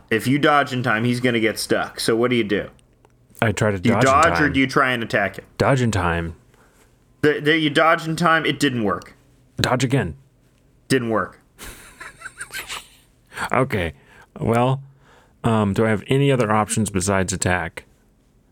if 0.09 0.28
you 0.28 0.39
dodge 0.39 0.72
in 0.74 0.82
time, 0.84 1.03
he's 1.03 1.20
going 1.20 1.34
to 1.34 1.39
get 1.41 1.59
stuck. 1.59 1.99
So 1.99 2.16
what 2.16 2.30
do 2.30 2.36
you 2.38 2.43
do? 2.43 2.70
I 3.41 3.51
try 3.51 3.72
to 3.72 3.80
Do 3.80 3.89
you 3.89 3.95
dodge, 3.95 4.03
dodge 4.05 4.26
in 4.28 4.34
time. 4.34 4.43
or 4.43 4.49
do 4.49 4.59
you 4.59 4.68
try 4.68 4.91
and 4.93 5.03
attack 5.03 5.38
it? 5.38 5.43
dodge 5.57 5.82
in 5.82 5.91
time? 5.91 6.36
The, 7.22 7.39
the, 7.41 7.57
you 7.57 7.70
dodge 7.70 8.07
in 8.07 8.16
time, 8.16 8.45
it 8.45 8.59
didn't 8.59 8.84
work. 8.84 9.14
Dodge 9.57 9.84
again. 9.84 10.16
Didn't 10.88 11.09
work. 11.09 11.39
Okay. 13.51 13.93
Well, 14.39 14.82
um, 15.43 15.73
do 15.73 15.85
I 15.85 15.89
have 15.89 16.03
any 16.07 16.31
other 16.31 16.51
options 16.51 16.89
besides 16.89 17.33
attack? 17.33 17.85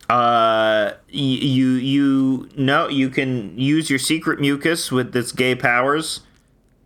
Uh, 0.10 0.94
you 1.08 1.70
you 1.76 2.50
no, 2.58 2.90
you 2.90 3.10
can 3.10 3.58
use 3.58 3.90
your 3.90 4.00
secret 4.00 4.42
mucus 4.42 4.92
with 4.92 5.14
this 5.14 5.32
gay 5.32 5.56
powers, 5.56 6.22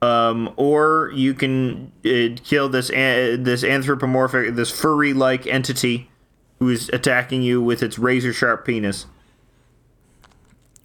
um, 0.04 0.54
or 0.58 1.12
you 1.16 1.34
can 1.34 1.92
uh, 2.06 2.38
kill 2.44 2.70
this 2.70 2.92
an- 2.92 3.42
this 3.44 3.64
anthropomorphic 3.64 4.54
this 4.56 4.70
furry 4.70 5.14
like 5.14 5.48
entity 5.48 6.10
who 6.60 6.70
is 6.70 6.90
attacking 6.90 7.42
you 7.42 7.62
with 7.62 7.82
its 7.82 7.98
razor 7.98 8.32
sharp 8.32 8.64
penis. 8.66 9.08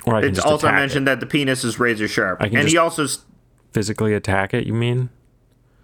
Or 0.06 0.14
I 0.14 0.20
can 0.22 0.30
It's 0.30 0.38
just 0.38 0.48
also 0.48 0.72
mentioned 0.72 1.06
that 1.06 1.20
the 1.20 1.26
penis 1.26 1.62
is 1.62 1.78
razor 1.78 2.08
sharp, 2.08 2.40
I 2.40 2.46
and 2.46 2.54
can 2.54 2.66
he 2.66 2.78
also 2.78 3.06
physically 3.72 4.14
attack 4.14 4.54
it. 4.54 4.66
You 4.66 4.72
mean? 4.72 5.10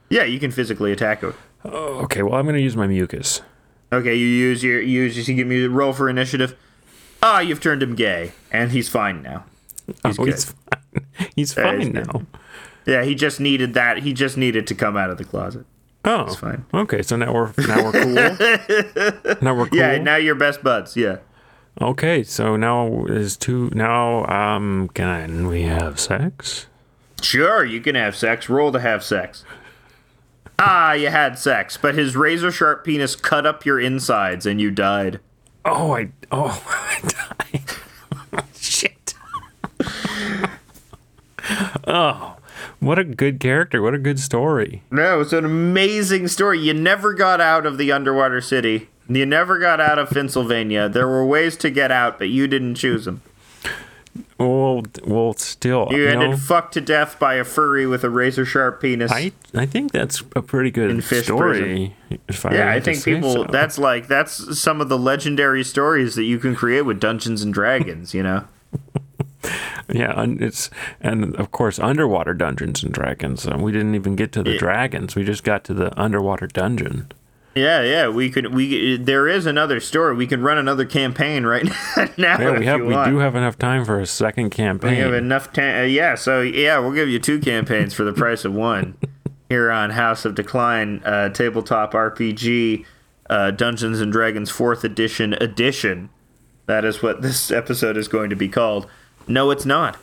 yeah, 0.09 0.23
you 0.25 0.41
can 0.41 0.51
physically 0.51 0.91
attack 0.93 1.23
it. 1.23 1.35
Oh, 1.65 2.01
okay. 2.05 2.23
Well, 2.23 2.35
I'm 2.35 2.47
gonna 2.47 2.59
use 2.59 2.77
my 2.77 2.87
mucus. 2.87 3.43
Okay, 3.93 4.15
you 4.15 4.27
use 4.27 4.63
your 4.63 4.81
you 4.81 5.03
use 5.03 5.29
you 5.29 5.35
give 5.35 5.47
me 5.47 5.65
a 5.65 5.69
roll 5.69 5.93
for 5.93 6.09
initiative. 6.09 6.57
Ah, 7.23 7.41
you've 7.41 7.61
turned 7.61 7.83
him 7.83 7.95
gay, 7.95 8.33
and 8.53 8.71
he's 8.71 8.89
fine 8.89 9.23
now. 9.23 9.45
He's 10.05 10.19
oh, 10.19 10.25
good. 10.25 10.35
he's 10.35 10.45
fine. 10.45 11.01
He's 11.19 11.29
he's 11.35 11.55
fine 11.55 11.93
good. 11.93 12.07
now. 12.07 12.23
Yeah, 12.87 13.03
he 13.05 13.15
just 13.15 13.41
needed 13.41 13.75
that. 13.75 13.99
He 13.99 14.13
just 14.13 14.37
needed 14.37 14.67
to 14.69 14.75
come 14.75 14.97
out 14.97 15.11
of 15.11 15.19
the 15.19 15.25
closet. 15.25 15.67
Oh, 16.05 16.23
it's 16.23 16.37
fine. 16.37 16.65
Okay, 16.73 17.03
so 17.03 17.17
now 17.17 17.35
we're 17.35 17.53
now 17.67 17.85
we're 17.85 17.93
cool. 17.93 18.15
now 19.43 19.55
we're 19.55 19.67
cool. 19.67 19.79
Yeah, 19.79 19.99
now 19.99 20.17
you're 20.17 20.37
best 20.37 20.63
buds. 20.63 20.97
Yeah. 20.97 21.19
okay, 21.81 22.23
so 22.23 22.57
now 22.57 23.07
is 23.07 23.37
two. 23.37 23.71
Now, 23.75 24.25
um, 24.27 24.89
can 24.95 25.49
we 25.49 25.63
have 25.63 25.99
sex? 25.99 26.67
Sure, 27.23 27.65
you 27.65 27.81
can 27.81 27.97
have 27.97 28.15
sex. 28.15 28.49
Roll 28.49 28.71
to 28.71 28.79
have 28.79 29.03
sex. 29.03 29.45
Ah, 30.59 30.93
you 30.93 31.09
had 31.09 31.39
sex, 31.39 31.77
but 31.77 31.95
his 31.95 32.17
razor 32.17 32.51
sharp 32.51 32.85
penis 32.85 33.15
cut 33.15 33.45
up 33.47 33.67
your 33.67 33.79
insides 33.79 34.47
and 34.47 34.61
you 34.61 34.71
died. 34.71 35.21
Oh, 35.65 35.95
I 35.97 36.09
oh 36.33 36.63
I 36.69 37.63
died. 38.33 38.45
Shit. 38.55 39.15
oh, 41.87 42.37
what 42.81 42.99
a 42.99 43.05
good 43.05 43.39
character! 43.41 43.83
What 43.83 43.95
a 43.95 43.99
good 43.99 44.19
story. 44.19 44.83
No, 44.91 45.21
it's 45.21 45.33
an 45.33 45.45
amazing 45.45 46.29
story. 46.29 46.61
You 46.61 46.73
never 46.73 47.13
got 47.13 47.41
out 47.41 47.67
of 47.67 47.79
the 47.79 47.93
underwater 47.93 48.41
city. 48.41 48.89
You 49.09 49.27
never 49.27 49.59
got 49.59 49.81
out 49.81 49.99
of 49.99 50.11
Pennsylvania. 50.11 50.89
There 50.89 51.07
were 51.07 51.25
ways 51.25 51.57
to 51.59 51.71
get 51.71 51.93
out, 51.93 52.19
but 52.19 52.29
you 52.29 52.49
didn't 52.49 52.75
choose 52.75 53.05
them. 53.05 53.23
Well, 54.39 54.83
well, 55.05 55.33
still, 55.35 55.89
You 55.91 56.03
you 56.03 56.09
ended 56.09 56.31
know, 56.31 56.37
fucked 56.37 56.75
to 56.75 56.81
death 56.81 57.19
by 57.19 57.35
a 57.35 57.45
furry 57.45 57.87
with 57.87 58.05
a 58.05 58.11
razor 58.11 58.45
sharp 58.45 58.81
penis. 58.81 59.11
I 59.11 59.33
I 59.55 59.67
think 59.67 59.93
that's 59.93 60.23
a 60.35 60.43
pretty 60.43 60.71
good 60.71 61.03
story. 61.03 61.95
I 62.11 62.55
yeah, 62.55 62.71
I 62.71 62.81
think 62.81 63.03
people. 63.05 63.33
so. 63.33 63.45
That's 63.45 63.79
like 63.79 64.09
that's 64.09 64.59
some 64.59 64.81
of 64.81 64.89
the 64.89 64.99
legendary 64.99 65.65
stories 65.65 66.15
that 66.15 66.25
you 66.25 66.39
can 66.39 66.55
create 66.55 66.83
with 66.83 67.01
Dungeons 67.01 67.43
and 67.43 67.53
Dragons. 67.53 68.15
You 68.15 68.23
know. 68.23 68.45
Yeah, 69.89 70.21
and 70.21 70.43
it's 70.43 70.71
and 71.01 71.37
of 71.37 71.53
course 71.53 71.79
underwater 71.79 72.35
Dungeons 72.35 72.83
and 72.83 72.93
Dragons. 72.93 73.47
We 73.47 73.71
didn't 73.71 73.95
even 73.95 74.17
get 74.17 74.33
to 74.33 74.43
the 74.43 74.59
dragons. 74.59 75.15
We 75.15 75.23
just 75.25 75.45
got 75.45 75.63
to 75.65 75.75
the 75.75 75.97
underwater 76.01 76.49
dungeon. 76.49 77.13
Yeah, 77.57 77.83
yeah. 77.83 78.09
We 78.09 78.29
could. 78.29 78.53
We 78.55 78.99
there 78.99 79.27
is 79.27 79.47
another 79.47 79.81
story. 79.81 80.15
We 80.15 80.27
could 80.27 80.41
run 80.41 80.59
another 80.59 80.85
campaign 80.85 81.45
right 81.47 81.65
now. 82.19 82.39
Yeah, 82.39 82.59
we 82.59 82.67
have 82.67 82.83
we 82.83 82.93
do 82.93 83.19
have 83.19 83.35
enough 83.35 83.59
time 83.59 83.87
for 83.87 83.99
a 83.99 84.07
second 84.07 84.51
campaign. 84.51 84.91
We 84.91 84.97
have 84.99 85.15
enough 85.15 85.55
time. 85.55 85.81
Uh, 85.81 85.85
yeah, 85.85 86.17
so 86.17 86.43
yeah, 86.43 86.79
we'll 86.79 86.93
give 86.93 87.09
you 87.09 87.19
two 87.19 87.41
campaigns 87.41 87.95
for 87.95 88.05
the 88.05 88.13
price 88.13 88.45
of 88.45 88.53
one 88.53 88.99
here 89.49 89.71
on 89.71 89.91
House 89.91 90.27
of 90.27 90.35
Decline 90.35 91.03
uh, 91.05 91.31
tabletop 91.31 91.95
RPG 91.95 92.85
uh, 93.31 93.53
Dungeons 93.53 94.03
and 94.03 94.13
Dragons 94.13 94.51
Fourth 94.51 94.85
Edition 94.85 95.33
edition. 95.33 96.11
That 96.67 96.85
is 96.85 97.03
what 97.03 97.23
this 97.23 97.51
episode 97.51 97.97
is 97.97 98.07
going 98.07 98.29
to 98.29 98.37
be 98.37 98.49
called. 98.49 98.87
No, 99.27 99.51
it's 99.51 99.65
not. 99.65 99.97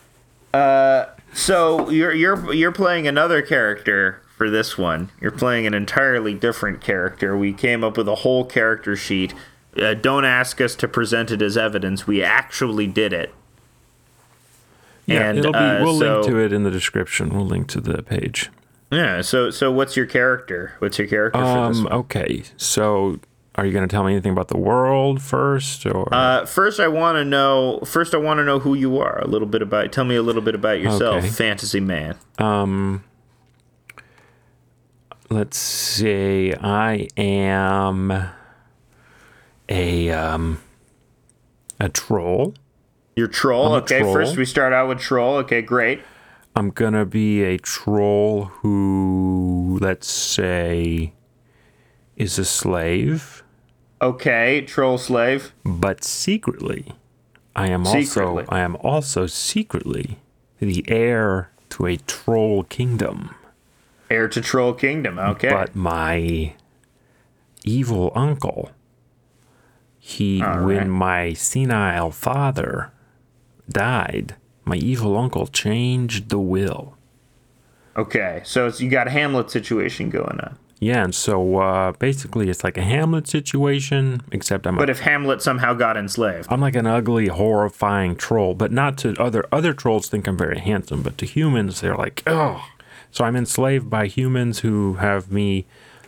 Uh, 0.55 1.05
so 1.33 1.87
you're 1.91 2.13
you're 2.13 2.51
you're 2.51 2.71
playing 2.71 3.07
another 3.07 3.43
character 3.43 4.22
for 4.43 4.49
this 4.49 4.77
one. 4.77 5.09
You're 5.21 5.31
playing 5.31 5.65
an 5.65 5.73
entirely 5.73 6.33
different 6.33 6.81
character. 6.81 7.37
We 7.37 7.53
came 7.53 7.81
up 7.81 7.95
with 7.95 8.09
a 8.09 8.15
whole 8.15 8.43
character 8.43 8.93
sheet. 8.97 9.33
Uh, 9.81 9.93
don't 9.93 10.25
ask 10.25 10.59
us 10.59 10.75
to 10.75 10.87
present 10.89 11.31
it 11.31 11.41
as 11.41 11.55
evidence. 11.57 12.05
We 12.05 12.21
actually 12.21 12.87
did 12.87 13.13
it. 13.13 13.33
yeah, 15.05 15.29
and, 15.29 15.39
it'll 15.39 15.53
be. 15.53 15.57
uh, 15.57 15.81
we'll 15.81 15.93
link 15.95 16.25
to 16.25 16.37
it 16.39 16.51
in 16.51 16.63
the 16.63 16.71
description. 16.71 17.29
We'll 17.29 17.45
link 17.45 17.67
to 17.69 17.79
the 17.79 18.03
page. 18.03 18.49
Yeah. 18.91 19.21
So 19.21 19.49
so 19.49 19.71
what's 19.71 19.95
your 19.95 20.05
character? 20.07 20.73
What's 20.79 20.97
your 20.99 21.07
character 21.07 21.39
for 21.39 21.69
this 21.69 21.77
Um. 21.77 21.83
one? 21.85 21.93
Okay. 21.93 22.43
So, 22.57 23.19
are 23.55 23.65
you 23.65 23.71
going 23.71 23.87
to 23.87 23.91
tell 23.91 24.03
me 24.03 24.11
anything 24.11 24.33
about 24.33 24.49
the 24.49 24.57
world 24.57 25.21
first, 25.21 25.85
or 25.85 26.13
Uh, 26.13 26.45
first, 26.45 26.81
I 26.81 26.89
want 26.89 27.15
to 27.17 27.23
know. 27.23 27.79
First, 27.85 28.13
I 28.13 28.17
want 28.17 28.39
to 28.39 28.43
know 28.43 28.59
who 28.59 28.73
you 28.73 28.99
are. 28.99 29.19
A 29.21 29.27
little 29.27 29.47
bit 29.47 29.61
about. 29.61 29.91
Tell 29.93 30.03
me 30.05 30.15
a 30.15 30.21
little 30.21 30.41
bit 30.41 30.53
about 30.53 30.81
yourself, 30.81 31.19
Okay. 31.23 31.27
fantasy 31.29 31.79
man. 31.79 32.15
um? 32.39 33.03
Let's 35.29 35.57
see. 35.57 36.53
I 36.53 37.07
am 37.17 38.11
a 39.69 40.09
um 40.11 40.61
a 41.79 41.89
troll. 41.89 42.53
You're 43.15 43.27
troll. 43.27 43.73
Okay, 43.75 43.99
troll. 43.99 44.13
first 44.13 44.37
we 44.37 44.45
start 44.45 44.73
out 44.73 44.87
with 44.89 44.99
troll. 44.99 45.37
Okay, 45.37 45.61
great. 45.61 46.01
I'm 46.55 46.69
gonna 46.69 47.05
be 47.05 47.41
a 47.43 47.57
troll 47.57 48.45
who, 48.61 49.79
let's 49.81 50.07
say, 50.11 51.13
is 52.15 52.37
a 52.37 52.45
slave, 52.45 53.43
Okay, 54.01 54.61
troll 54.61 54.97
slave. 54.99 55.51
but 55.65 56.03
secretly, 56.03 56.91
I 57.55 57.69
am 57.69 57.85
Secretly. 57.85 58.43
also 58.43 58.45
I 58.49 58.59
am 58.59 58.75
also 58.77 59.25
secretly 59.25 60.19
the 60.59 60.83
heir 60.87 61.49
to 61.69 61.87
a 61.87 61.97
troll 61.97 62.63
kingdom. 62.65 63.31
Heir 64.09 64.27
to 64.27 64.41
troll 64.41 64.73
kingdom. 64.73 65.17
Okay. 65.17 65.49
But 65.49 65.75
my 65.75 66.53
evil 67.63 68.11
uncle, 68.15 68.71
he 69.99 70.41
All 70.41 70.59
right. 70.59 70.65
when 70.65 70.89
my 70.89 71.33
senile 71.33 72.11
father 72.11 72.91
died, 73.69 74.35
my 74.65 74.75
evil 74.75 75.17
uncle 75.17 75.47
changed 75.47 76.29
the 76.29 76.39
will. 76.39 76.95
okay, 77.95 78.41
so 78.43 78.67
it's, 78.67 78.81
you 78.81 78.89
got 78.89 79.07
a 79.07 79.11
Hamlet 79.11 79.49
situation 79.51 80.09
going 80.09 80.39
on. 80.41 80.57
Yeah, 80.79 81.05
and 81.05 81.15
so 81.15 81.59
uh, 81.59 81.91
basically 81.93 82.49
it's 82.49 82.61
like 82.63 82.75
a 82.77 82.81
Hamlet 82.81 83.25
situation, 83.27 84.21
except 84.33 84.67
I'm 84.67 84.75
a 84.75 84.79
But 84.79 84.89
if 84.89 84.99
Hamlet 84.99 85.41
somehow 85.41 85.73
got 85.73 85.95
enslaved, 85.95 86.47
I'm 86.51 86.59
like 86.59 86.75
an 86.75 86.85
ugly, 86.87 87.27
horrifying 87.27 88.17
troll, 88.17 88.53
but 88.53 88.69
not 88.71 88.97
to 88.99 89.15
other 89.17 89.45
other 89.51 89.73
trolls 89.73 90.09
think 90.09 90.27
I'm 90.27 90.37
very 90.37 90.59
handsome, 90.59 91.01
but 91.01 91.17
to 91.19 91.25
humans 91.25 91.79
they're 91.79 91.95
like, 91.95 92.21
oh. 92.27 92.65
So 93.13 93.23
I'm 93.23 93.35
enslaved 93.35 93.89
by 93.89 94.07
humans 94.07 94.59
who 94.59 94.95
have 94.95 95.31
me. 95.31 95.65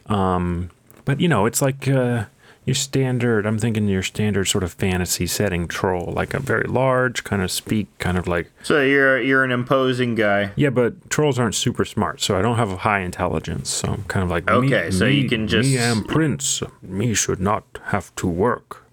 Um, 0.07 0.71
but 1.05 1.21
you 1.21 1.27
know, 1.27 1.45
it's 1.45 1.61
like 1.61 1.87
uh, 1.87 2.25
your 2.65 2.73
standard. 2.73 3.45
I'm 3.45 3.59
thinking 3.59 3.87
your 3.87 4.01
standard 4.01 4.45
sort 4.45 4.63
of 4.63 4.73
fantasy 4.73 5.27
setting 5.27 5.67
troll, 5.67 6.11
like 6.15 6.33
a 6.33 6.39
very 6.39 6.63
large, 6.67 7.23
kind 7.23 7.43
of 7.43 7.51
speak, 7.51 7.87
kind 7.99 8.17
of 8.17 8.27
like 8.27 8.51
so 8.63 8.81
you're 8.81 9.21
you're 9.21 9.43
an 9.43 9.51
imposing 9.51 10.15
guy. 10.15 10.51
yeah. 10.55 10.71
But 10.71 11.11
trolls 11.11 11.37
aren't 11.37 11.53
super 11.53 11.85
smart, 11.85 12.21
so 12.21 12.37
I 12.37 12.41
don't 12.41 12.55
have 12.57 12.71
a 12.71 12.77
high 12.77 13.01
intelligence. 13.01 13.69
So 13.69 13.89
I'm 13.89 14.03
kind 14.05 14.23
of 14.23 14.31
like 14.31 14.49
Okay, 14.49 14.85
me, 14.85 14.91
so 14.91 15.05
you 15.05 15.29
can 15.29 15.47
just- 15.47 15.69
me 15.69 15.77
am 15.77 16.03
prince. 16.03 16.63
Me 16.81 17.13
should 17.13 17.39
not 17.39 17.63
have 17.85 18.13
to 18.15 18.27
work. 18.27 18.83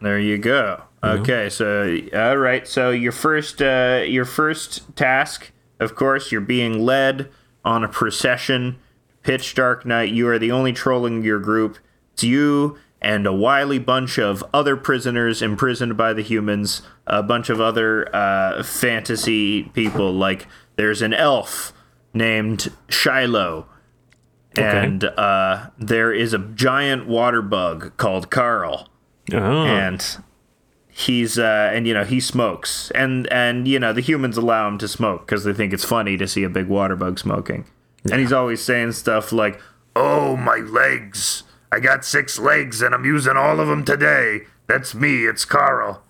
There 0.00 0.20
you 0.20 0.38
go. 0.38 0.82
Okay, 1.02 1.48
so 1.50 1.98
all 2.14 2.36
right, 2.36 2.66
so 2.66 2.90
your 2.90 3.12
first 3.12 3.60
uh, 3.60 4.02
your 4.06 4.24
first 4.24 4.96
task, 4.96 5.50
of 5.80 5.94
course, 5.96 6.30
you're 6.32 6.40
being 6.40 6.84
led 6.84 7.28
on 7.66 7.84
a 7.84 7.88
procession. 7.88 8.78
Pitch 9.22 9.54
dark 9.54 9.84
night. 9.84 10.12
You 10.12 10.28
are 10.28 10.38
the 10.38 10.52
only 10.52 10.72
troll 10.72 11.04
in 11.04 11.22
your 11.22 11.40
group. 11.40 11.78
It's 12.14 12.22
you 12.22 12.78
and 13.02 13.26
a 13.26 13.32
wily 13.32 13.78
bunch 13.78 14.18
of 14.18 14.42
other 14.54 14.76
prisoners 14.76 15.42
imprisoned 15.42 15.96
by 15.96 16.12
the 16.12 16.22
humans. 16.22 16.82
A 17.06 17.22
bunch 17.22 17.50
of 17.50 17.60
other 17.60 18.08
uh, 18.14 18.62
fantasy 18.62 19.64
people. 19.64 20.14
Like 20.14 20.46
there's 20.76 21.02
an 21.02 21.12
elf 21.12 21.72
named 22.14 22.72
Shiloh. 22.88 23.66
And 24.56 25.04
uh, 25.04 25.70
there 25.76 26.12
is 26.14 26.32
a 26.32 26.38
giant 26.38 27.06
water 27.06 27.42
bug 27.42 27.94
called 27.98 28.30
Carl 28.30 28.88
Oh, 29.32 29.64
and 29.64 30.18
he's 30.96 31.38
uh 31.38 31.70
and 31.74 31.86
you 31.86 31.92
know 31.92 32.04
he 32.04 32.20
smokes. 32.20 32.90
And 32.94 33.30
and 33.32 33.68
you 33.68 33.78
know 33.78 33.92
the 33.92 34.00
humans 34.00 34.36
allow 34.36 34.66
him 34.66 34.78
to 34.78 34.88
smoke 34.88 35.26
because 35.26 35.44
they 35.44 35.52
think 35.52 35.72
it's 35.72 35.84
funny 35.84 36.16
to 36.16 36.26
see 36.26 36.42
a 36.42 36.48
big 36.48 36.68
water 36.68 36.96
bug 36.96 37.18
smoking. 37.18 37.66
And 38.10 38.20
he's 38.20 38.32
always 38.32 38.62
saying 38.62 38.92
stuff 38.92 39.32
like 39.32 39.60
oh 39.94 40.36
my 40.36 40.56
legs. 40.56 41.42
I 41.70 41.80
got 41.80 42.04
six 42.04 42.38
legs 42.38 42.80
and 42.80 42.94
i'm 42.94 43.04
using 43.04 43.36
all 43.36 43.60
of 43.60 43.68
them 43.68 43.84
today. 43.84 44.42
That's 44.66 44.94
me. 44.94 45.26
It's 45.26 45.44
carl. 45.44 46.02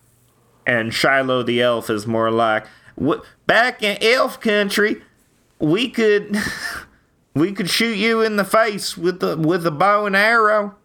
And 0.67 0.95
shiloh 0.95 1.43
the 1.43 1.61
elf 1.61 1.91
is 1.91 2.07
more 2.07 2.31
like 2.31 2.67
"Wh- 3.01 3.25
back 3.47 3.83
in 3.83 3.99
elf 4.01 4.41
country 4.41 5.03
we 5.59 5.89
could 5.89 6.37
we 7.35 7.53
could 7.53 7.69
shoot 7.69 7.97
you 7.97 8.21
in 8.23 8.37
the 8.37 8.45
face 8.45 8.97
with 8.97 9.19
the 9.19 9.37
with 9.37 9.67
a 9.67 9.73
bow 9.73 10.07
and 10.07 10.15
arrow. 10.15 10.77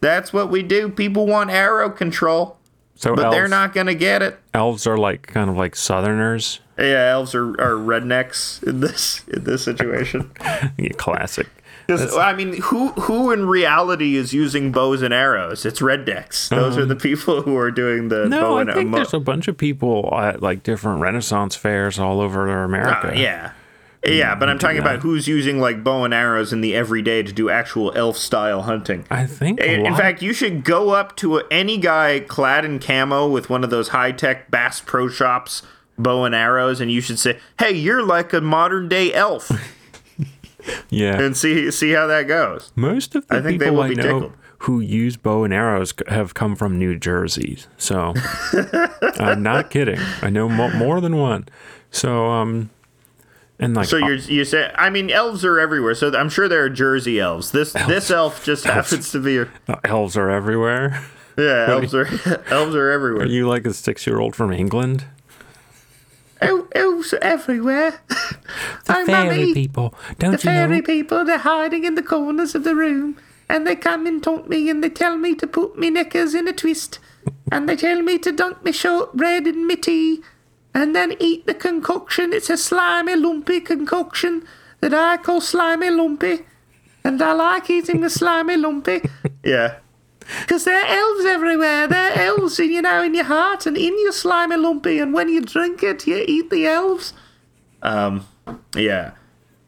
That's 0.00 0.32
what 0.32 0.50
we 0.50 0.64
do. 0.64 0.88
People 0.88 1.26
want 1.26 1.50
arrow 1.50 1.88
control, 1.88 2.58
so 2.94 3.14
but 3.14 3.24
elves, 3.26 3.36
they're 3.36 3.48
not 3.48 3.72
going 3.74 3.86
to 3.86 3.94
get 3.94 4.22
it. 4.22 4.38
elves 4.54 4.86
are 4.86 4.96
like 4.98 5.26
kind 5.26 5.48
of 5.50 5.56
like 5.56 5.74
southerners. 5.76 6.60
Yeah, 6.78 7.10
elves 7.12 7.34
are, 7.34 7.50
are 7.60 7.74
rednecks 7.74 8.62
in 8.62 8.80
this 8.80 9.22
in 9.28 9.44
this 9.44 9.62
situation. 9.64 10.30
Yeah, 10.78 10.88
classic. 10.96 11.48
'Cause, 11.88 12.16
I 12.16 12.32
mean, 12.32 12.60
who 12.62 12.88
who 12.92 13.32
in 13.32 13.46
reality 13.46 14.14
is 14.16 14.32
using 14.32 14.70
bows 14.72 15.02
and 15.02 15.12
arrows? 15.12 15.66
It's 15.66 15.80
rednecks. 15.80 16.48
Those 16.48 16.78
are 16.78 16.86
the 16.86 16.94
people 16.96 17.42
who 17.42 17.56
are 17.56 17.70
doing 17.72 18.08
the 18.08 18.22
Um, 18.24 18.30
No, 18.30 18.40
bow 18.40 18.56
I 18.58 18.60
and 18.62 18.72
think 18.72 18.88
mo- 18.90 18.96
there's 18.98 19.12
a 19.12 19.20
bunch 19.20 19.48
of 19.48 19.58
people 19.58 20.08
at 20.16 20.40
like 20.40 20.62
different 20.62 21.00
Renaissance 21.00 21.56
fairs 21.56 21.98
all 21.98 22.20
over 22.20 22.46
America. 22.64 23.10
Uh, 23.10 23.14
yeah. 23.14 23.50
Yeah, 24.04 24.34
but 24.34 24.48
I'm 24.48 24.58
talking 24.58 24.78
about 24.80 25.00
who's 25.00 25.28
using 25.28 25.60
like 25.60 25.84
bow 25.84 26.04
and 26.04 26.12
arrows 26.12 26.52
in 26.52 26.60
the 26.60 26.74
everyday 26.74 27.22
to 27.22 27.32
do 27.32 27.48
actual 27.50 27.92
elf 27.96 28.16
style 28.16 28.62
hunting. 28.62 29.04
I 29.10 29.26
think. 29.26 29.60
In, 29.60 29.86
in 29.86 29.94
fact, 29.94 30.22
you 30.22 30.32
should 30.32 30.64
go 30.64 30.90
up 30.90 31.14
to 31.18 31.38
a, 31.38 31.44
any 31.52 31.78
guy 31.78 32.18
clad 32.20 32.64
in 32.64 32.80
camo 32.80 33.28
with 33.28 33.48
one 33.48 33.62
of 33.62 33.70
those 33.70 33.88
high 33.88 34.10
tech 34.10 34.50
Bass 34.50 34.80
Pro 34.80 35.08
Shops 35.08 35.62
bow 35.96 36.24
and 36.24 36.34
arrows, 36.34 36.80
and 36.80 36.90
you 36.90 37.00
should 37.00 37.18
say, 37.20 37.38
"Hey, 37.60 37.72
you're 37.72 38.02
like 38.04 38.32
a 38.32 38.40
modern 38.40 38.88
day 38.88 39.12
elf," 39.14 39.50
yeah, 40.90 41.20
and 41.20 41.36
see 41.36 41.70
see 41.70 41.92
how 41.92 42.06
that 42.08 42.24
goes. 42.24 42.72
most 42.74 43.14
of 43.14 43.26
the 43.28 43.36
I 43.36 43.40
think 43.40 43.58
they 43.60 43.66
people 43.66 43.76
will 43.76 43.82
I 43.84 43.88
be 43.90 43.94
know 43.96 44.02
tickled. 44.02 44.32
who 44.58 44.80
use 44.80 45.16
bow 45.16 45.44
and 45.44 45.54
arrows 45.54 45.94
have 46.08 46.34
come 46.34 46.56
from 46.56 46.78
New 46.78 46.98
Jersey. 46.98 47.58
So 47.78 48.14
I'm 49.20 49.42
not 49.42 49.70
kidding. 49.70 49.98
I 50.22 50.30
know 50.30 50.48
mo- 50.48 50.72
more 50.76 51.00
than 51.00 51.16
one. 51.16 51.48
So 51.90 52.26
um, 52.30 52.70
and 53.62 53.74
like 53.76 53.86
So 53.86 53.96
you're 53.96 54.14
you 54.16 54.44
say, 54.44 54.70
I 54.74 54.90
mean, 54.90 55.10
elves 55.10 55.44
are 55.44 55.58
everywhere. 55.60 55.94
So 55.94 56.12
I'm 56.12 56.28
sure 56.28 56.48
there 56.48 56.64
are 56.64 56.68
Jersey 56.70 57.20
elves. 57.20 57.50
This 57.52 57.72
this 57.72 58.10
elf 58.10 58.44
just 58.44 58.64
happens 58.64 59.10
to 59.12 59.20
be. 59.20 59.38
A, 59.38 59.48
uh, 59.68 59.76
elves 59.84 60.16
are 60.16 60.30
everywhere. 60.30 61.02
yeah, 61.38 61.66
elves 61.70 61.94
are 61.94 62.06
elves 62.50 62.74
are 62.74 62.90
everywhere. 62.90 63.24
Are 63.24 63.26
you 63.28 63.48
like 63.48 63.64
a 63.66 63.72
six-year-old 63.72 64.34
from 64.36 64.52
England? 64.52 65.04
El- 66.40 66.66
elves 66.74 67.12
are 67.14 67.22
everywhere. 67.22 68.00
I'm 68.88 69.06
Mummy. 69.06 69.54
people, 69.54 69.94
don't 70.18 70.32
The 70.32 70.38
fairy 70.38 70.82
people, 70.82 71.24
they're 71.24 71.38
hiding 71.38 71.84
in 71.84 71.94
the 71.94 72.02
corners 72.02 72.54
of 72.56 72.64
the 72.64 72.74
room. 72.74 73.16
And 73.48 73.66
they 73.66 73.76
come 73.76 74.06
and 74.06 74.22
taunt 74.22 74.48
me 74.48 74.68
and 74.70 74.82
they 74.82 74.88
tell 74.90 75.16
me 75.18 75.34
to 75.36 75.46
put 75.46 75.78
me 75.78 75.90
knickers 75.90 76.34
in 76.34 76.48
a 76.48 76.52
twist. 76.52 76.98
and 77.52 77.68
they 77.68 77.76
tell 77.76 78.02
me 78.02 78.18
to 78.18 78.32
dunk 78.32 78.64
me 78.64 78.72
shortbread 78.72 79.46
in 79.46 79.66
me 79.66 79.76
tea. 79.76 80.22
And 80.74 80.96
then 80.96 81.14
eat 81.20 81.46
the 81.46 81.54
concoction. 81.54 82.32
It's 82.32 82.48
a 82.48 82.56
slimy, 82.56 83.16
lumpy 83.16 83.60
concoction 83.60 84.46
that 84.80 84.94
I 84.94 85.16
call 85.18 85.40
slimy 85.40 85.90
lumpy. 85.90 86.40
And 87.04 87.20
I 87.20 87.32
like 87.32 87.68
eating 87.68 88.00
the 88.00 88.10
slimy 88.10 88.56
lumpy. 88.56 89.02
yeah. 89.44 89.76
Because 90.40 90.64
there 90.64 90.80
are 90.80 90.86
elves 90.86 91.26
everywhere. 91.26 91.86
There 91.88 92.12
are 92.12 92.18
elves, 92.18 92.58
in, 92.58 92.72
you 92.72 92.82
know, 92.82 93.02
in 93.02 93.14
your 93.14 93.24
heart 93.24 93.66
and 93.66 93.76
in 93.76 93.98
your 94.00 94.12
slimy 94.12 94.56
lumpy. 94.56 94.98
And 94.98 95.12
when 95.12 95.28
you 95.28 95.40
drink 95.40 95.82
it, 95.82 96.06
you 96.06 96.24
eat 96.26 96.48
the 96.50 96.66
elves. 96.66 97.12
Um, 97.82 98.26
yeah. 98.74 99.12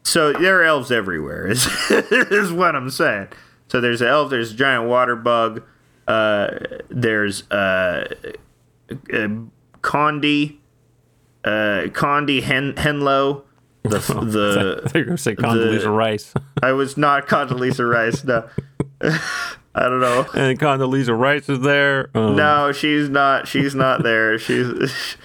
So 0.03 0.31
there 0.33 0.61
are 0.61 0.63
elves 0.63 0.91
everywhere, 0.91 1.47
is, 1.47 1.67
is 1.89 2.51
what 2.51 2.75
I'm 2.75 2.89
saying. 2.89 3.27
So 3.67 3.81
there's 3.81 4.01
an 4.01 4.07
elf, 4.07 4.29
there's 4.29 4.51
a 4.51 4.55
giant 4.55 4.87
water 4.87 5.15
bug, 5.15 5.63
uh, 6.07 6.59
there's 6.89 7.49
uh, 7.51 8.05
uh, 8.91 9.27
Condi, 9.81 10.57
uh, 11.45 11.87
Condi 11.91 12.41
Hen- 12.41 12.73
Henlo, 12.73 13.43
the, 13.83 13.89
the 13.99 14.81
I 14.83 14.87
thought 14.89 14.95
you 14.95 14.99
were 15.01 15.05
going 15.05 15.17
to 15.17 15.21
say 15.23 15.35
Condoleezza 15.35 15.95
Rice. 15.95 16.33
I 16.63 16.71
was 16.73 16.97
not 16.97 17.27
Condoleezza 17.27 17.89
Rice, 17.89 18.23
no. 18.23 18.47
I 19.77 19.89
don't 19.89 19.99
know. 19.99 20.25
and 20.33 20.59
Condoleezza 20.59 21.17
Rice 21.17 21.49
is 21.49 21.59
there. 21.59 22.09
Um, 22.15 22.35
No, 22.35 22.71
she's 22.71 23.09
not. 23.09 23.47
She's 23.47 23.75
not 23.75 24.03
there. 24.03 24.39
She's 24.39 25.17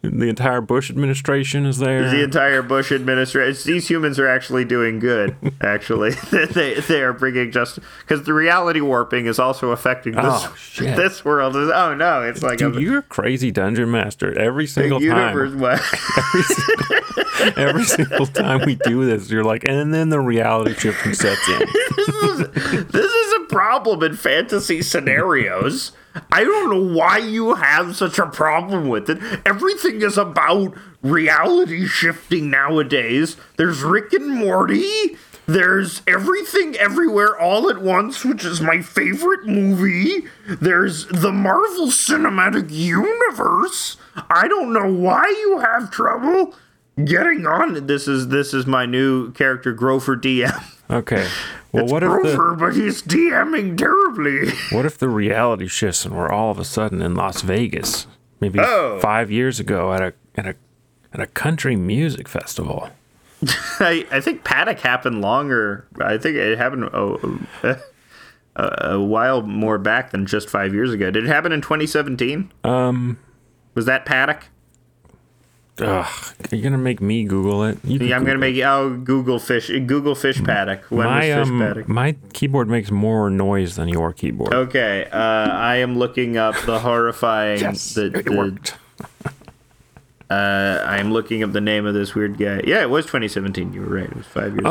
The 0.00 0.28
entire 0.28 0.60
Bush 0.60 0.90
administration 0.90 1.66
is 1.66 1.78
there. 1.78 2.08
the 2.08 2.22
entire 2.22 2.62
Bush 2.62 2.92
administration. 2.92 3.60
These 3.72 3.90
humans 3.90 4.18
are 4.20 4.28
actually 4.28 4.64
doing 4.64 5.00
good. 5.00 5.34
Actually, 5.60 6.10
they 6.30 6.74
they 6.74 7.02
are 7.02 7.12
bringing 7.12 7.50
justice 7.50 7.82
because 8.00 8.24
the 8.24 8.32
reality 8.32 8.80
warping 8.80 9.26
is 9.26 9.40
also 9.40 9.70
affecting 9.72 10.14
this 10.14 10.24
Oh, 10.24 10.54
this 10.78 11.24
world. 11.24 11.56
Is 11.56 11.68
oh 11.74 11.94
no, 11.94 12.22
it's 12.22 12.44
like 12.44 12.58
Dude, 12.58 12.76
a, 12.76 12.80
you're 12.80 12.98
a 12.98 13.02
crazy 13.02 13.50
dungeon 13.50 13.90
master. 13.90 14.38
Every 14.38 14.68
single 14.68 15.00
time, 15.00 15.10
every, 15.36 16.42
single, 16.42 16.98
every 17.56 17.84
single 17.84 18.26
time 18.26 18.64
we 18.66 18.76
do 18.76 19.04
this, 19.04 19.30
you're 19.30 19.44
like, 19.44 19.64
and 19.68 19.92
then 19.92 20.10
the 20.10 20.20
reality 20.20 20.74
shifting 20.74 21.14
sets 21.14 21.48
in. 21.48 21.58
this 21.96 22.08
is 22.08 22.38
this 22.92 23.12
is 23.12 23.27
problem 23.58 24.04
in 24.04 24.16
fantasy 24.16 24.80
scenarios. 24.80 25.90
I 26.30 26.44
don't 26.44 26.70
know 26.70 26.96
why 26.96 27.18
you 27.18 27.54
have 27.54 27.96
such 27.96 28.16
a 28.20 28.26
problem 28.26 28.88
with 28.88 29.10
it. 29.10 29.18
Everything 29.44 30.00
is 30.00 30.16
about 30.16 30.76
reality 31.02 31.84
shifting 31.84 32.50
nowadays. 32.50 33.36
There's 33.56 33.82
Rick 33.82 34.12
and 34.12 34.30
Morty. 34.30 35.16
There's 35.46 36.02
Everything 36.06 36.76
Everywhere 36.76 37.36
All 37.36 37.68
at 37.68 37.82
Once, 37.82 38.24
which 38.24 38.44
is 38.44 38.60
my 38.60 38.80
favorite 38.80 39.44
movie. 39.44 40.28
There's 40.46 41.06
the 41.06 41.32
Marvel 41.32 41.88
Cinematic 41.88 42.70
Universe. 42.70 43.96
I 44.30 44.46
don't 44.46 44.72
know 44.72 44.86
why 44.86 45.26
you 45.26 45.58
have 45.58 45.90
trouble 45.90 46.54
getting 47.04 47.44
on. 47.44 47.88
This 47.88 48.06
is 48.06 48.28
this 48.28 48.54
is 48.54 48.68
my 48.68 48.86
new 48.86 49.32
character, 49.32 49.72
Grover 49.72 50.16
DM. 50.16 50.77
Okay. 50.90 51.26
Well, 51.70 51.84
what 51.86 52.02
if 52.02 52.10
the 52.22 52.56
but 52.58 52.74
he's 52.74 53.02
DMing 53.02 53.76
terribly. 53.76 54.50
what 54.74 54.86
if 54.86 54.96
the 54.96 55.10
reality 55.10 55.66
shifts 55.68 56.06
and 56.06 56.16
we're 56.16 56.30
all 56.32 56.50
of 56.50 56.58
a 56.58 56.64
sudden 56.64 57.02
in 57.02 57.14
Las 57.14 57.42
Vegas, 57.42 58.06
maybe 58.40 58.58
Oh. 58.58 58.98
five 59.02 59.30
years 59.30 59.60
ago 59.60 59.92
at 59.92 60.00
a 60.00 60.14
at 60.34 60.46
a 60.46 60.54
at 61.12 61.20
a 61.20 61.26
country 61.26 61.76
music 61.76 62.26
festival? 62.26 62.88
I, 63.80 64.06
I 64.10 64.20
think 64.20 64.44
Paddock 64.44 64.80
happened 64.80 65.20
longer. 65.20 65.86
I 66.00 66.16
think 66.16 66.36
it 66.36 66.56
happened 66.56 66.88
oh, 66.94 67.38
uh, 67.62 67.74
a, 68.56 68.92
a 68.94 69.00
while 69.04 69.42
more 69.42 69.76
back 69.76 70.10
than 70.10 70.24
just 70.24 70.48
five 70.48 70.72
years 70.72 70.90
ago. 70.90 71.10
Did 71.10 71.24
it 71.24 71.28
happen 71.28 71.52
in 71.52 71.60
2017? 71.60 72.50
Um, 72.64 73.18
Was 73.74 73.84
that 73.84 74.06
Paddock? 74.06 74.46
Ugh, 75.80 76.34
you're 76.50 76.62
gonna 76.62 76.78
make 76.78 77.00
me 77.00 77.24
Google 77.24 77.64
it. 77.64 77.78
You 77.84 77.98
Yeah, 78.00 78.16
I'm 78.16 78.24
gonna 78.24 78.38
make 78.38 78.56
oh 78.64 78.96
Google 78.96 79.38
fish 79.38 79.68
Google 79.68 80.14
fish 80.14 80.42
paddock. 80.42 80.82
When 80.90 81.06
my 81.06 81.28
was 81.36 81.46
fish 81.48 81.52
um, 81.52 81.60
paddock? 81.60 81.88
my 81.88 82.16
keyboard 82.32 82.68
makes 82.68 82.90
more 82.90 83.30
noise 83.30 83.76
than 83.76 83.88
your 83.88 84.12
keyboard. 84.12 84.52
Okay, 84.54 85.06
uh, 85.12 85.16
I 85.18 85.76
am 85.76 85.98
looking 85.98 86.36
up 86.36 86.54
the 86.66 86.78
horrifying. 86.88 87.60
the, 87.60 88.12
it 88.14 88.24
the- 88.24 88.36
worked. 88.36 88.74
Uh, 90.30 90.84
I 90.86 90.98
am 90.98 91.10
looking 91.10 91.42
up 91.42 91.52
the 91.52 91.60
name 91.62 91.86
of 91.86 91.94
this 91.94 92.14
weird 92.14 92.36
guy. 92.36 92.60
Yeah, 92.66 92.82
it 92.82 92.90
was 92.90 93.06
2017. 93.06 93.72
You 93.72 93.80
were 93.80 93.86
right. 93.96 94.04
It 94.04 94.14
was 94.14 94.26
five 94.26 94.48
years 94.52 94.58
ago. 94.58 94.68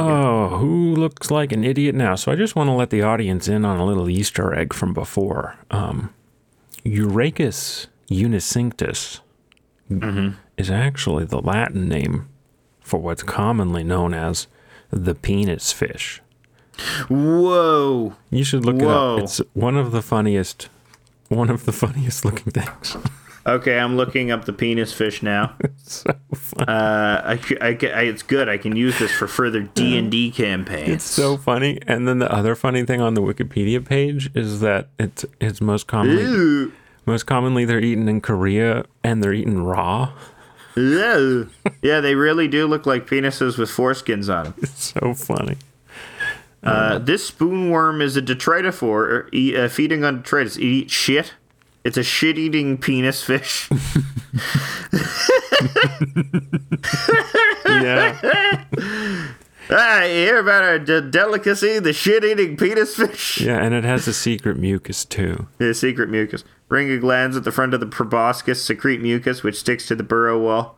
Oh, 0.51 0.57
who 0.59 0.93
looks 0.93 1.31
like 1.31 1.51
an 1.51 1.63
idiot 1.63 1.95
now? 1.95 2.13
So 2.13 2.31
I 2.31 2.35
just 2.35 2.55
want 2.55 2.67
to 2.67 2.73
let 2.73 2.91
the 2.91 3.01
audience 3.01 3.47
in 3.47 3.65
on 3.65 3.79
a 3.79 3.83
little 3.83 4.07
Easter 4.07 4.53
egg 4.53 4.71
from 4.71 4.93
before. 4.93 5.55
Um, 5.71 6.13
Urechis 6.85 7.87
unicinctus 8.07 9.21
is 10.57 10.69
actually 10.71 11.25
the 11.25 11.39
Latin 11.41 11.87
name 11.87 12.27
for 12.81 12.99
what's 12.99 13.23
commonly 13.23 13.83
known 13.83 14.13
as 14.13 14.47
the 14.91 15.13
penis 15.15 15.71
fish. 15.71 16.21
Whoa! 17.09 18.15
You 18.29 18.43
should 18.43 18.65
look 18.65 18.75
it 18.77 18.85
Whoa. 18.85 19.17
up. 19.17 19.23
It's 19.23 19.39
one 19.53 19.75
of 19.75 19.91
the 19.91 20.01
funniest, 20.01 20.69
one 21.29 21.49
of 21.49 21.65
the 21.65 21.71
funniest 21.83 22.23
looking 22.25 22.51
things. 22.51 22.97
Okay, 23.45 23.79
I'm 23.79 23.95
looking 23.95 24.29
up 24.29 24.43
the 24.45 24.51
penis 24.53 24.91
fish 24.93 25.23
now. 25.23 25.55
so 25.83 26.13
funny. 26.33 26.65
Uh, 26.67 27.21
I, 27.23 27.39
I 27.61 27.67
I- 27.67 28.01
it's 28.03 28.21
good. 28.23 28.49
I 28.49 28.57
can 28.57 28.75
use 28.75 28.99
this 28.99 29.11
for 29.11 29.27
further 29.27 29.61
D 29.73 29.97
and 29.97 30.11
D 30.11 30.31
campaigns. 30.31 30.89
It's 30.89 31.05
so 31.05 31.37
funny. 31.37 31.79
And 31.87 32.07
then 32.07 32.19
the 32.19 32.31
other 32.31 32.55
funny 32.55 32.83
thing 32.83 32.99
on 33.01 33.13
the 33.13 33.21
Wikipedia 33.21 33.83
page 33.83 34.29
is 34.35 34.59
that 34.61 34.89
it's 34.99 35.25
it's 35.39 35.61
most 35.61 35.87
commonly 35.87 36.23
Ew. 36.23 36.73
most 37.05 37.23
commonly 37.25 37.63
they're 37.65 37.79
eaten 37.79 38.07
in 38.09 38.19
Korea 38.21 38.85
and 39.03 39.23
they're 39.23 39.33
eaten 39.33 39.63
raw. 39.63 40.11
Yeah, 40.77 41.99
they 42.01 42.15
really 42.15 42.47
do 42.47 42.67
look 42.67 42.85
like 42.85 43.07
penises 43.07 43.57
with 43.57 43.69
foreskins 43.69 44.33
on 44.33 44.43
them. 44.45 44.53
It's 44.61 44.93
so 44.93 45.13
funny. 45.13 45.57
Uh, 46.63 46.97
this 46.99 47.29
spoonworm 47.31 48.01
is 48.01 48.17
a 48.17 48.21
detritivore, 48.21 49.33
e- 49.33 49.55
uh, 49.55 49.69
feeding 49.69 50.03
on 50.03 50.17
detritus. 50.17 50.57
It 50.57 50.63
eats 50.63 50.93
shit. 50.93 51.33
It's 51.83 51.97
a 51.97 52.03
shit-eating 52.03 52.77
penis 52.79 53.23
fish. 53.23 53.69
Yeah. 57.67 58.17
ah, 59.69 60.03
you 60.03 60.13
hear 60.13 60.39
about 60.39 60.63
our 60.63 60.79
de- 60.79 61.01
delicacy, 61.01 61.79
the 61.79 61.93
shit-eating 61.93 62.55
penis 62.57 62.95
fish? 62.95 63.41
Yeah, 63.41 63.61
and 63.61 63.73
it 63.73 63.83
has 63.83 64.07
a 64.07 64.13
secret 64.13 64.57
mucus 64.57 65.03
too. 65.05 65.47
The 65.57 65.73
secret 65.73 66.09
mucus. 66.09 66.43
Ring 66.69 66.99
glands 66.99 67.37
at 67.37 67.43
the 67.43 67.51
front 67.51 67.73
of 67.73 67.79
the 67.79 67.85
proboscis 67.85 68.63
secrete 68.63 69.01
mucus, 69.01 69.43
which 69.43 69.59
sticks 69.59 69.87
to 69.87 69.95
the 69.95 70.03
burrow 70.03 70.39
wall. 70.39 70.77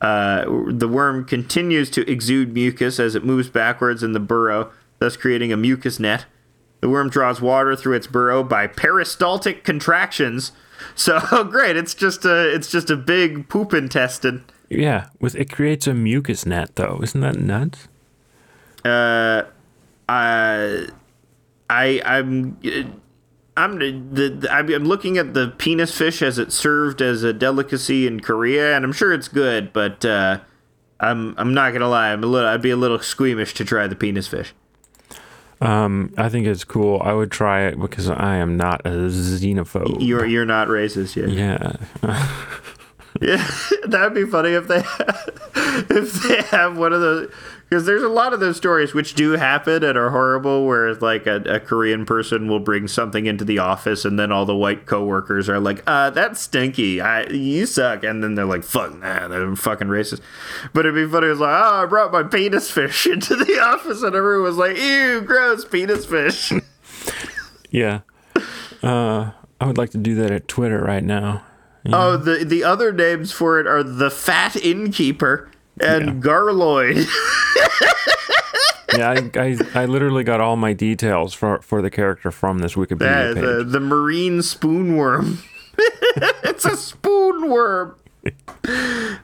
Uh, 0.00 0.44
the 0.68 0.88
worm 0.88 1.24
continues 1.24 1.88
to 1.90 2.10
exude 2.10 2.52
mucus 2.52 2.98
as 2.98 3.14
it 3.14 3.24
moves 3.24 3.48
backwards 3.48 4.02
in 4.02 4.12
the 4.12 4.20
burrow, 4.20 4.72
thus 4.98 5.16
creating 5.16 5.52
a 5.52 5.56
mucus 5.56 6.00
net. 6.00 6.26
The 6.80 6.88
worm 6.88 7.08
draws 7.08 7.40
water 7.40 7.76
through 7.76 7.94
its 7.94 8.08
burrow 8.08 8.42
by 8.42 8.66
peristaltic 8.66 9.62
contractions. 9.62 10.50
So 10.96 11.44
great, 11.50 11.76
it's 11.76 11.94
just 11.94 12.24
a 12.24 12.52
it's 12.52 12.68
just 12.68 12.90
a 12.90 12.96
big 12.96 13.48
poop 13.48 13.72
intestine. 13.72 14.44
Yeah, 14.68 15.06
with 15.20 15.36
it 15.36 15.52
creates 15.52 15.86
a 15.86 15.94
mucus 15.94 16.44
net 16.44 16.74
though. 16.74 16.98
Isn't 17.00 17.20
that 17.20 17.36
nuts? 17.36 17.86
Uh, 18.84 19.44
I 20.08 20.88
I 21.70 22.02
I'm 22.04 23.00
I'm 23.56 23.78
the, 23.78 24.28
the 24.28 24.52
I'm 24.52 24.66
looking 24.84 25.18
at 25.18 25.34
the 25.34 25.48
penis 25.58 25.96
fish 25.96 26.22
as 26.22 26.38
it 26.38 26.52
served 26.52 27.02
as 27.02 27.22
a 27.22 27.32
delicacy 27.32 28.06
in 28.06 28.20
Korea, 28.20 28.74
and 28.74 28.84
I'm 28.84 28.92
sure 28.92 29.12
it's 29.12 29.28
good, 29.28 29.72
but 29.72 30.04
uh, 30.04 30.40
I'm 31.00 31.34
I'm 31.36 31.52
not 31.52 31.72
gonna 31.72 31.88
lie, 31.88 32.12
I'm 32.12 32.24
a 32.24 32.26
little 32.26 32.48
I'd 32.48 32.62
be 32.62 32.70
a 32.70 32.76
little 32.76 32.98
squeamish 33.00 33.54
to 33.54 33.64
try 33.64 33.86
the 33.86 33.96
penis 33.96 34.26
fish. 34.26 34.54
Um, 35.60 36.12
I 36.16 36.28
think 36.28 36.46
it's 36.46 36.64
cool. 36.64 37.00
I 37.04 37.12
would 37.12 37.30
try 37.30 37.66
it 37.66 37.78
because 37.78 38.08
I 38.10 38.36
am 38.36 38.56
not 38.56 38.80
a 38.84 38.90
xenophobe. 38.90 39.98
You're 40.00 40.26
you're 40.26 40.46
not 40.46 40.68
racist 40.68 41.14
yet. 41.16 41.28
yeah. 41.28 42.28
Yeah, 43.20 43.46
that'd 43.86 44.14
be 44.14 44.24
funny 44.24 44.52
if 44.52 44.68
they 44.68 44.78
if 45.94 46.14
they 46.22 46.42
have 46.56 46.78
one 46.78 46.92
of 46.92 47.00
those 47.00 47.30
because 47.72 47.86
there's 47.86 48.02
a 48.02 48.08
lot 48.08 48.34
of 48.34 48.40
those 48.40 48.58
stories 48.58 48.92
which 48.92 49.14
do 49.14 49.30
happen 49.30 49.82
and 49.82 49.96
are 49.96 50.10
horrible 50.10 50.66
where 50.66 50.92
like 50.96 51.26
a, 51.26 51.36
a 51.46 51.58
Korean 51.58 52.04
person 52.04 52.46
will 52.46 52.58
bring 52.58 52.86
something 52.86 53.24
into 53.24 53.46
the 53.46 53.60
office 53.60 54.04
and 54.04 54.18
then 54.18 54.30
all 54.30 54.44
the 54.44 54.54
white 54.54 54.84
coworkers 54.84 55.48
are 55.48 55.58
like, 55.58 55.82
uh, 55.86 56.10
that's 56.10 56.42
stinky. 56.42 57.00
I 57.00 57.22
you 57.30 57.64
suck, 57.64 58.04
and 58.04 58.22
then 58.22 58.34
they're 58.34 58.44
like, 58.44 58.62
fuck, 58.62 58.98
nah, 58.98 59.26
they're 59.26 59.56
fucking 59.56 59.88
racist. 59.88 60.20
But 60.74 60.84
it'd 60.84 60.94
be 60.94 61.10
funny. 61.10 61.28
It's 61.28 61.40
like, 61.40 61.64
oh, 61.64 61.82
I 61.84 61.86
brought 61.86 62.12
my 62.12 62.24
penis 62.24 62.70
fish 62.70 63.06
into 63.10 63.36
the 63.36 63.58
office, 63.58 64.02
and 64.02 64.14
everyone 64.14 64.42
was 64.42 64.58
like, 64.58 64.76
ew, 64.76 65.22
gross 65.22 65.64
penis 65.64 66.04
fish. 66.04 66.52
Yeah. 67.70 68.00
Uh, 68.82 69.30
I 69.58 69.66
would 69.66 69.78
like 69.78 69.92
to 69.92 69.98
do 69.98 70.14
that 70.16 70.30
at 70.30 70.46
Twitter 70.46 70.78
right 70.78 71.02
now. 71.02 71.42
Oh, 71.86 72.18
the 72.18 72.44
the 72.44 72.64
other 72.64 72.92
names 72.92 73.32
for 73.32 73.58
it 73.58 73.66
are 73.66 73.82
the 73.82 74.10
fat 74.10 74.56
innkeeper 74.56 75.50
and 75.82 76.22
Garloid. 76.22 77.06
Yeah, 78.94 79.08
I, 79.10 79.30
I, 79.40 79.58
I 79.74 79.84
literally 79.86 80.22
got 80.22 80.42
all 80.42 80.56
my 80.56 80.74
details 80.74 81.32
for, 81.32 81.62
for 81.62 81.80
the 81.80 81.88
character 81.90 82.30
from 82.30 82.58
this 82.58 82.74
Wikipedia 82.74 83.28
Yeah, 83.28 83.32
page. 83.34 83.42
the, 83.42 83.64
the 83.64 83.80
marine 83.80 84.40
spoonworm. 84.40 85.38
it's 86.44 86.66
a 86.66 86.72
spoonworm. 86.72 87.94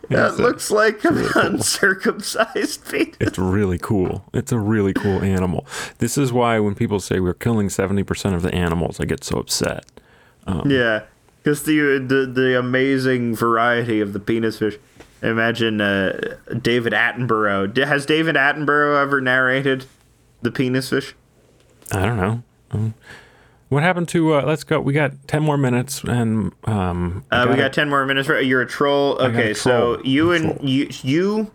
That 0.08 0.38
looks 0.38 0.70
like 0.70 1.04
an 1.04 1.22
uncircumcised 1.34 2.88
penis. 2.90 3.14
It's 3.20 3.38
really 3.38 3.76
cool. 3.78 4.24
It's 4.32 4.52
a 4.52 4.58
really 4.58 4.94
cool 4.94 5.22
animal. 5.22 5.66
This 5.98 6.16
is 6.16 6.32
why 6.32 6.58
when 6.60 6.74
people 6.74 6.98
say 6.98 7.20
we're 7.20 7.34
killing 7.34 7.68
70% 7.68 8.34
of 8.34 8.40
the 8.42 8.52
animals, 8.54 8.98
I 8.98 9.04
get 9.04 9.22
so 9.22 9.38
upset. 9.38 9.84
Um, 10.46 10.68
yeah, 10.70 11.02
because 11.42 11.64
the, 11.64 11.98
the 11.98 12.24
the 12.26 12.58
amazing 12.58 13.36
variety 13.36 14.00
of 14.00 14.14
the 14.14 14.18
penis 14.18 14.58
fish. 14.58 14.78
Imagine 15.22 15.80
uh, 15.80 16.36
David 16.60 16.92
Attenborough. 16.92 17.72
D- 17.72 17.80
Has 17.82 18.06
David 18.06 18.36
Attenborough 18.36 19.00
ever 19.02 19.20
narrated 19.20 19.86
the 20.42 20.50
penis 20.50 20.90
fish? 20.90 21.14
I 21.92 22.04
don't 22.06 22.16
know. 22.16 22.42
Um, 22.70 22.94
what 23.68 23.82
happened 23.82 24.08
to, 24.10 24.34
uh, 24.34 24.42
let's 24.42 24.64
go. 24.64 24.80
We 24.80 24.92
got 24.92 25.12
10 25.26 25.42
more 25.42 25.58
minutes 25.58 26.02
and, 26.04 26.52
um, 26.64 27.24
Uh, 27.30 27.40
we 27.44 27.50
gotta- 27.50 27.62
got 27.62 27.72
ten 27.72 27.88
more 27.90 28.04
minutes. 28.06 28.28
Right? 28.28 28.44
You're 28.46 28.62
a 28.62 28.66
troll. 28.66 29.18
Okay, 29.20 29.50
a 29.50 29.54
so 29.54 30.00
you 30.04 30.32
I'm 30.32 30.44
and 30.60 30.68
you 30.68 30.88
you. 31.02 31.50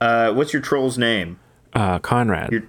Uh, 0.00 0.32
what's 0.32 0.52
your 0.52 0.62
troll's 0.62 0.98
name? 0.98 1.38
uh, 1.74 1.98
Conrad. 1.98 2.62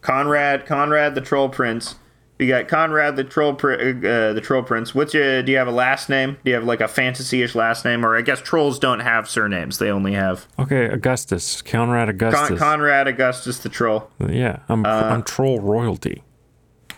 Conrad. 0.00 0.64
Conrad 0.66 1.14
the 1.14 1.20
troll 1.20 1.48
prince. 1.50 1.96
You 2.40 2.48
got 2.48 2.68
Conrad 2.68 3.16
the 3.16 3.24
troll 3.24 3.54
pri- 3.54 3.74
uh, 3.76 4.32
the 4.32 4.40
troll 4.42 4.62
prince. 4.62 4.94
What's 4.94 5.12
your? 5.12 5.42
Do 5.42 5.52
you 5.52 5.58
have 5.58 5.68
a 5.68 5.72
last 5.72 6.08
name? 6.08 6.38
Do 6.42 6.50
you 6.50 6.54
have 6.54 6.64
like 6.64 6.80
a 6.80 6.88
fantasy-ish 6.88 7.54
last 7.54 7.84
name? 7.84 8.04
Or 8.04 8.16
I 8.16 8.22
guess 8.22 8.40
trolls 8.40 8.78
don't 8.78 9.00
have 9.00 9.28
surnames. 9.28 9.76
They 9.78 9.90
only 9.90 10.14
have 10.14 10.46
okay, 10.58 10.86
Augustus. 10.86 11.60
Conrad 11.60 12.08
Augustus. 12.08 12.48
Con- 12.48 12.56
Conrad 12.58 13.06
Augustus 13.08 13.58
the 13.58 13.68
troll. 13.68 14.10
yeah, 14.26 14.60
I'm, 14.70 14.86
Uh, 14.86 14.88
I'm 14.88 15.22
troll 15.22 15.60
royalty. 15.60 16.22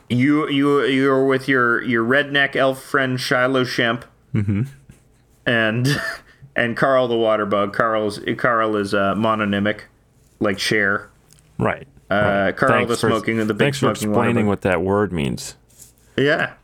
You 0.09 0.49
you 0.49 0.85
you're 0.85 1.27
with 1.27 1.49
your 1.49 1.83
your 1.83 2.05
redneck 2.05 2.55
elf 2.55 2.81
friend 2.83 3.19
Shiloh 3.21 3.65
Shemp. 3.65 4.05
Mm-hmm. 4.35 4.63
And 5.45 5.89
and 6.55 6.77
Carl 6.77 7.09
the 7.09 7.15
waterbug. 7.17 7.73
Carl's 7.73 8.21
Carl 8.39 8.77
is 8.77 8.95
uh, 8.95 9.15
mononymic, 9.17 9.83
like 10.39 10.59
Cher. 10.61 11.11
Right. 11.59 11.89
Uh, 12.21 12.45
right. 12.47 12.57
Carl 12.57 12.73
Thanks 12.73 12.91
the 12.91 12.97
for- 12.97 13.09
smoking 13.11 13.37
the 13.47 13.55
big 13.55 13.59
Thanks 13.67 13.79
for 13.79 13.91
explaining 13.91 14.47
what 14.47 14.63
that 14.63 14.83
word 14.83 15.13
means. 15.13 15.57
Yeah. 16.17 16.55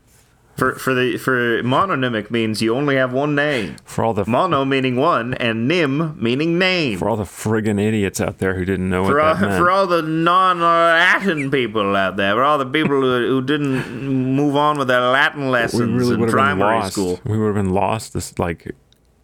For 0.57 0.75
for 0.75 0.93
the 0.93 1.19
for 1.19 1.63
mononymic 1.63 2.33
means 2.33 2.61
you 2.61 2.75
only 2.75 2.97
have 2.97 3.13
one 3.13 3.37
name. 3.37 3.77
For 3.85 4.03
all 4.05 4.13
the 4.13 4.25
Mono 4.27 4.65
meaning 4.65 4.97
one, 4.97 5.35
and 5.35 5.69
nim 5.69 6.21
meaning 6.21 6.59
name. 6.59 6.99
for 6.99 7.09
all 7.09 7.17
the 7.17 7.23
friggin' 7.23 7.81
idiots 7.81 8.21
out 8.21 8.39
there 8.39 8.55
who 8.55 8.65
didn't 8.65 8.91
know 8.91 9.03
what 9.05 9.11
For 9.13 9.21
all, 9.21 9.35
that 9.37 9.41
meant. 9.41 9.57
for 9.61 9.71
all 9.71 9.87
the 9.87 10.03
non-Latin 10.03 11.51
people 11.53 11.95
out 11.95 12.17
there, 12.17 12.35
for 12.35 12.43
all 12.43 12.59
the 12.59 12.67
people 12.67 13.01
who, 13.01 13.29
who 13.29 13.43
didn't 13.43 14.03
move 14.35 14.57
on 14.57 14.79
with 14.79 14.89
their 14.89 15.01
Latin 15.01 15.43
we 15.45 15.49
lessons 15.51 15.93
really 15.93 16.15
in 16.15 16.21
would 16.21 16.29
have 16.29 16.35
been 16.37 16.45
primary 16.45 16.77
lost. 16.81 16.93
school. 16.93 17.21
We 17.25 17.39
would 17.39 17.47
have 17.47 17.55
been 17.55 17.73
lost 17.73 18.13
this 18.13 18.37
like 18.41 18.75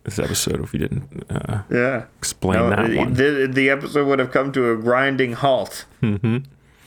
this 0.05 0.19
episode 0.19 0.63
if 0.63 0.73
we 0.73 0.79
didn't 0.79 1.25
uh, 1.31 1.63
Yeah. 1.71 2.05
explain 2.19 2.59
No, 2.61 2.71
that 2.71 2.89
the, 2.91 2.97
one. 2.99 3.15
The, 3.15 3.49
the 3.53 3.71
episode 3.71 4.07
would 4.07 4.19
have 4.19 4.31
come 4.31 4.53
to 4.53 4.71
a 4.71 4.77
grinding 4.77 5.33
halt. 5.33 5.85
Mm-hmm. 6.03 6.39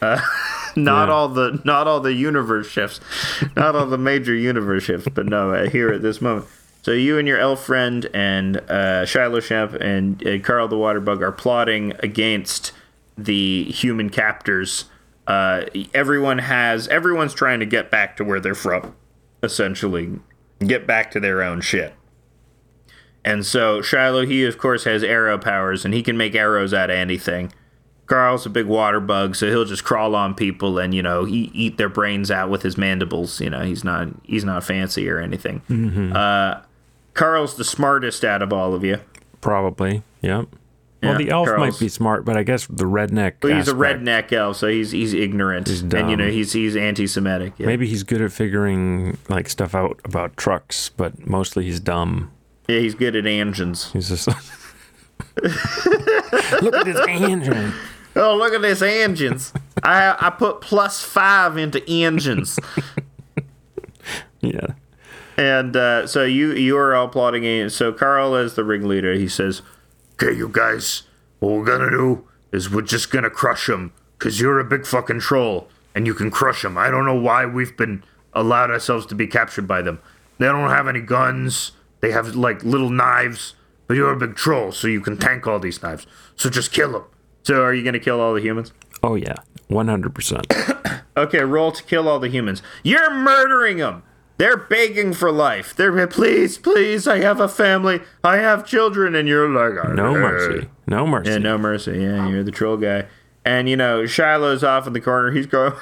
Uh, 0.02 0.20
not 0.76 1.08
Yeah. 1.10 1.14
all 1.14 1.28
the 1.30 1.60
not 1.66 1.88
all 1.88 2.00
the 2.00 2.14
universe 2.14 2.70
shifts, 2.70 3.00
not 3.56 3.76
all 3.76 3.88
the 3.88 3.98
major 3.98 4.36
universe 4.36 4.84
shifts, 4.84 5.08
but 5.14 5.26
no, 5.26 5.52
uh, 5.54 5.70
here 5.70 5.90
at 5.90 6.02
this 6.04 6.22
moment. 6.22 6.46
So 6.84 6.92
you 6.92 7.18
and 7.18 7.28
your 7.28 7.40
elf 7.40 7.66
friend 7.66 8.08
and 8.14 8.58
uh, 8.70 9.06
Shiloh 9.06 9.40
Shemp 9.42 9.74
and 9.82 10.26
uh, 10.26 10.40
Carl 10.46 10.68
the 10.68 10.76
Waterbug 10.78 11.22
are 11.22 11.32
plotting 11.34 11.94
against 12.00 12.72
the 13.18 13.64
human 13.66 14.10
captors. 14.10 14.86
Uh, 15.26 15.66
everyone 15.94 16.38
has 16.38 16.88
everyone's 16.90 17.34
trying 17.34 17.60
to 17.60 17.66
get 17.66 17.90
back 17.92 18.16
to 18.18 18.24
where 18.24 18.40
they're 18.40 18.56
from, 18.56 18.96
essentially, 19.44 20.20
get 20.60 20.86
back 20.88 21.12
to 21.12 21.20
their 21.20 21.42
own 21.42 21.60
shit. 21.62 21.94
And 23.28 23.46
so 23.46 23.82
Shiloh, 23.82 24.26
he 24.26 24.46
of 24.46 24.58
course 24.58 24.86
has 24.86 25.04
arrow 25.04 25.38
powers, 25.38 25.84
and 25.84 25.94
he 25.94 26.02
can 26.02 26.16
make 26.16 26.34
arrows 26.34 26.74
out 26.74 26.90
of 26.90 26.96
anything. 26.96 27.52
Carl's 28.06 28.46
a 28.46 28.50
big 28.50 28.68
water 28.68 29.02
bug, 29.02 29.36
so 29.36 29.48
he'll 29.48 29.66
just 29.66 29.84
crawl 29.84 30.16
on 30.16 30.34
people 30.34 30.80
and 30.80 30.96
you 30.96 31.04
know 31.04 31.28
eat, 31.28 31.52
eat 31.54 31.78
their 31.78 31.90
brains 31.90 32.32
out 32.32 32.50
with 32.50 32.62
his 32.62 32.78
mandibles. 32.78 33.42
You 33.42 33.50
know 33.50 33.64
he's 33.64 33.84
not 33.84 34.08
he's 34.24 34.46
not 34.46 34.64
fancy 34.64 35.10
or 35.10 35.20
anything. 35.20 35.62
Uh, 36.16 36.62
Carl's 37.16 37.56
the 37.58 37.66
smartest 37.66 38.24
out 38.24 38.42
of 38.42 38.54
all 38.54 38.74
of 38.74 38.84
you. 38.86 39.00
Probably. 39.42 40.04
Yep. 40.22 40.48
Well, 41.04 41.12
Yeah, 41.12 41.18
the 41.18 41.30
elf 41.32 41.48
Carl's- 41.48 41.60
might 41.60 41.80
be 41.80 41.90
smart, 41.90 42.24
but 42.24 42.38
I 42.38 42.44
guess 42.44 42.66
the 42.68 42.86
redneck. 42.86 43.34
But 43.42 43.52
he's 43.52 43.68
a 43.68 43.74
redneck 43.74 44.32
elf, 44.32 44.56
so 44.56 44.68
he's 44.70 44.92
he's 44.92 45.14
ignorant, 45.14 45.68
and 45.70 46.10
you 46.10 46.16
know 46.16 46.30
he's 46.30 46.54
he's 46.54 46.78
anti-Semitic. 46.78 47.54
Yeah. 47.58 47.66
Maybe 47.68 47.88
he's 47.88 48.04
good 48.04 48.22
at 48.22 48.32
figuring 48.32 49.18
like 49.28 49.50
stuff 49.50 49.76
out 49.76 50.00
about 50.06 50.38
trucks, 50.38 50.90
but 50.96 51.28
mostly 51.28 51.66
he's 51.66 51.82
dumb. 51.82 52.32
Yeah, 52.68 52.80
he's 52.80 52.96
good 52.96 53.16
at 53.16 53.26
engines. 53.26 53.92
He's 53.92 54.10
just 54.10 54.28
look 55.42 56.76
at 56.76 56.86
this 56.86 57.08
engine. 57.08 57.74
Oh, 58.16 58.36
look 58.36 58.54
at 58.54 58.62
this 58.62 58.82
engines! 58.82 59.54
I 59.84 60.16
I 60.20 60.30
put 60.32 60.62
plus 60.62 61.04
five 61.04 61.58
into 61.58 61.88
engines. 61.90 62.60
Yeah. 64.42 64.74
And 65.38 65.76
uh, 65.76 66.08
so 66.08 66.24
you 66.24 66.54
you 66.54 66.78
are 66.78 66.96
all 66.96 67.08
plotting 67.08 67.44
in. 67.44 67.70
So 67.70 67.94
Carl 67.94 68.36
is 68.36 68.56
the 68.56 68.64
ringleader. 68.64 69.14
He 69.14 69.28
says, 69.28 69.62
"Okay, 70.14 70.36
you 70.36 70.50
guys, 70.50 71.04
what 71.40 71.54
we're 71.54 71.66
gonna 71.66 71.92
do 71.92 72.28
is 72.52 72.70
we're 72.70 72.82
just 72.82 73.12
gonna 73.12 73.30
crush 73.30 73.70
him, 73.70 73.94
cause 74.20 74.40
you're 74.40 74.60
a 74.60 74.64
big 74.64 74.86
fucking 74.86 75.20
troll 75.20 75.70
and 75.94 76.06
you 76.06 76.14
can 76.14 76.30
crush 76.30 76.64
him. 76.64 76.78
I 76.78 76.92
don't 76.92 77.06
know 77.06 77.20
why 77.20 77.46
we've 77.46 77.76
been 77.76 78.04
allowed 78.34 78.70
ourselves 78.70 79.06
to 79.08 79.16
be 79.16 79.26
captured 79.26 79.68
by 79.68 79.82
them. 79.82 80.00
They 80.38 80.46
don't 80.46 80.70
have 80.70 80.88
any 80.88 81.02
guns. 81.02 81.72
They 82.02 82.12
have 82.12 82.36
like 82.36 82.64
little 82.64 82.90
knives, 82.90 83.56
but 83.88 83.98
you're 83.98 84.12
a 84.12 84.18
big 84.18 84.36
troll, 84.36 84.72
so 84.72 84.88
you 84.88 85.02
can 85.02 85.18
tank 85.18 85.48
all 85.48 85.60
these 85.60 85.82
knives. 85.82 86.06
So 86.36 86.50
just 86.50 86.72
kill 86.72 86.92
them. 86.92 87.04
So 87.44 87.64
are 87.64 87.74
you 87.74 87.84
gonna 87.84 88.00
kill 88.00 88.20
all 88.22 88.34
the 88.34 88.42
humans? 88.42 88.74
Oh 89.04 89.16
yeah. 89.16 89.36
One 89.68 89.88
hundred 89.88 90.14
percent. 90.16 90.48
Okay, 91.18 91.40
roll 91.40 91.72
to 91.72 91.84
kill 91.84 92.08
all 92.08 92.20
the 92.20 92.30
humans. 92.30 92.62
You're 92.84 93.10
murdering 93.10 93.78
them. 93.78 94.04
They're 94.38 94.56
begging 94.56 95.14
for 95.14 95.32
life. 95.32 95.76
They're 95.76 96.06
please, 96.06 96.60
please. 96.60 97.08
I 97.08 97.18
have 97.22 97.40
a 97.40 97.48
family. 97.48 98.02
I 98.24 98.38
have 98.38 98.68
children, 98.68 99.16
and 99.16 99.28
you're 99.28 99.50
like 99.50 99.96
No 99.96 100.14
mercy. 100.14 100.70
No 100.86 101.08
mercy. 101.08 101.32
Yeah, 101.32 101.38
no 101.40 101.58
mercy. 101.58 101.92
Yeah, 101.94 102.30
you're 102.30 102.44
the 102.44 102.52
troll 102.52 102.78
guy. 102.78 103.08
And 103.48 103.70
you 103.70 103.78
know 103.78 104.06
Shiloh's 104.06 104.62
off 104.62 104.88
in 104.88 104.92
the 104.94 105.00
corner. 105.00 105.32
He's 105.32 105.46
going, 105.46 105.72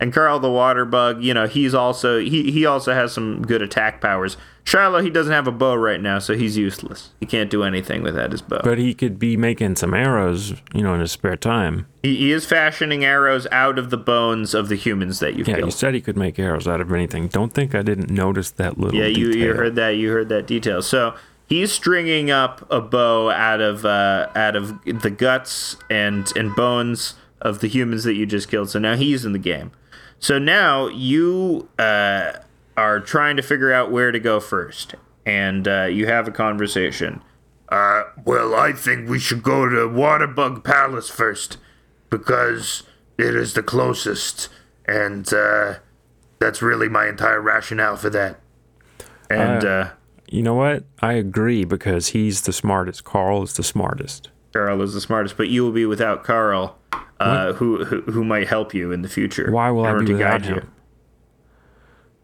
and 0.00 0.12
Carl 0.12 0.38
the 0.40 0.50
water 0.50 0.84
bug. 0.84 1.22
You 1.22 1.32
know 1.34 1.46
he's 1.46 1.74
also 1.74 2.18
he 2.20 2.50
he 2.52 2.66
also 2.66 2.92
has 2.92 3.12
some 3.12 3.42
good 3.42 3.62
attack 3.62 4.00
powers. 4.02 4.36
Shiloh 4.64 5.00
he 5.02 5.10
doesn't 5.10 5.32
have 5.32 5.48
a 5.48 5.52
bow 5.52 5.74
right 5.74 6.00
now, 6.00 6.18
so 6.18 6.34
he's 6.36 6.56
useless. 6.56 7.10
He 7.20 7.26
can't 7.26 7.50
do 7.50 7.64
anything 7.64 8.02
without 8.02 8.30
his 8.32 8.42
bow. 8.42 8.60
But 8.62 8.78
he 8.78 8.94
could 8.94 9.18
be 9.18 9.36
making 9.36 9.76
some 9.76 9.92
arrows, 9.94 10.52
you 10.74 10.82
know, 10.82 10.94
in 10.94 11.00
his 11.00 11.10
spare 11.10 11.36
time. 11.36 11.86
He, 12.02 12.16
he 12.16 12.32
is 12.32 12.44
fashioning 12.46 13.04
arrows 13.04 13.46
out 13.50 13.76
of 13.78 13.90
the 13.90 13.96
bones 13.96 14.54
of 14.54 14.68
the 14.68 14.76
humans 14.76 15.18
that 15.18 15.34
you've 15.34 15.48
Yeah, 15.48 15.56
killed. 15.56 15.66
you 15.68 15.72
said 15.72 15.94
he 15.94 16.00
could 16.00 16.16
make 16.16 16.38
arrows 16.38 16.68
out 16.68 16.80
of 16.80 16.92
anything. 16.92 17.26
Don't 17.28 17.52
think 17.52 17.74
I 17.74 17.82
didn't 17.82 18.10
notice 18.10 18.50
that 18.52 18.78
little. 18.78 19.00
yeah, 19.00 19.06
you, 19.06 19.30
you 19.32 19.54
heard 19.54 19.74
that. 19.76 19.90
You 19.96 20.12
heard 20.12 20.28
that 20.28 20.46
detail. 20.46 20.80
So 20.80 21.14
he's 21.52 21.70
stringing 21.70 22.30
up 22.30 22.66
a 22.72 22.80
bow 22.80 23.28
out 23.28 23.60
of 23.60 23.84
uh, 23.84 24.26
out 24.34 24.56
of 24.56 24.82
the 24.84 25.10
guts 25.10 25.76
and 25.90 26.34
and 26.34 26.56
bones 26.56 27.14
of 27.42 27.60
the 27.60 27.68
humans 27.68 28.04
that 28.04 28.14
you 28.14 28.24
just 28.24 28.48
killed. 28.48 28.70
So 28.70 28.78
now 28.78 28.96
he's 28.96 29.26
in 29.26 29.32
the 29.32 29.38
game. 29.38 29.70
So 30.18 30.38
now 30.38 30.86
you 30.86 31.68
uh, 31.78 32.32
are 32.76 33.00
trying 33.00 33.36
to 33.36 33.42
figure 33.42 33.70
out 33.70 33.90
where 33.90 34.12
to 34.12 34.18
go 34.18 34.40
first, 34.40 34.94
and 35.26 35.68
uh, 35.68 35.84
you 35.84 36.06
have 36.06 36.26
a 36.26 36.30
conversation. 36.30 37.22
Uh, 37.68 38.04
well, 38.24 38.54
I 38.54 38.72
think 38.72 39.08
we 39.08 39.18
should 39.18 39.42
go 39.42 39.68
to 39.68 39.88
Waterbug 39.88 40.64
Palace 40.64 41.10
first 41.10 41.58
because 42.08 42.82
it 43.18 43.34
is 43.34 43.52
the 43.52 43.62
closest, 43.62 44.48
and 44.86 45.30
uh, 45.34 45.74
that's 46.38 46.62
really 46.62 46.88
my 46.88 47.08
entire 47.08 47.42
rationale 47.42 47.96
for 47.96 48.08
that. 48.10 48.40
And 49.28 49.64
uh, 49.64 49.90
You 50.32 50.42
know 50.42 50.54
what? 50.54 50.84
I 51.00 51.12
agree 51.12 51.64
because 51.64 52.08
he's 52.08 52.40
the 52.40 52.54
smartest. 52.54 53.04
Carl 53.04 53.42
is 53.42 53.52
the 53.52 53.62
smartest. 53.62 54.30
Carl 54.54 54.80
is 54.80 54.94
the 54.94 55.00
smartest, 55.02 55.36
but 55.36 55.48
you 55.48 55.62
will 55.62 55.72
be 55.72 55.84
without 55.84 56.24
Carl, 56.24 56.78
uh, 57.20 57.52
who, 57.52 57.84
who 57.84 58.00
who 58.00 58.24
might 58.24 58.48
help 58.48 58.72
you 58.72 58.92
in 58.92 59.02
the 59.02 59.10
future. 59.10 59.52
Why 59.52 59.70
will 59.70 59.84
I 59.84 59.98
be 59.98 60.06
to 60.06 60.12
without 60.14 60.40
guide 60.40 60.48
you. 60.48 60.54
him? 60.54 60.72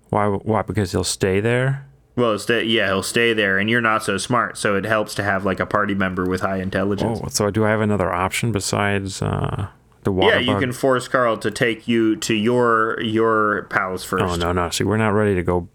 Why? 0.08 0.26
Why? 0.26 0.62
Because 0.62 0.92
he'll 0.92 1.04
stay 1.04 1.40
there. 1.40 1.86
Well, 2.16 2.38
stay, 2.38 2.64
yeah, 2.64 2.86
he'll 2.86 3.02
stay 3.02 3.34
there, 3.34 3.58
and 3.58 3.68
you're 3.68 3.82
not 3.82 4.02
so 4.02 4.16
smart, 4.16 4.56
so 4.56 4.74
it 4.74 4.84
helps 4.84 5.14
to 5.16 5.22
have 5.22 5.44
like 5.44 5.60
a 5.60 5.66
party 5.66 5.94
member 5.94 6.24
with 6.24 6.40
high 6.40 6.60
intelligence. 6.62 7.20
Oh, 7.22 7.28
so 7.28 7.50
do 7.50 7.66
I 7.66 7.68
have 7.68 7.82
another 7.82 8.10
option 8.10 8.52
besides 8.52 9.20
uh, 9.20 9.68
the 10.04 10.12
water? 10.12 10.40
yeah, 10.40 10.54
you 10.54 10.58
can 10.58 10.72
force 10.72 11.08
Carl 11.08 11.36
to 11.36 11.50
take 11.50 11.86
you 11.86 12.16
to 12.16 12.32
your 12.32 12.98
your 13.02 13.64
palace 13.64 14.02
first. 14.02 14.24
Oh 14.24 14.34
no, 14.34 14.52
no. 14.52 14.70
See, 14.70 14.84
we're 14.84 14.96
not 14.96 15.10
ready 15.10 15.34
to 15.34 15.42
go 15.42 15.68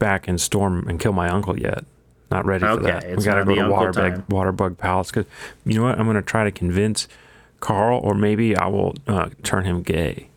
back 0.00 0.26
and 0.26 0.40
storm 0.40 0.88
and 0.88 0.98
kill 0.98 1.12
my 1.12 1.28
uncle 1.28 1.56
yet. 1.56 1.84
Not 2.32 2.44
ready 2.44 2.64
for 2.64 2.76
that. 2.78 3.16
We 3.16 3.22
gotta 3.24 3.44
go 3.44 3.54
the 3.54 3.62
to 3.62 3.68
Waterbug. 3.68 4.26
Waterbug 4.26 4.78
Palace. 4.78 5.12
Cause 5.12 5.26
you 5.64 5.74
know 5.74 5.84
what? 5.84 5.98
I'm 5.98 6.06
gonna 6.06 6.22
try 6.22 6.42
to 6.42 6.50
convince 6.50 7.06
Carl, 7.60 8.00
or 8.02 8.14
maybe 8.14 8.56
I 8.56 8.66
will 8.66 8.94
uh, 9.06 9.30
turn 9.42 9.64
him 9.64 9.82
gay. 9.82 10.28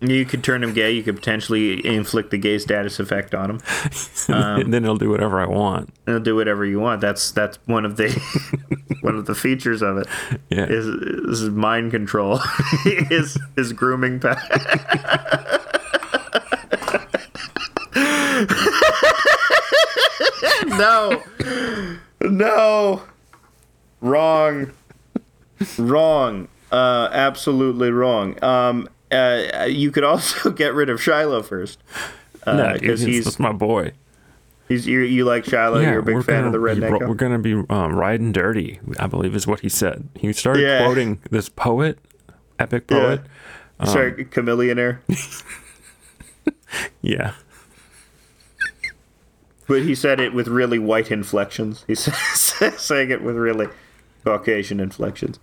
You 0.00 0.26
could 0.26 0.44
turn 0.44 0.62
him 0.62 0.74
gay. 0.74 0.90
You 0.92 1.02
could 1.02 1.16
potentially 1.16 1.84
inflict 1.86 2.30
the 2.30 2.36
gay 2.36 2.58
status 2.58 3.00
effect 3.00 3.34
on 3.34 3.50
him. 3.50 3.60
Um, 4.28 4.60
and 4.60 4.74
then 4.74 4.82
he'll 4.82 4.96
do 4.96 5.08
whatever 5.08 5.38
I 5.38 5.46
want. 5.46 5.94
He'll 6.04 6.18
do 6.18 6.34
whatever 6.34 6.66
you 6.66 6.80
want. 6.80 7.00
That's 7.00 7.30
that's 7.30 7.60
one 7.66 7.84
of 7.84 7.96
the 7.96 8.10
one 9.02 9.14
of 9.14 9.26
the 9.26 9.36
features 9.36 9.82
of 9.82 9.98
it. 9.98 10.08
Yeah. 10.50 10.66
Is 10.68 10.84
is 10.84 11.48
mind 11.50 11.92
control. 11.92 12.40
is 12.84 13.38
is 13.56 13.72
grooming 13.72 14.18
pa- 14.18 14.34
No. 20.78 21.22
No. 22.20 23.02
Wrong. 24.00 24.72
Wrong. 25.78 26.48
Uh 26.72 27.08
absolutely 27.12 27.90
wrong. 27.90 28.42
Um 28.42 28.88
uh, 29.12 29.66
you 29.68 29.92
could 29.92 30.02
also 30.02 30.50
get 30.62 30.74
rid 30.74 30.90
of 30.90 31.00
Shiloh 31.00 31.42
first. 31.42 31.78
no, 32.46 32.52
Uh, 32.52 32.72
dude, 32.76 32.90
'cause 32.90 33.00
he's, 33.00 33.16
he's 33.16 33.24
that's 33.24 33.38
my 33.38 33.52
boy. 33.52 33.92
he's 34.68 34.84
you, 34.86 34.98
you 35.00 35.24
like 35.24 35.44
Shiloh. 35.44 35.78
You're 35.80 36.00
a 36.00 36.02
big 36.02 36.24
fan 36.24 36.42
gonna 36.42 36.46
of 36.48 36.52
the 36.52 36.58
be, 36.58 36.80
redneck. 36.80 37.00
ro- 37.00 37.08
We're 37.08 37.14
gonna 37.14 37.38
be 37.38 37.52
um, 37.70 37.94
riding 37.94 38.32
dirty. 38.32 38.80
I 38.98 39.06
believe 39.06 39.36
is 39.36 39.46
what 39.46 39.60
he 39.60 39.68
said. 39.68 40.08
He 40.16 40.32
started 40.32 40.62
Yeah. 40.62 40.84
quoting 40.84 41.20
this 41.30 41.48
poet, 41.48 41.98
epic 42.58 42.88
poet. 42.88 43.20
Sorry, 43.84 44.24
Chamillionaire. 44.26 44.98
Yeah. 47.00 47.32
But 49.68 49.82
he 49.82 49.94
said 49.94 50.20
it 50.20 50.32
with 50.32 50.46
really 50.48 50.78
white 50.78 51.10
inflections. 51.10 51.84
He's 51.86 52.00
saying 52.80 53.10
it 53.10 53.22
with 53.22 53.36
really 53.36 53.68
Caucasian 54.24 54.78
inflections. 54.80 55.38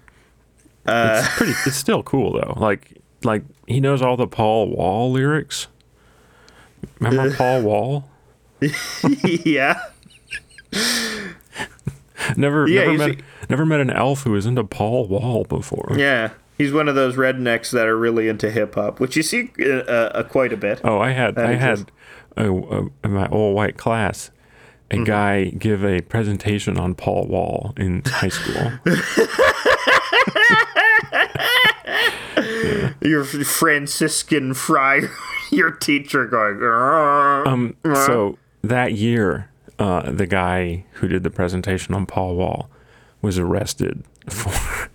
it's 0.85 1.27
pretty. 1.35 1.53
It's 1.65 1.75
still 1.75 2.03
cool 2.03 2.33
though. 2.33 2.53
Like 2.57 2.97
like 3.23 3.43
he 3.67 3.79
knows 3.79 4.01
all 4.01 4.15
the 4.17 4.27
Paul 4.27 4.69
Wall 4.69 5.11
lyrics. 5.11 5.67
Remember 6.99 7.35
Paul 7.35 7.61
Wall? 7.63 8.09
yeah. 9.23 9.79
Never 12.37 12.67
Yeah, 12.67 12.85
never 12.85 12.97
met 12.97 13.21
never 13.49 13.65
met 13.65 13.79
an 13.81 13.89
elf 13.89 14.23
who 14.23 14.31
was 14.31 14.45
into 14.45 14.63
Paul 14.63 15.07
Wall 15.07 15.43
before. 15.43 15.93
Yeah. 15.97 16.31
He's 16.57 16.71
one 16.71 16.87
of 16.87 16.95
those 16.95 17.15
rednecks 17.15 17.71
that 17.71 17.87
are 17.87 17.97
really 17.97 18.27
into 18.29 18.49
hip 18.51 18.75
hop, 18.75 18.99
which 18.99 19.17
you 19.17 19.23
see 19.23 19.51
uh, 19.59 19.65
uh, 19.81 20.23
quite 20.23 20.53
a 20.53 20.57
bit. 20.57 20.79
Oh, 20.83 20.99
I 20.99 21.11
had 21.11 21.37
I 21.37 21.53
exists. 21.53 21.81
had 21.81 21.91
in 22.37 22.91
my 23.03 23.27
all 23.27 23.53
white 23.53 23.77
class 23.77 24.31
a 24.91 24.95
Mm-hmm. 24.95 25.03
guy 25.05 25.45
give 25.45 25.83
a 25.83 26.01
presentation 26.01 26.77
on 26.77 26.93
Paul 26.93 27.25
Wall 27.27 27.73
in 27.77 28.03
high 28.05 28.27
school. 28.29 28.71
Your 33.01 33.23
Franciscan 33.23 34.53
friar, 34.53 35.09
your 35.51 35.71
teacher 35.71 36.25
going. 36.25 36.61
Um, 37.47 37.75
so 37.83 38.37
that 38.61 38.93
year, 38.93 39.49
uh, 39.79 40.11
the 40.11 40.25
guy 40.25 40.85
who 40.93 41.07
did 41.07 41.23
the 41.23 41.29
presentation 41.29 41.93
on 41.93 42.05
Paul 42.05 42.35
Wall 42.35 42.69
was 43.21 43.37
arrested 43.37 44.03
for 44.29 44.89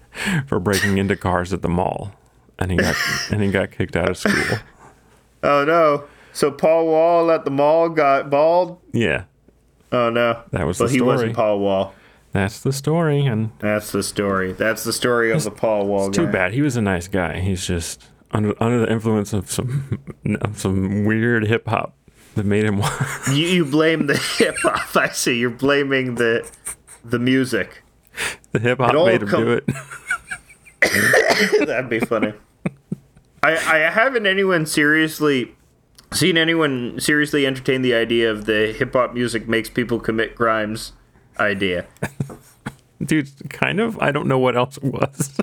for 0.47 0.59
breaking 0.59 0.99
into 0.99 1.17
cars 1.17 1.53
at 1.53 1.63
the 1.63 1.69
mall, 1.69 2.13
and 2.59 2.71
he 2.71 2.77
got 2.77 2.97
and 3.31 3.43
he 3.43 3.51
got 3.51 3.71
kicked 3.71 3.97
out 3.97 4.11
of 4.11 4.17
school. 4.19 4.59
oh 5.43 5.65
no! 5.65 6.05
So 6.39 6.53
Paul 6.53 6.87
Wall 6.87 7.33
at 7.33 7.45
the 7.45 7.51
mall 7.51 7.89
got 7.89 8.31
bald. 8.31 8.79
Yeah, 8.93 9.25
Oh 9.91 10.09
no! 10.09 10.45
That 10.53 10.69
was 10.69 10.79
the 10.79 10.87
he 10.87 10.99
story. 10.99 11.03
wasn't 11.05 11.35
Paul 11.35 11.59
Wall. 11.59 11.95
that's 12.31 12.61
the 12.61 12.73
story, 12.73 13.27
and 13.27 13.51
That's 13.59 13.91
the 13.91 14.05
story. 14.05 14.53
That's 14.53 14.85
the 14.85 14.93
story 14.93 15.33
of 15.33 15.43
the 15.43 15.51
Paul 15.51 15.89
Wall 15.89 16.13
too 16.13 16.29
bad. 16.29 16.55
He 16.55 16.63
was 16.63 16.77
a 16.77 16.81
nice 16.81 17.09
guy. 17.09 17.41
He's 17.41 17.67
just 17.67 18.05
under 18.31 18.55
under 18.63 18.79
the 18.79 18.89
influence 18.89 19.33
of 19.33 19.51
some 19.51 19.99
of 20.41 20.61
some 20.61 21.05
weird 21.05 21.49
hip 21.49 21.67
hop 21.67 21.97
that 22.37 22.47
made 22.47 22.65
him. 22.65 22.83
You, 23.33 23.49
you 23.49 23.65
blame 23.65 24.07
the 24.07 24.17
hip 24.17 24.59
hop. 24.63 24.97
I 24.97 25.09
see. 25.09 25.41
You're 25.41 25.51
blaming 25.51 26.15
the 26.15 26.49
the 27.05 27.19
music. 27.19 27.83
the 28.53 28.61
hip 28.61 28.79
hop 28.79 28.95
made 28.95 29.23
him 29.23 29.29
do 29.29 29.53
it. 29.55 29.65
That'd 31.67 31.91
be 31.91 31.99
funny. 31.99 32.33
I 33.43 33.57
I 33.57 33.79
haven't 33.91 34.27
anyone 34.27 34.67
seriously 34.67 35.57
seen 36.13 36.37
anyone 36.37 36.99
seriously 37.01 37.47
entertain 37.47 37.83
the 37.83 37.95
idea 37.95 38.31
of 38.31 38.47
the 38.47 38.73
hip 38.73 38.93
hop 38.93 39.15
music 39.15 39.49
makes 39.49 39.69
people 39.69 40.01
commit 40.01 40.35
crimes 40.35 40.93
idea. 41.39 41.87
Dude, 43.03 43.29
kind 43.51 43.81
of. 43.81 43.99
I 44.01 44.11
don't 44.11 44.27
know 44.27 44.39
what 44.39 44.57
else 44.57 44.77
it 44.79 44.85
was. 44.85 45.39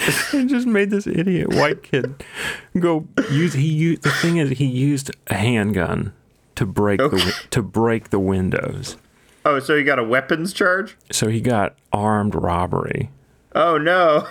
it 0.32 0.46
just 0.46 0.66
made 0.66 0.90
this 0.90 1.06
idiot 1.06 1.54
white 1.54 1.82
kid 1.82 2.24
go 2.78 3.06
use. 3.30 3.54
He 3.54 3.68
used 3.68 4.02
the 4.02 4.10
thing 4.10 4.36
is 4.36 4.50
he 4.50 4.66
used 4.66 5.10
a 5.28 5.34
handgun 5.34 6.12
to 6.56 6.66
break 6.66 6.98
the 6.98 7.46
to 7.50 7.62
break 7.62 8.10
the 8.10 8.18
windows. 8.18 8.96
Oh, 9.44 9.58
so 9.58 9.76
he 9.76 9.82
got 9.82 9.98
a 9.98 10.04
weapons 10.04 10.52
charge? 10.52 10.96
So 11.10 11.28
he 11.28 11.40
got 11.40 11.76
armed 11.92 12.34
robbery. 12.34 13.10
Oh 13.54 13.78
no. 13.78 14.26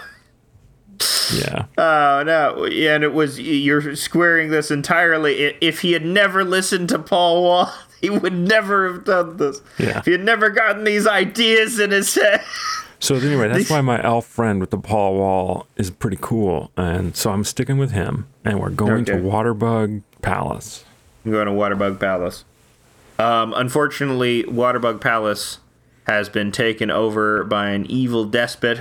Yeah, 1.34 1.66
Oh 1.78 2.24
no! 2.26 2.66
Yeah, 2.66 2.96
and 2.96 3.04
it 3.04 3.14
was 3.14 3.40
you're 3.40 3.96
squaring 3.96 4.50
this 4.50 4.72
entirely. 4.72 5.56
If 5.62 5.82
he 5.82 5.92
had 5.92 6.04
never 6.06 6.44
listened 6.44 6.90
to 6.90 7.00
Paul 7.00 7.44
Wall, 7.44 7.72
he 8.02 8.10
would 8.10 8.34
never 8.34 8.92
have 8.92 9.06
done 9.06 9.38
this. 9.38 9.62
Yeah. 9.78 10.00
If 10.00 10.06
he 10.06 10.12
had 10.12 10.24
never 10.24 10.50
gotten 10.50 10.84
these 10.84 11.06
ideas 11.08 11.80
in 11.80 11.92
his 11.92 12.14
head. 12.16 12.42
So 13.02 13.16
anyway, 13.16 13.48
that's 13.48 13.70
why 13.70 13.80
my 13.80 14.04
elf 14.04 14.26
friend 14.26 14.60
with 14.60 14.72
the 14.72 14.78
Paul 14.78 15.16
Wall 15.16 15.68
is 15.78 15.90
pretty 15.90 16.18
cool, 16.20 16.70
and 16.76 17.16
so 17.16 17.32
I'm 17.32 17.46
sticking 17.46 17.78
with 17.78 17.92
him, 17.92 18.28
and 18.44 18.60
we're 18.60 18.72
going 18.72 19.06
to 19.06 19.14
Waterbug 19.14 20.02
Palace. 20.22 20.84
I'm 21.24 21.32
going 21.32 21.46
to 21.46 21.54
Waterbug 21.54 21.98
Palace. 22.02 22.44
Um, 23.18 23.54
unfortunately, 23.54 24.44
Waterbug 24.44 25.00
Palace 25.00 25.60
has 26.08 26.28
been 26.28 26.52
taken 26.52 26.92
over 26.92 27.46
by 27.46 27.70
an 27.70 27.86
evil 27.86 28.26
despot, 28.26 28.80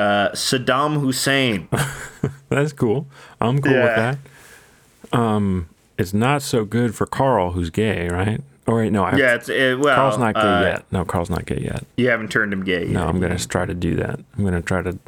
uh, 0.00 0.30
Saddam 0.32 1.00
Hussein. 1.00 1.68
That's 2.48 2.72
cool. 2.72 3.06
I'm 3.40 3.60
cool 3.60 3.72
with 3.72 3.96
that. 3.96 4.18
Um, 5.12 5.68
it's 5.98 6.14
not 6.14 6.42
so 6.42 6.64
good 6.64 6.94
for 6.94 7.06
Carl, 7.06 7.52
who's 7.52 7.68
gay, 7.70 8.08
right? 8.08 8.40
Or 8.66 8.76
wait, 8.76 8.92
no, 8.92 9.04
I, 9.04 9.16
yeah, 9.16 9.34
it's 9.34 9.48
it, 9.48 9.78
well. 9.78 9.96
Carl's 9.96 10.18
not 10.18 10.34
gay 10.34 10.40
uh, 10.40 10.60
yet. 10.62 10.84
No, 10.90 11.04
Carl's 11.04 11.28
not 11.28 11.44
gay 11.44 11.60
yet. 11.60 11.84
You 11.96 12.08
haven't 12.08 12.30
turned 12.30 12.52
him 12.52 12.64
gay. 12.64 12.82
Yet. 12.84 12.90
No. 12.90 13.06
I'm 13.06 13.20
gonna 13.20 13.38
try 13.38 13.66
to 13.66 13.74
do 13.74 13.96
that. 13.96 14.20
I'm 14.36 14.44
gonna 14.44 14.62
try 14.62 14.82
to 14.82 14.98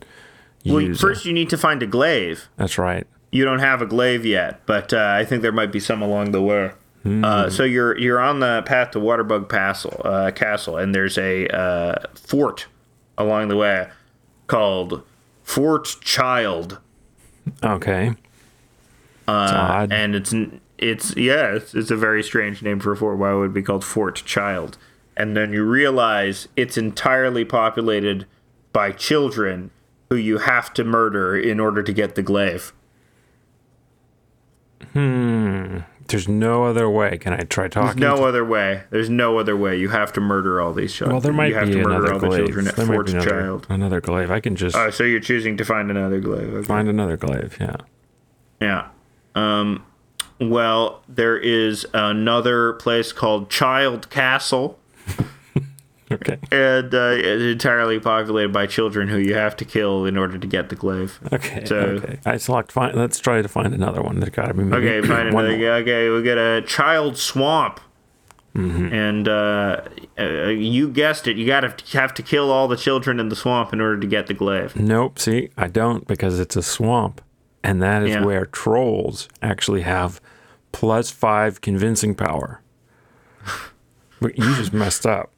Well, 0.67 0.95
first 0.95 1.25
you 1.25 1.33
need 1.33 1.49
to 1.51 1.59
find 1.59 1.83
a 1.83 1.87
glaive. 1.87 2.49
that's 2.57 2.77
right. 2.77 3.07
You 3.31 3.47
don't 3.47 3.61
have 3.61 3.81
a 3.81 3.87
glaive 3.87 4.27
yet, 4.27 4.61
but 4.67 4.93
uh, 4.93 5.15
I 5.17 5.25
think 5.25 5.41
there 5.41 5.53
might 5.53 5.73
be 5.73 5.81
some 5.81 6.03
along 6.03 6.33
the 6.33 6.43
way. 6.43 6.73
Hmm. 7.03 7.25
Uh, 7.25 7.51
so 7.51 7.63
you're 7.65 7.97
you're 7.99 8.21
on 8.21 8.41
the 8.41 8.63
path 8.67 8.91
to 8.91 8.99
Waterbug 8.99 9.49
Castle, 9.49 10.03
uh, 10.05 10.33
Castle, 10.35 10.77
and 10.77 10.95
there's 10.95 11.17
a 11.17 11.49
uh, 11.49 12.07
fort 12.15 12.67
along 13.17 13.49
the 13.49 13.57
way 13.57 13.89
called 14.53 15.03
Fort 15.43 15.97
Child. 16.03 16.79
Okay. 17.65 18.15
Uh, 19.27 19.87
and 19.91 20.15
it's 20.15 20.35
it's 20.77 21.17
yeah, 21.17 21.55
it's, 21.55 21.75
it's 21.75 21.91
a 21.91 21.97
very 21.97 22.23
strange 22.23 22.63
name 22.63 22.79
for 22.79 22.93
a 22.93 22.97
fort. 22.97 23.17
Why 23.17 23.33
would 23.33 23.47
it 23.47 23.55
be 23.55 23.63
called 23.63 23.83
Fort 23.83 24.17
Child? 24.27 24.77
And 25.17 25.35
then 25.35 25.55
you 25.55 25.65
realize 25.65 26.49
it's 26.55 26.77
entirely 26.77 27.47
populated 27.47 28.27
by 28.75 28.93
children 28.93 29.71
who 30.11 30.17
you 30.17 30.37
have 30.39 30.75
to 30.75 30.85
murder 30.85 31.35
in 31.35 31.59
order 31.59 31.83
to 31.83 31.93
get 31.93 32.15
the 32.15 32.23
glaive. 32.23 32.75
There's 36.13 36.29
no 36.29 36.65
other 36.65 36.89
way. 36.89 37.19
Can 37.19 37.33
I 37.33 37.39
try 37.39 37.67
talking? 37.69 38.01
There's 38.01 38.19
No 38.19 38.25
other 38.25 38.45
way. 38.45 38.85
There's 38.91 39.11
no 39.11 39.39
other 39.39 39.57
way. 39.57 39.77
You 39.77 39.89
have 39.89 40.13
to 40.13 40.21
murder 40.21 40.61
all 40.61 40.73
these 40.73 40.95
children. 40.95 41.15
well, 41.17 41.21
there 41.21 41.33
might 41.33 41.49
you 41.49 41.55
have 41.57 41.67
be 41.67 41.73
to 41.75 41.79
murder 41.83 41.97
another 41.97 42.13
all 42.15 42.19
the 42.21 42.27
glaive. 42.29 42.45
children 42.47 42.69
at 42.69 42.77
There 42.77 42.87
might 42.87 43.05
be 43.07 43.13
another, 43.13 43.31
Child. 43.31 43.67
another 43.69 44.01
glaive. 44.01 44.31
I 44.31 44.41
can 44.41 44.55
just 44.57 44.77
Oh, 44.77 44.91
so 44.91 45.03
you're 45.05 45.21
choosing 45.21 45.57
to 45.57 45.65
find 45.65 45.91
another 45.91 46.21
glaive. 46.21 46.55
Okay. 46.55 46.67
find 46.67 46.89
another 46.89 47.17
glaive. 47.17 47.57
Yeah. 47.61 47.77
Yeah. 48.61 48.87
Um, 49.35 49.85
well, 50.41 51.03
there 51.09 51.37
is 51.37 51.87
another 51.95 52.75
place 52.75 53.13
called 53.13 53.49
Child 53.51 54.09
Castle, 54.11 54.79
Okay. 56.15 56.39
and 56.51 56.95
uh, 56.95 57.13
it's 57.17 57.43
entirely 57.43 57.99
populated 58.01 58.53
by 58.53 58.67
children 58.67 59.09
who 59.09 59.19
you 59.19 59.35
have 59.35 59.57
to 59.57 59.65
kill 59.65 60.05
in 60.07 60.17
order 60.17 60.39
to 60.39 60.47
get 60.47 60.69
the 60.69 60.77
glaive. 60.77 61.19
Okay. 61.33 61.65
So- 61.65 61.77
okay. 61.77 62.19
I 62.27 62.37
select. 62.37 62.73
Find. 62.73 62.95
Let's 62.97 63.19
try 63.19 63.43
to 63.43 63.49
find 63.49 63.73
another 63.75 64.03
one. 64.03 64.21
There's 64.21 64.31
got 64.31 64.47
to 64.49 64.55
be 64.55 64.63
Okay, 64.65 65.01
find 65.07 65.29
another. 65.29 65.57
more. 65.57 65.69
Okay, 65.77 66.09
we 66.11 66.23
get 66.23 66.39
a 66.39 66.63
Child 66.63 67.17
Swamp. 67.19 67.81
Mm-hmm. 68.55 68.93
And 68.93 69.29
uh, 69.29 69.81
uh, 70.19 70.49
you 70.49 70.91
guessed 70.91 71.27
it. 71.27 71.39
You 71.39 71.47
gotta 71.47 71.75
have 71.95 72.13
to 72.13 72.23
kill 72.23 72.51
all 72.51 72.69
the 72.69 72.77
children 72.77 73.19
in 73.19 73.31
the 73.31 73.37
swamp 73.37 73.73
in 73.73 73.81
order 73.81 73.99
to 73.99 74.07
get 74.07 74.27
the 74.27 74.35
glaive. 74.35 74.77
Nope. 74.77 75.19
See, 75.19 75.49
I 75.57 75.69
don't 75.69 76.07
because 76.07 76.39
it's 76.39 76.55
a 76.55 76.63
swamp, 76.63 77.23
and 77.65 77.81
that 77.81 78.03
is 78.03 78.11
Yeah. 78.11 78.25
where 78.25 78.45
trolls 78.45 79.27
actually 79.41 79.81
have 79.83 80.21
plus 80.71 81.11
five 81.11 81.63
convincing 81.63 82.15
power. 82.15 82.61
But 84.21 84.39
you 84.39 84.55
just 84.55 84.73
messed 84.73 85.05
up. 85.07 85.33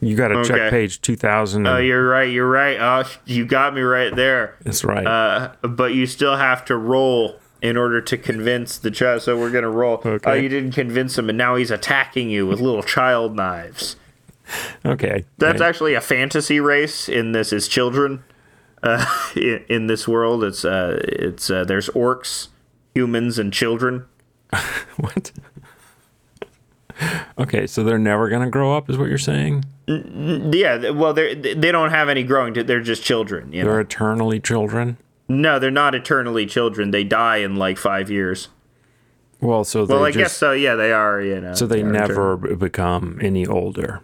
You 0.00 0.16
got 0.16 0.28
to 0.28 0.38
Okay. 0.38 0.48
check 0.48 0.70
page 0.70 1.00
two 1.02 1.16
thousand. 1.16 1.66
Oh, 1.66 1.76
you're 1.78 2.06
right. 2.08 2.30
You're 2.30 2.48
right. 2.48 2.78
Oh, 2.80 3.08
you 3.26 3.44
got 3.44 3.74
me 3.74 3.82
right 3.82 4.14
there. 4.14 4.56
That's 4.62 4.82
right. 4.84 5.06
Uh, 5.06 5.52
but 5.62 5.92
you 5.94 6.06
still 6.06 6.36
have 6.36 6.64
to 6.66 6.76
roll 6.76 7.36
in 7.60 7.76
order 7.76 8.00
to 8.00 8.16
convince 8.16 8.78
the 8.78 8.90
child. 8.90 9.20
So 9.22 9.38
we're 9.38 9.50
gonna 9.50 9.68
roll. 9.70 10.00
Oh, 10.04 10.10
Okay. 10.12 10.42
you 10.42 10.48
didn't 10.48 10.72
convince 10.72 11.18
him, 11.18 11.28
and 11.28 11.36
now 11.36 11.56
he's 11.56 11.70
attacking 11.70 12.30
you 12.30 12.46
with 12.46 12.60
little 12.60 12.82
child 12.82 13.36
knives. 13.36 13.96
okay. 14.86 15.26
That's 15.36 15.60
Right. 15.60 15.68
actually 15.68 15.94
a 15.94 16.00
fantasy 16.00 16.60
race. 16.60 17.08
In 17.08 17.32
this 17.32 17.52
is 17.52 17.68
children. 17.68 18.24
Uh, 18.82 19.04
in, 19.36 19.62
in 19.68 19.86
this 19.88 20.08
world, 20.08 20.42
it's 20.42 20.64
uh, 20.64 20.98
it's 21.04 21.50
uh, 21.50 21.64
there's 21.64 21.90
orcs, 21.90 22.48
humans, 22.94 23.38
and 23.38 23.52
children. 23.52 24.06
what? 24.96 25.30
okay, 27.38 27.66
so 27.66 27.84
they're 27.84 27.98
never 27.98 28.28
gonna 28.28 28.50
grow 28.50 28.74
up, 28.76 28.88
is 28.90 28.98
what 28.98 29.08
you're 29.08 29.18
saying? 29.18 29.64
Yeah. 29.90 30.90
Well, 30.90 31.12
they 31.12 31.34
they 31.34 31.72
don't 31.72 31.90
have 31.90 32.08
any 32.08 32.22
growing. 32.22 32.54
To, 32.54 32.62
they're 32.62 32.80
just 32.80 33.02
children. 33.02 33.52
You? 33.52 33.64
They're 33.64 33.80
eternally 33.80 34.38
children. 34.40 34.96
No, 35.28 35.58
they're 35.58 35.70
not 35.70 35.94
eternally 35.94 36.46
children. 36.46 36.90
They 36.90 37.04
die 37.04 37.38
in 37.38 37.56
like 37.56 37.78
five 37.78 38.10
years. 38.10 38.48
Well, 39.40 39.64
so 39.64 39.86
they 39.86 39.94
Well, 39.94 40.04
I 40.04 40.10
just, 40.10 40.18
guess 40.18 40.36
so. 40.36 40.52
Yeah, 40.52 40.74
they 40.74 40.92
are. 40.92 41.20
You 41.20 41.40
know. 41.40 41.54
so 41.54 41.66
they 41.66 41.82
are 41.82 41.90
never 41.90 42.34
eternal. 42.34 42.56
become 42.56 43.18
any 43.22 43.46
older. 43.46 44.00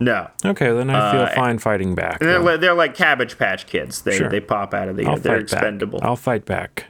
No. 0.00 0.30
Okay, 0.44 0.72
then 0.72 0.88
I 0.88 1.12
feel 1.12 1.20
uh, 1.22 1.34
fine 1.34 1.58
fighting 1.58 1.94
back. 1.94 2.20
They're, 2.20 2.56
they're 2.56 2.72
like 2.74 2.94
Cabbage 2.94 3.36
Patch 3.38 3.66
Kids. 3.66 4.00
They 4.00 4.16
Sure. 4.16 4.30
they 4.30 4.40
pop 4.40 4.72
out 4.72 4.88
of 4.88 4.96
the 4.96 5.04
I'll. 5.04 5.18
They're 5.18 5.38
expendable. 5.38 5.98
back. 5.98 6.08
I'll 6.08 6.16
fight 6.16 6.46
back. 6.46 6.86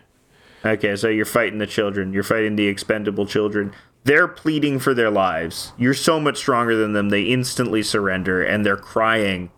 Okay, 0.65 0.95
so 0.95 1.09
you're 1.09 1.25
fighting 1.25 1.59
the 1.59 1.67
children. 1.67 2.13
You're 2.13 2.23
fighting 2.23 2.55
the 2.57 2.69
expendable 2.69 3.27
children. 3.27 3.73
They're 4.05 4.29
pleading 4.29 4.79
for 4.79 4.95
their 4.95 5.11
lives. 5.11 5.73
You're 5.77 5.95
so 5.95 6.19
much 6.19 6.39
stronger 6.39 6.75
than 6.77 6.93
them. 6.95 7.11
They 7.11 7.23
instantly 7.25 7.83
surrender 7.83 8.43
and 8.43 8.65
they're 8.65 8.77
crying. 8.77 9.51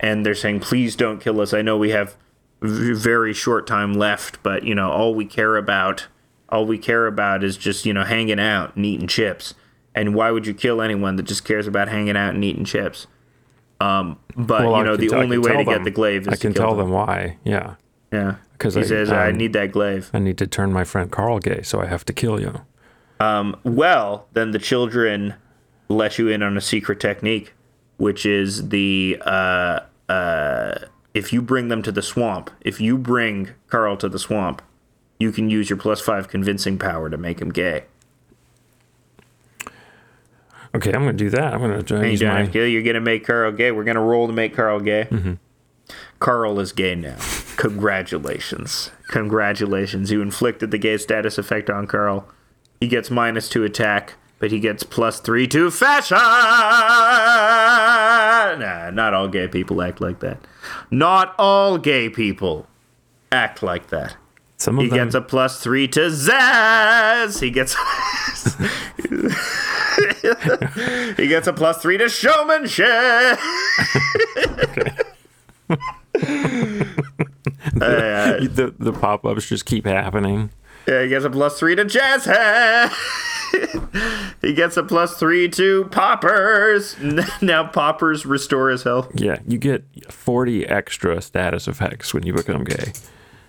And 0.00 0.24
they're 0.26 0.34
saying, 0.34 0.60
"Please 0.60 0.96
don't 0.96 1.20
kill 1.20 1.40
us. 1.40 1.54
I 1.54 1.62
know 1.62 1.78
we 1.78 1.90
have 1.90 2.16
very 2.60 3.32
short 3.32 3.66
time 3.66 3.94
left, 3.94 4.42
but 4.42 4.64
you 4.64 4.74
know, 4.74 4.90
all 4.90 5.14
we 5.14 5.24
care 5.24 5.56
about, 5.56 6.08
all 6.48 6.66
we 6.66 6.76
care 6.78 7.06
about 7.06 7.42
is 7.42 7.56
just, 7.56 7.86
you 7.86 7.92
know, 7.94 8.04
hanging 8.04 8.38
out 8.40 8.76
and 8.76 8.84
eating 8.84 9.06
chips. 9.06 9.54
And 9.94 10.14
why 10.14 10.30
would 10.30 10.46
you 10.46 10.52
kill 10.54 10.82
anyone 10.82 11.16
that 11.16 11.22
just 11.24 11.44
cares 11.44 11.66
about 11.66 11.88
hanging 11.88 12.16
out 12.16 12.34
and 12.34 12.44
eating 12.44 12.64
chips?" 12.64 13.06
Um, 13.80 14.18
but 14.36 14.62
Well, 14.66 14.78
you 14.78 14.84
know, 14.84 14.96
can 14.96 15.08
the 15.08 15.16
only 15.16 15.38
way 15.38 15.56
to 15.56 15.64
get 15.64 15.84
the 15.84 15.90
glaive 15.90 16.22
is 16.22 16.26
to 16.26 16.30
kill 16.30 16.34
I 16.34 16.42
can 16.42 16.54
tell 16.54 16.70
them. 16.76 16.86
them 16.86 16.90
why. 16.90 17.38
Yeah. 17.44 17.74
Yeah. 18.12 18.36
Because 18.52 18.74
he 18.74 18.82
I- 18.82 18.84
says, 18.84 19.10
I 19.10 19.30
um, 19.30 19.36
need 19.36 19.52
that 19.54 19.72
glaive. 19.72 20.10
I 20.14 20.18
need 20.20 20.38
to 20.38 20.46
turn 20.46 20.72
my 20.72 20.84
friend 20.84 21.10
Carl 21.10 21.38
gay, 21.38 21.62
so 21.62 21.80
I 21.80 21.86
have 21.86 22.04
to 22.06 22.12
kill 22.12 22.40
you. 22.40 22.60
Um, 23.20 23.56
well, 23.64 24.26
then 24.32 24.50
the 24.50 24.58
children 24.58 25.34
let 25.88 26.18
you 26.18 26.28
in 26.28 26.42
on 26.42 26.56
a 26.56 26.60
secret 26.60 27.00
technique, 27.00 27.54
which 27.96 28.26
is 28.26 28.68
the 28.70 29.18
uh, 29.24 29.80
uh, 30.08 30.74
if 31.14 31.32
you 31.32 31.40
bring 31.42 31.68
them 31.68 31.82
to 31.82 31.92
the 31.92 32.02
swamp, 32.02 32.50
if 32.60 32.80
you 32.80 32.98
bring 32.98 33.50
Carl 33.68 33.96
to 33.98 34.08
the 34.08 34.18
swamp, 34.18 34.62
you 35.18 35.30
can 35.30 35.48
use 35.48 35.70
your 35.70 35.76
plus 35.78 36.00
five 36.00 36.28
convincing 36.28 36.78
power 36.78 37.08
to 37.08 37.16
make 37.16 37.40
him 37.40 37.50
gay. 37.50 37.84
Okay, 40.74 40.92
I'm 40.92 41.02
going 41.04 41.16
to 41.16 41.24
do 41.24 41.30
that. 41.30 41.54
I'm 41.54 41.60
going 41.60 41.84
to 41.84 41.98
Hey, 42.00 42.10
use 42.12 42.22
my. 42.22 42.42
You're 42.52 42.82
gonna 42.82 43.00
make 43.00 43.24
Carl 43.24 43.52
gay. 43.52 43.70
We're 43.70 43.84
gonna 43.84 44.02
roll 44.02 44.26
to 44.26 44.32
make 44.32 44.56
Carl 44.56 44.80
gay. 44.80 45.06
Carl 46.18 46.58
is 46.58 46.72
gay 46.72 46.94
now. 46.96 47.16
Congratulations. 47.56 48.90
Congratulations. 49.08 50.10
You 50.10 50.20
inflicted 50.20 50.72
the 50.72 50.78
gay 50.78 50.96
status 50.96 51.38
effect 51.38 51.70
on 51.70 51.86
Carl. 51.86 52.26
He 52.84 52.88
gets 52.88 53.10
minus 53.10 53.48
two 53.48 53.64
attack, 53.64 54.12
but 54.38 54.50
he 54.50 54.60
gets 54.60 54.82
plus 54.82 55.18
three 55.18 55.46
to 55.48 55.70
fashion. 55.70 56.18
Nah, 58.60 58.90
not 58.90 59.14
all 59.14 59.26
gay 59.26 59.48
people 59.48 59.80
act 59.80 60.02
like 60.02 60.20
that. 60.20 60.38
Not 60.90 61.34
all 61.38 61.78
gay 61.78 62.10
people 62.10 62.66
act 63.32 63.62
like 63.62 63.86
that. 63.86 64.16
Some 64.58 64.78
of 64.78 64.82
He 64.82 64.90
them. 64.90 64.98
gets 64.98 65.14
a 65.14 65.22
plus 65.22 65.62
three 65.62 65.88
to 65.88 66.00
Zaz. 66.10 67.40
He 67.40 67.50
gets. 67.50 67.74
he 71.16 71.26
gets 71.26 71.46
a 71.46 71.54
plus 71.54 71.78
three 71.78 71.96
to 71.96 72.10
showmanship. 72.10 72.86
Uh, 77.76 78.38
the 78.40 78.72
the 78.78 78.92
pop 78.92 79.24
ups 79.26 79.48
just 79.48 79.66
keep 79.66 79.84
happening. 79.84 80.50
Yeah, 80.86 81.02
he 81.02 81.08
gets 81.08 81.24
a 81.24 81.30
plus 81.30 81.58
three 81.58 81.74
to 81.76 81.84
jazz 81.84 82.24
head. 82.24 82.90
he 84.42 84.52
gets 84.52 84.76
a 84.76 84.82
plus 84.82 85.16
three 85.16 85.48
to 85.50 85.84
poppers. 85.86 86.96
Now 87.42 87.66
poppers 87.66 88.26
restore 88.26 88.70
his 88.70 88.82
health. 88.82 89.10
Yeah, 89.14 89.38
you 89.46 89.58
get 89.58 89.84
40 90.12 90.66
extra 90.66 91.20
status 91.20 91.68
effects 91.68 92.12
when 92.14 92.24
you 92.24 92.32
become 92.32 92.64
gay. 92.64 92.92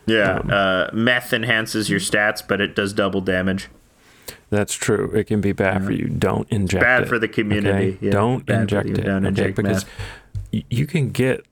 Yeah, 0.05 0.38
uh, 0.38 0.89
meth 0.93 1.33
enhances 1.33 1.89
your 1.89 1.99
stats, 1.99 2.45
but 2.47 2.61
it 2.61 2.75
does 2.75 2.93
double 2.93 3.21
damage. 3.21 3.69
That's 4.49 4.75
true. 4.75 5.11
It 5.15 5.25
can 5.25 5.41
be 5.41 5.51
bad 5.51 5.83
for 5.83 5.91
you. 5.91 6.07
Don't 6.07 6.47
inject 6.51 6.83
it. 6.83 6.86
Bad 6.86 7.03
it. 7.03 7.09
for 7.09 7.17
the 7.17 7.27
community. 7.27 7.95
okay? 7.95 7.97
Yeah, 8.05 8.11
Don't 8.11 8.47
inject 8.49 8.89
it. 8.89 9.01
Don't 9.01 9.25
inject 9.25 9.55
because 9.55 9.86
meth. 10.51 10.63
you 10.69 10.86
can 10.86 11.09
get 11.09 11.45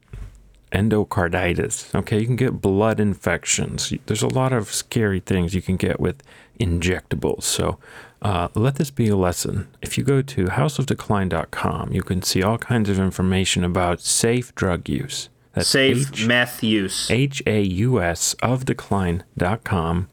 endocarditis. 0.74 1.93
Okay, 1.95 2.19
you 2.19 2.26
can 2.26 2.36
get 2.36 2.61
blood 2.61 2.99
infections. 2.99 3.93
There's 4.07 4.24
a 4.24 4.28
lot 4.28 4.51
of 4.51 4.71
scary 4.74 5.19
things 5.19 5.53
you 5.53 5.61
can 5.61 5.78
get 5.78 5.99
with 5.99 6.21
injectables. 6.59 7.43
So 7.43 7.78
uh, 8.21 8.47
let 8.55 8.76
this 8.76 8.91
be 8.91 9.07
a 9.07 9.15
lesson. 9.15 9.67
If 9.82 9.97
you 9.97 10.03
go 10.03 10.21
to 10.21 10.45
hausofdecline.com, 10.45 11.91
you 11.93 12.01
can 12.01 12.21
see 12.21 12.41
all 12.41 12.57
kinds 12.57 12.89
of 12.89 12.99
information 12.99 13.63
about 13.63 14.01
safe 14.01 14.53
drug 14.55 14.89
use. 14.89 15.30
That's 15.53 15.67
Safe 15.67 16.09
H- 16.11 16.26
meth 16.26 16.63
use. 16.63 17.11
H-A-U-S 17.11 18.34
of 18.41 18.65
decline.com. 18.65 20.09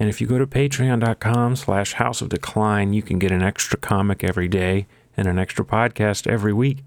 And 0.00 0.08
if 0.08 0.20
you 0.20 0.26
go 0.26 0.38
to 0.38 0.46
patreon.com 0.46 1.56
slash 1.56 1.92
haus 1.92 2.22
of 2.22 2.30
decline, 2.30 2.92
you 2.94 3.02
can 3.02 3.18
get 3.18 3.30
an 3.30 3.42
extra 3.42 3.78
comic 3.78 4.24
every 4.24 4.48
day 4.48 4.86
and 5.16 5.28
an 5.28 5.38
extra 5.38 5.64
podcast 5.64 6.26
every 6.26 6.52
week. 6.54 6.78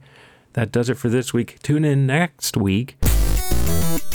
That 0.54 0.72
does 0.72 0.90
it 0.90 0.98
for 0.98 1.10
this 1.10 1.34
week. 1.34 1.60
Tune 1.62 1.86
in 1.86 2.06
next 2.06 2.58
week. 2.58 2.98
Thank 3.66 4.13